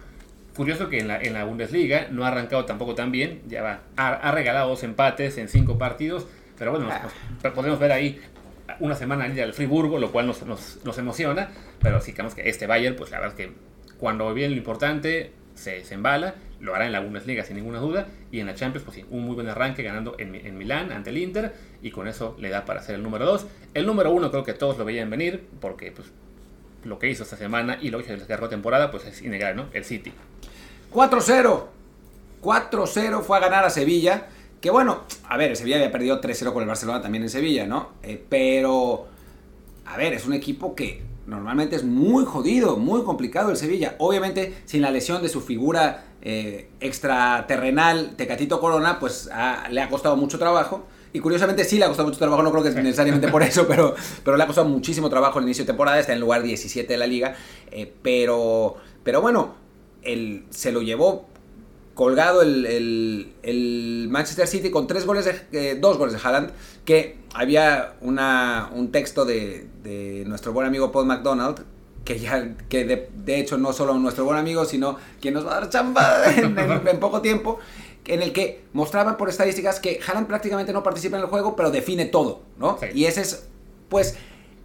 curioso 0.56 0.88
que 0.88 0.98
en 0.98 1.06
la, 1.06 1.22
en 1.22 1.34
la 1.34 1.44
Bundesliga 1.44 2.08
no 2.10 2.24
ha 2.24 2.28
arrancado 2.28 2.64
tampoco 2.64 2.96
tan 2.96 3.12
bien, 3.12 3.42
ya 3.46 3.62
va, 3.62 3.82
ha, 3.96 4.08
ha 4.14 4.32
regalado 4.32 4.68
dos 4.70 4.82
empates 4.82 5.38
en 5.38 5.46
cinco 5.48 5.78
partidos, 5.78 6.26
pero 6.58 6.72
bueno, 6.72 6.86
nos- 6.88 7.44
nos- 7.44 7.52
podemos 7.52 7.78
ver 7.78 7.92
ahí 7.92 8.20
una 8.80 8.96
semana 8.96 9.24
al 9.26 9.38
al 9.38 9.52
Friburgo, 9.52 10.00
lo 10.00 10.10
cual 10.10 10.26
nos, 10.26 10.42
nos, 10.42 10.80
nos 10.84 10.98
emociona, 10.98 11.50
pero 11.80 12.00
sí 12.00 12.12
creemos 12.12 12.34
que 12.34 12.48
este 12.48 12.66
Bayern, 12.66 12.96
pues 12.96 13.12
la 13.12 13.20
verdad 13.20 13.38
es 13.38 13.46
que 13.46 13.52
cuando 13.98 14.34
viene 14.34 14.50
lo 14.50 14.58
importante, 14.58 15.30
se, 15.54 15.84
se 15.84 15.94
embala, 15.94 16.34
lo 16.60 16.74
hará 16.74 16.86
en 16.86 16.92
la 16.92 17.00
Bundesliga 17.00 17.44
sin 17.44 17.56
ninguna 17.56 17.78
duda, 17.78 18.08
y 18.30 18.40
en 18.40 18.46
la 18.46 18.54
Champions, 18.54 18.84
pues 18.84 18.96
sí, 18.96 19.04
un 19.10 19.24
muy 19.24 19.34
buen 19.34 19.48
arranque 19.48 19.82
ganando 19.82 20.16
en, 20.18 20.34
en 20.34 20.58
Milán 20.58 20.92
ante 20.92 21.10
el 21.10 21.18
Inter, 21.18 21.54
y 21.82 21.90
con 21.90 22.08
eso 22.08 22.36
le 22.38 22.48
da 22.48 22.64
para 22.64 22.82
ser 22.82 22.96
el 22.96 23.02
número 23.02 23.26
2. 23.26 23.46
El 23.74 23.86
número 23.86 24.10
1 24.10 24.30
creo 24.30 24.44
que 24.44 24.54
todos 24.54 24.78
lo 24.78 24.84
veían 24.84 25.10
venir, 25.10 25.46
porque 25.60 25.92
pues 25.92 26.08
lo 26.84 26.98
que 26.98 27.08
hizo 27.08 27.22
esta 27.22 27.36
semana 27.36 27.78
y 27.80 27.90
lo 27.90 28.02
que 28.02 28.16
la 28.16 28.48
temporada, 28.48 28.90
pues 28.90 29.04
es 29.06 29.22
innegable, 29.22 29.62
¿no? 29.62 29.68
El 29.72 29.84
City. 29.84 30.12
4-0. 30.92 31.64
4-0 32.42 33.22
fue 33.22 33.36
a 33.36 33.40
ganar 33.40 33.64
a 33.64 33.70
Sevilla. 33.70 34.28
Que 34.60 34.70
bueno, 34.70 35.04
a 35.28 35.36
ver, 35.36 35.56
Sevilla 35.56 35.76
había 35.76 35.92
perdido 35.92 36.20
3-0 36.20 36.52
con 36.52 36.62
el 36.62 36.68
Barcelona 36.68 37.00
también 37.00 37.22
en 37.22 37.30
Sevilla, 37.30 37.66
¿no? 37.66 37.92
Eh, 38.02 38.22
pero, 38.28 39.06
a 39.86 39.96
ver, 39.96 40.14
es 40.14 40.26
un 40.26 40.34
equipo 40.34 40.74
que 40.74 41.02
normalmente 41.28 41.76
es 41.76 41.84
muy 41.84 42.24
jodido, 42.24 42.76
muy 42.76 43.04
complicado 43.04 43.50
el 43.50 43.56
Sevilla. 43.56 43.94
Obviamente, 43.98 44.54
sin 44.64 44.82
la 44.82 44.90
lesión 44.90 45.22
de 45.22 45.28
su 45.28 45.40
figura 45.40 46.04
eh, 46.22 46.70
extraterrenal, 46.80 48.14
Tecatito 48.16 48.60
Corona, 48.60 48.98
pues 48.98 49.28
ha- 49.32 49.68
le 49.70 49.80
ha 49.80 49.88
costado 49.88 50.16
mucho 50.16 50.38
trabajo. 50.38 50.86
Y 51.12 51.20
curiosamente 51.20 51.64
sí 51.64 51.78
le 51.78 51.84
ha 51.84 51.88
costado 51.88 52.08
mucho 52.08 52.18
trabajo, 52.18 52.42
no 52.42 52.50
creo 52.50 52.62
que 52.62 52.70
necesariamente 52.70 53.28
por 53.28 53.42
eso, 53.50 53.66
pero, 53.66 53.94
pero 54.24 54.36
le 54.36 54.42
ha 54.42 54.46
costado 54.46 54.68
muchísimo 54.68 55.08
trabajo 55.08 55.38
el 55.38 55.44
inicio 55.46 55.64
de 55.64 55.68
temporada, 55.68 55.98
está 55.98 56.12
en 56.12 56.16
el 56.16 56.20
lugar 56.22 56.42
17 56.42 56.92
de 56.92 56.98
la 56.98 57.06
liga. 57.06 57.34
eh, 57.70 57.92
pero, 58.02 58.76
pero 59.04 59.20
bueno, 59.22 59.54
el, 60.02 60.44
se 60.50 60.70
lo 60.72 60.82
llevó 60.82 61.26
colgado 61.98 62.42
el, 62.42 62.64
el- 62.64 63.32
el 63.42 64.06
Manchester 64.08 64.46
City 64.46 64.70
con 64.70 64.86
tres 64.86 65.04
goles, 65.04 65.24
de, 65.24 65.70
eh, 65.72 65.74
dos 65.74 65.98
goles 65.98 66.14
de 66.14 66.20
Haaland, 66.22 66.52
que 66.84 67.16
había 67.34 67.94
una, 68.02 68.70
un 68.72 68.92
texto 68.92 69.24
de, 69.24 69.66
de 69.82 70.22
nuestro 70.28 70.52
buen 70.52 70.64
amigo 70.68 70.92
Paul 70.92 71.06
McDonald, 71.06 71.64
que 72.04 72.20
ya, 72.20 72.54
que 72.68 72.84
de, 72.84 73.08
de 73.16 73.40
hecho 73.40 73.58
no 73.58 73.72
solo 73.72 73.94
nuestro 73.98 74.24
buen 74.24 74.38
amigo, 74.38 74.64
sino 74.64 74.96
quien 75.20 75.34
nos 75.34 75.44
va 75.44 75.56
a 75.56 75.60
dar 75.62 75.70
chamba 75.70 76.32
en, 76.36 76.56
en- 76.56 76.86
en 76.86 77.00
poco 77.00 77.20
tiempo, 77.20 77.58
en 78.06 78.22
el 78.22 78.32
que 78.32 78.62
mostraban 78.74 79.16
por 79.16 79.28
estadísticas 79.28 79.80
que 79.80 79.98
Haaland 80.06 80.28
prácticamente 80.28 80.72
no 80.72 80.84
participa 80.84 81.16
en 81.16 81.24
el 81.24 81.28
juego, 81.28 81.56
pero 81.56 81.72
define 81.72 82.06
todo, 82.06 82.42
¿no? 82.58 82.78
Sí. 82.80 82.86
Y 82.94 83.06
ese 83.06 83.22
es, 83.22 83.48
pues, 83.88 84.14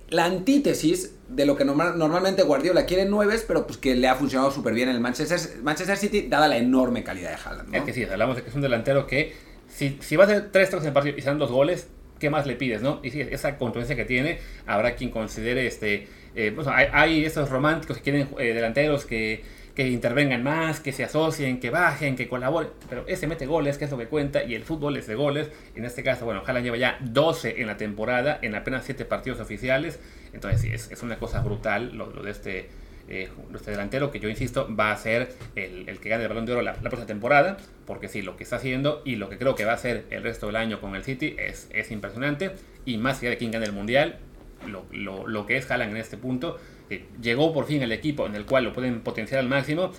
la 0.10 0.26
antítesis 0.26 1.16
de 1.36 1.46
lo 1.46 1.56
que 1.56 1.66
normal- 1.66 1.98
normalmente 1.98 2.44
Guardiola 2.44 2.86
quiere 2.86 3.06
nueves, 3.06 3.44
pero 3.48 3.66
pues 3.66 3.78
que 3.78 3.96
le 3.96 4.08
ha 4.08 4.16
funcionado 4.16 4.52
súper 4.52 4.74
bien 4.74 4.90
en 4.90 4.96
el 4.96 5.02
Manchester, 5.02 5.40
Manchester 5.64 5.98
City, 5.98 6.28
dada 6.30 6.48
la 6.48 6.58
enorme 6.58 7.04
calidad 7.04 7.32
de 7.32 7.38
Haaland. 7.44 7.76
Es 7.76 7.84
que 7.84 7.94
sí, 7.94 8.04
hablamos 8.04 8.36
de 8.36 8.44
que 8.44 8.50
es 8.50 8.56
un 8.56 8.62
delantero 8.62 9.08
que, 9.08 9.34
si, 9.68 9.98
si 10.02 10.16
va 10.16 10.26
a 10.26 10.28
hacer 10.28 10.52
tres 10.52 10.70
trozos 10.70 10.86
en 10.86 10.90
el 10.90 10.94
partido 10.94 11.18
y 11.18 11.22
se 11.22 11.28
dan 11.28 11.40
dos 11.40 11.52
goles, 11.52 11.88
¿qué 12.20 12.30
más 12.30 12.46
le 12.46 12.56
pides, 12.56 12.82
no? 12.82 13.00
Y 13.04 13.12
sí, 13.12 13.22
esa 13.22 13.58
contundencia 13.58 13.96
que 13.96 14.06
tiene, 14.06 14.40
habrá 14.66 14.96
quien 14.96 15.10
considere, 15.10 15.66
este, 15.68 16.08
eh, 16.36 16.52
pues, 16.56 16.68
hay, 16.68 16.88
hay 16.92 17.26
esos 17.26 17.50
románticos 17.50 17.98
que 17.98 18.04
quieren 18.04 18.30
eh, 18.40 18.54
delanteros 18.54 19.06
que, 19.06 19.44
que 19.76 19.88
intervengan 19.88 20.44
más, 20.44 20.80
que 20.80 20.92
se 20.92 21.04
asocien, 21.04 21.60
que 21.60 21.72
bajen, 21.72 22.16
que 22.16 22.28
colaboren, 22.28 22.70
pero 22.90 23.06
ese 23.08 23.26
mete 23.26 23.48
goles, 23.48 23.78
que 23.80 23.86
es 23.86 23.92
lo 23.92 23.98
que 23.98 24.06
cuenta, 24.08 24.44
y 24.44 24.54
el 24.54 24.64
fútbol 24.64 24.98
es 24.98 25.08
de 25.08 25.16
goles. 25.16 25.50
En 25.76 25.84
este 25.86 26.04
caso, 26.04 26.26
bueno, 26.26 26.44
Haaland 26.46 26.64
lleva 26.66 26.78
ya 26.78 26.98
12 27.02 27.60
en 27.60 27.68
la 27.68 27.76
temporada, 27.78 28.38
en 28.44 28.54
apenas 28.54 28.86
7 28.86 29.06
partidos 29.06 29.40
oficiales, 29.40 30.00
entonces 30.32 30.62
sí, 30.62 30.70
es, 30.72 31.02
una 31.04 31.18
cosa 31.18 31.42
brutal 31.42 31.96
lo, 31.98 32.08
de 32.12 32.30
este 32.30 32.70
eh, 33.10 33.30
este 33.54 33.72
delantero 33.72 34.12
que 34.12 34.20
yo 34.20 34.30
insisto 34.30 34.74
va 34.74 34.92
a 34.92 34.98
ser 34.98 35.30
el, 35.56 36.00
que 36.00 36.08
gane 36.08 36.24
el 36.24 36.30
balón 36.30 36.46
de 36.46 36.54
oro 36.54 36.62
la, 36.62 36.74
próxima 36.76 37.06
temporada, 37.06 37.58
porque 37.86 38.08
sí, 38.08 38.22
lo 38.22 38.38
que 38.38 38.44
está 38.44 38.58
haciendo 38.58 39.02
y 39.06 39.16
lo 39.18 39.28
que 39.30 39.38
creo 39.38 39.56
que 39.56 39.66
va 39.66 39.72
a 39.72 39.76
hacer 39.76 40.06
el 40.12 40.24
resto 40.24 40.46
del 40.48 40.56
año 40.56 40.80
con 40.80 40.96
el 40.96 41.04
City 41.04 41.36
es, 41.40 41.68
es 41.72 41.92
impresionante, 41.92 42.52
y 42.86 42.98
más 42.98 43.20
allá 43.20 43.32
de 43.32 43.38
quién 43.38 43.52
gane 43.52 43.66
el 43.66 43.74
Mundial, 43.74 44.20
lo, 44.68 44.86
lo- 44.92 45.28
lo 45.28 45.46
que 45.46 45.58
es 45.58 45.70
Haaland 45.70 45.92
en 45.92 45.98
este 45.98 46.16
punto, 46.18 46.60
que 46.90 47.08
llegó 47.22 47.54
por 47.54 47.66
fin 47.66 47.82
el 47.82 47.92
equipo 47.92 48.26
en 48.26 48.36
el 48.36 48.46
cual 48.46 48.64
lo 48.66 48.74
pueden 48.74 49.02
potenciar 49.02 49.40
al 49.40 49.48
máximo, 49.50 49.92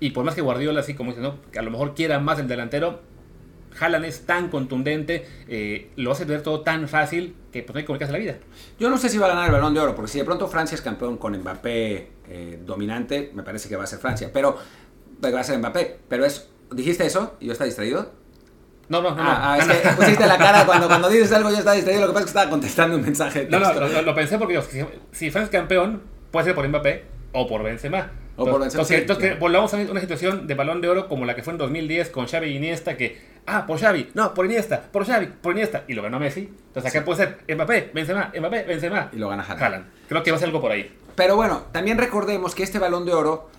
y 0.00 0.10
por 0.10 0.24
más 0.24 0.34
que 0.34 0.40
Guardiola, 0.40 0.80
así 0.80 0.94
como 0.94 1.10
dice, 1.12 1.22
¿no? 1.22 1.36
que 1.52 1.58
a 1.58 1.62
lo 1.62 1.70
mejor 1.70 1.94
quiera 1.94 2.18
más 2.18 2.38
el 2.38 2.48
delantero, 2.48 3.00
Haaland 3.80 4.04
es 4.04 4.26
tan 4.26 4.48
contundente, 4.48 5.26
eh, 5.48 5.90
lo 5.96 6.12
hace 6.12 6.24
ver 6.26 6.42
todo 6.42 6.60
tan 6.60 6.88
fácil 6.88 7.34
que 7.52 7.62
pues 7.62 7.74
no 7.74 7.78
hay 7.78 7.98
que 7.98 8.04
hacer 8.04 8.12
la 8.12 8.18
vida. 8.18 8.36
Yo 8.78 8.90
no 8.90 8.98
sé 8.98 9.08
si 9.08 9.16
va 9.16 9.26
a 9.26 9.28
ganar 9.30 9.46
el 9.46 9.52
balón 9.52 9.72
de 9.72 9.80
oro, 9.80 9.94
porque 9.94 10.10
si 10.10 10.18
de 10.18 10.24
pronto 10.24 10.46
Francia 10.48 10.74
es 10.74 10.82
campeón 10.82 11.16
con 11.16 11.34
Mbappé 11.38 12.08
eh, 12.28 12.58
dominante, 12.66 13.30
me 13.34 13.42
parece 13.42 13.68
que 13.70 13.76
va 13.76 13.84
a 13.84 13.86
ser 13.86 13.98
Francia, 13.98 14.30
pero 14.32 14.58
va 15.24 15.40
a 15.40 15.44
ser 15.44 15.58
Mbappé, 15.58 16.00
pero 16.08 16.26
es, 16.26 16.50
¿dijiste 16.70 17.06
eso? 17.06 17.36
¿Y 17.40 17.46
yo 17.46 17.52
estaba 17.52 17.66
distraído? 17.66 18.12
No, 18.88 19.00
no, 19.00 19.14
no. 19.14 19.22
ah, 19.22 19.54
ah, 19.54 19.56
no, 19.64 19.72
es 19.72 19.84
no. 19.84 19.90
que 19.90 19.96
pusiste 19.96 20.26
la 20.26 20.36
cara 20.36 20.66
cuando, 20.66 20.86
cuando 20.88 21.08
dices 21.08 21.32
algo 21.32 21.48
yo 21.48 21.56
estaba 21.58 21.76
distraído, 21.76 22.02
lo 22.02 22.08
que 22.08 22.12
pasa 22.12 22.24
es 22.24 22.26
que 22.26 22.38
estaba 22.38 22.50
contestando 22.50 22.96
un 22.96 23.02
mensaje. 23.02 23.44
de 23.46 23.50
No, 23.50 23.58
no, 23.60 23.72
lo, 23.88 24.02
lo- 24.02 24.14
pensé 24.14 24.36
porque 24.38 24.60
si, 24.62 24.80
si 25.12 25.30
Francia 25.30 25.44
es 25.44 25.50
campeón, 25.50 26.02
puede 26.32 26.46
ser 26.46 26.54
por 26.56 26.66
Mbappé 26.66 27.04
o 27.32 27.46
por 27.46 27.62
Benzema. 27.62 28.10
O 28.36 28.44
por 28.44 28.60
Benzema, 28.60 28.82
Entonces, 28.82 29.00
entonces, 29.02 29.24
claro. 29.26 29.40
volvamos 29.40 29.74
a 29.74 29.76
una 29.76 30.00
situación 30.00 30.46
de 30.46 30.54
balón 30.54 30.80
de 30.80 30.88
oro 30.88 31.06
como 31.06 31.24
la 31.26 31.36
que 31.36 31.42
fue 31.42 31.52
en 31.52 31.58
2010 31.58 32.10
con 32.10 32.26
Xavi 32.26 32.48
y 32.48 32.56
Iniesta, 32.56 32.96
que, 32.96 33.20
ah, 33.46 33.66
por 33.66 33.78
Xavi, 33.78 34.10
no, 34.14 34.34
por 34.34 34.46
Iniesta, 34.46 34.82
por 34.90 35.06
Xavi, 35.06 35.26
por 35.40 35.52
Iniesta, 35.52 35.84
y 35.86 35.92
lo 35.92 36.02
ganó 36.02 36.18
Messi. 36.18 36.50
Entonces 36.68 36.90
acá 36.90 37.04
puede 37.04 37.18
ser 37.18 37.54
Mbappé, 37.54 37.90
Benzema, 37.94 38.32
Mbappé, 38.36 38.64
Benzema. 38.64 39.10
Y 39.12 39.16
lo 39.18 39.28
gana 39.28 39.42
Haaland. 39.42 39.62
Haaland. 39.62 39.84
Creo 40.08 40.22
que 40.22 40.30
va 40.30 40.36
a 40.38 40.40
ser 40.40 40.48
algo 40.48 40.60
por 40.60 40.72
ahí. 40.72 40.90
Pero 41.14 41.36
bueno, 41.36 41.64
también 41.72 41.98
recordemos 41.98 42.54
que 42.54 42.62
este 42.62 42.78
balón 42.78 43.04
de 43.04 43.12
oro, 43.12 43.50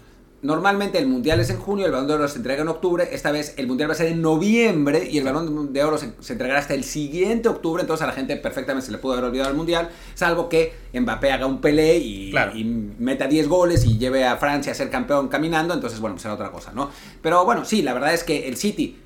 normalmente 0.43 0.99
el 0.99 1.07
mundial 1.07 1.39
es 1.39 1.49
en 1.49 1.57
junio, 1.57 1.85
el 1.85 1.91
balón 1.91 2.07
de 2.07 2.13
oro 2.13 2.27
se 2.27 2.37
entrega 2.37 2.61
en 2.61 2.67
octubre, 2.67 3.07
esta 3.11 3.31
vez 3.31 3.53
el 3.57 3.65
mundial 3.65 3.89
va 3.89 3.93
a 3.93 3.97
ser 3.97 4.07
en 4.07 4.21
noviembre 4.21 5.09
y 5.09 5.17
el 5.17 5.23
balón 5.23 5.73
de 5.73 5.83
oro 5.83 5.97
se, 5.97 6.13
se 6.19 6.33
entregará 6.33 6.59
hasta 6.59 6.73
el 6.73 6.83
siguiente 6.83 7.49
octubre, 7.49 7.81
entonces 7.81 8.03
a 8.03 8.07
la 8.07 8.13
gente 8.13 8.35
perfectamente 8.37 8.85
se 8.85 8.91
le 8.91 8.97
pudo 8.99 9.13
haber 9.13 9.25
olvidado 9.25 9.49
el 9.49 9.55
mundial, 9.55 9.89
salvo 10.13 10.49
que 10.49 10.73
Mbappé 10.93 11.31
haga 11.31 11.45
un 11.45 11.61
Pelé 11.61 11.97
y, 11.97 12.29
Claro. 12.31 12.55
y 12.55 12.63
meta 12.65 13.27
10 13.27 13.47
goles 13.47 13.85
y 13.85 13.97
lleve 13.97 14.25
a 14.25 14.37
Francia 14.37 14.73
a 14.73 14.75
ser 14.75 14.89
campeón 14.89 15.29
caminando, 15.29 15.73
entonces 15.73 15.99
bueno, 15.99 16.19
será 16.19 16.33
otra 16.35 16.51
cosa, 16.51 16.71
¿no? 16.73 16.91
Pero 17.21 17.43
bueno, 17.45 17.65
sí, 17.65 17.81
la 17.81 17.93
verdad 17.93 18.13
es 18.13 18.23
que 18.23 18.47
el 18.47 18.57
City 18.57 18.97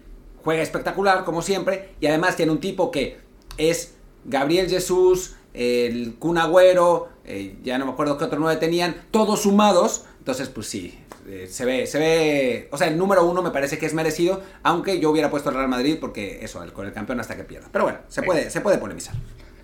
juega 0.44 0.62
espectacular, 0.64 1.24
como 1.24 1.42
siempre, 1.42 1.90
y 2.02 2.08
además 2.08 2.36
tiene 2.36 2.52
un 2.52 2.60
tipo 2.60 2.90
que 2.90 3.20
es 3.58 3.96
Gabriel 4.26 4.70
Jesús, 4.70 5.36
el 5.54 6.16
Kun 6.16 6.38
Agüero, 6.38 7.10
eh, 7.26 7.58
ya 7.64 7.78
no 7.78 7.86
me 7.86 7.92
acuerdo 7.92 8.18
qué 8.18 8.26
otro 8.26 8.40
nueve 8.40 8.60
tenían, 8.60 8.96
todos 9.12 9.42
sumados, 9.42 10.06
entonces 10.20 10.50
pues 10.50 10.68
sí, 10.68 10.98
eh, 11.28 11.48
se 11.48 11.66
ve, 11.66 11.86
se 11.88 12.00
ve, 12.00 12.68
o 12.72 12.78
sea, 12.78 12.88
el 12.88 12.98
número 12.98 13.26
uno 13.26 13.42
me 13.42 13.52
parece 13.52 13.78
que 13.78 13.86
es 13.86 13.94
merecido, 13.94 14.42
aunque 14.64 15.00
yo 15.00 15.10
hubiera 15.12 15.30
puesto 15.30 15.50
al 15.50 15.56
Real 15.56 15.68
Madrid 15.68 15.98
porque 16.00 16.40
eso, 16.44 16.64
el- 16.64 16.74
con 16.74 16.86
el 16.86 16.94
campeón 16.94 17.20
hasta 17.20 17.36
que 17.36 17.44
pierda. 17.44 17.68
Pero 17.72 17.84
bueno, 17.86 18.00
se 18.08 18.22
Sí. 18.22 18.26
puede, 18.26 18.50
se 18.50 18.62
puede 18.62 18.78
polemizar. 18.78 19.16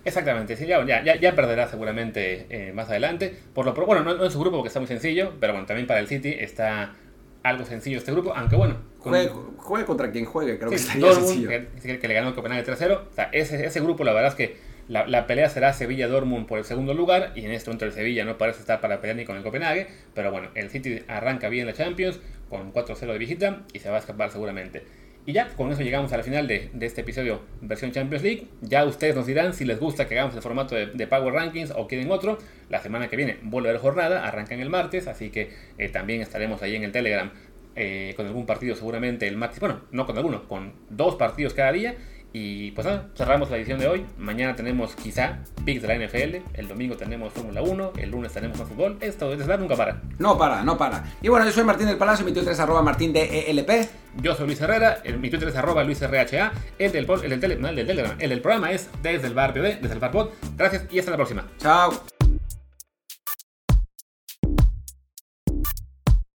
Exactamente, 0.04 0.56
sí, 0.56 0.66
ya, 0.66 0.84
ya, 0.84 1.02
ya- 1.02 1.34
perderá 1.34 1.66
seguramente 1.68 2.46
eh, 2.50 2.72
más 2.74 2.88
adelante. 2.90 3.34
Por 3.54 3.64
lo 3.64 3.72
bueno, 3.86 4.04
no, 4.04 4.14
no 4.14 4.24
en 4.24 4.30
su 4.30 4.38
grupo 4.38 4.58
porque 4.58 4.68
está 4.68 4.80
muy 4.80 4.86
sencillo, 4.86 5.32
pero 5.40 5.54
bueno, 5.54 5.66
también 5.66 5.86
para 5.86 6.00
el 6.00 6.08
City 6.08 6.34
está 6.38 6.94
algo 7.42 7.64
sencillo 7.64 7.98
este 7.98 8.12
grupo, 8.12 8.32
aunque 8.34 8.56
bueno. 8.56 8.76
con- 8.98 9.12
Juegue, 9.12 9.30
juegue 9.58 9.84
contra 9.86 10.10
quien 10.10 10.24
juegue, 10.24 10.58
creo 10.58 10.70
que 10.70 10.76
estaría 10.76 11.12
sencillo. 11.12 11.48
que, 11.48 11.98
que 11.98 12.08
le 12.08 12.14
ganó 12.14 12.28
el 12.28 12.34
Copenhague 12.34 12.62
3-0. 12.64 13.02
O 13.10 13.14
sea, 13.14 13.24
ese, 13.32 13.64
ese 13.66 13.80
grupo, 13.80 14.02
la 14.04 14.12
verdad 14.14 14.30
es 14.30 14.34
que 14.34 14.56
la, 14.88 15.06
la 15.06 15.26
pelea 15.26 15.48
será 15.48 15.72
Sevilla-Dortmund 15.72 16.46
por 16.46 16.58
el 16.58 16.64
segundo 16.64 16.94
lugar. 16.94 17.32
Y 17.34 17.44
en 17.44 17.52
este 17.52 17.70
momento 17.70 17.84
el 17.84 17.92
Sevilla 17.92 18.24
no 18.24 18.38
parece 18.38 18.60
estar 18.60 18.80
para 18.80 19.00
pelear 19.00 19.16
ni 19.16 19.24
con 19.24 19.36
el 19.36 19.42
Copenhague. 19.42 19.86
Pero 20.14 20.30
bueno, 20.30 20.48
el 20.54 20.70
City 20.70 21.02
arranca 21.08 21.48
bien 21.48 21.66
la 21.66 21.72
Champions 21.72 22.20
con 22.48 22.72
4-0 22.72 23.12
de 23.12 23.18
visita 23.18 23.62
y 23.72 23.78
se 23.78 23.90
va 23.90 23.96
a 23.96 24.00
escapar 24.00 24.30
seguramente. 24.30 24.82
Y 25.26 25.32
ya, 25.32 25.48
con 25.56 25.72
eso 25.72 25.80
llegamos 25.80 26.12
a 26.12 26.18
la 26.18 26.22
final 26.22 26.46
de, 26.46 26.68
de 26.74 26.84
este 26.84 27.00
episodio 27.00 27.40
versión 27.62 27.92
Champions 27.92 28.22
League. 28.22 28.46
Ya 28.60 28.84
ustedes 28.84 29.16
nos 29.16 29.26
dirán 29.26 29.54
si 29.54 29.64
les 29.64 29.80
gusta 29.80 30.06
que 30.06 30.18
hagamos 30.18 30.36
el 30.36 30.42
formato 30.42 30.74
de, 30.74 31.06
Power 31.06 31.32
Rankings 31.32 31.70
o 31.70 31.88
quieren 31.88 32.10
otro. 32.10 32.36
La 32.68 32.82
semana 32.82 33.08
que 33.08 33.16
viene 33.16 33.38
vuelve 33.42 33.68
a 33.68 33.70
haber 33.70 33.80
jornada, 33.80 34.26
arrancan 34.26 34.60
el 34.60 34.68
martes, 34.68 35.06
así 35.06 35.30
que 35.30 35.50
eh, 35.78 35.88
también 35.88 36.20
estaremos 36.20 36.62
ahí 36.62 36.76
en 36.76 36.84
el 36.84 36.92
Telegram 36.92 37.30
eh, 37.74 38.12
con 38.16 38.26
algún 38.26 38.44
partido 38.44 38.76
seguramente 38.76 39.26
el 39.26 39.38
martes. 39.38 39.60
Bueno, 39.60 39.80
no 39.92 40.04
con 40.04 40.18
alguno, 40.18 40.46
con 40.46 40.74
dos 40.90 41.16
partidos 41.16 41.54
cada 41.54 41.72
día. 41.72 41.94
Y 42.36 42.72
pues 42.72 42.84
nada, 42.84 43.06
cerramos 43.16 43.48
la 43.48 43.58
edición 43.58 43.78
de 43.78 43.86
hoy. 43.86 44.04
Mañana 44.18 44.56
tenemos 44.56 44.96
quizá 44.96 45.38
picks 45.64 45.82
de 45.82 45.86
la 45.88 45.94
NFL. 46.04 46.42
El 46.54 46.66
domingo 46.66 46.96
tenemos 46.96 47.32
Fórmula 47.32 47.62
1. 47.62 47.92
El 47.96 48.10
lunes 48.10 48.32
tenemos 48.32 48.58
más 48.58 48.68
fútbol. 48.68 48.96
Esto 49.00 49.30
de 49.30 49.36
verdad 49.36 49.56
nunca 49.60 49.76
para. 49.76 50.02
No 50.18 50.36
para, 50.36 50.64
no 50.64 50.76
para. 50.76 51.04
Y 51.22 51.28
bueno, 51.28 51.46
yo 51.46 51.52
soy 51.52 51.62
Martín 51.62 51.86
del 51.86 51.96
Palacio, 51.96 52.24
mi 52.26 52.32
Twitter 52.32 52.52
es 52.52 52.58
arroba 52.58 52.82
martín 52.82 53.12
de 53.12 53.48
ELP. 53.52 53.70
Yo 54.20 54.34
soy 54.34 54.46
Luis 54.46 54.60
Herrera, 54.60 54.98
el- 55.04 55.18
mi 55.20 55.30
Twitter 55.30 55.48
es 55.48 55.54
arroba 55.56 55.84
luisrha, 55.84 56.22
el 56.78 56.90
del, 56.92 57.06
el 57.22 57.30
del, 57.30 57.40
tele- 57.40 57.56
no, 57.56 57.68
el 57.68 57.76
del 57.76 57.86
Telegram, 57.86 58.16
el 58.18 58.30
del 58.30 58.40
programa 58.40 58.72
es 58.72 58.90
desde 59.00 59.28
el 59.28 59.34
bar 59.34 59.54
POD, 59.54 59.76
desde 59.80 59.92
el 59.94 60.00
bar 60.00 60.10
pod. 60.10 60.30
Gracias 60.56 60.86
y 60.90 60.98
hasta 60.98 61.12
la 61.12 61.16
próxima. 61.16 61.46
Chao. 61.58 61.92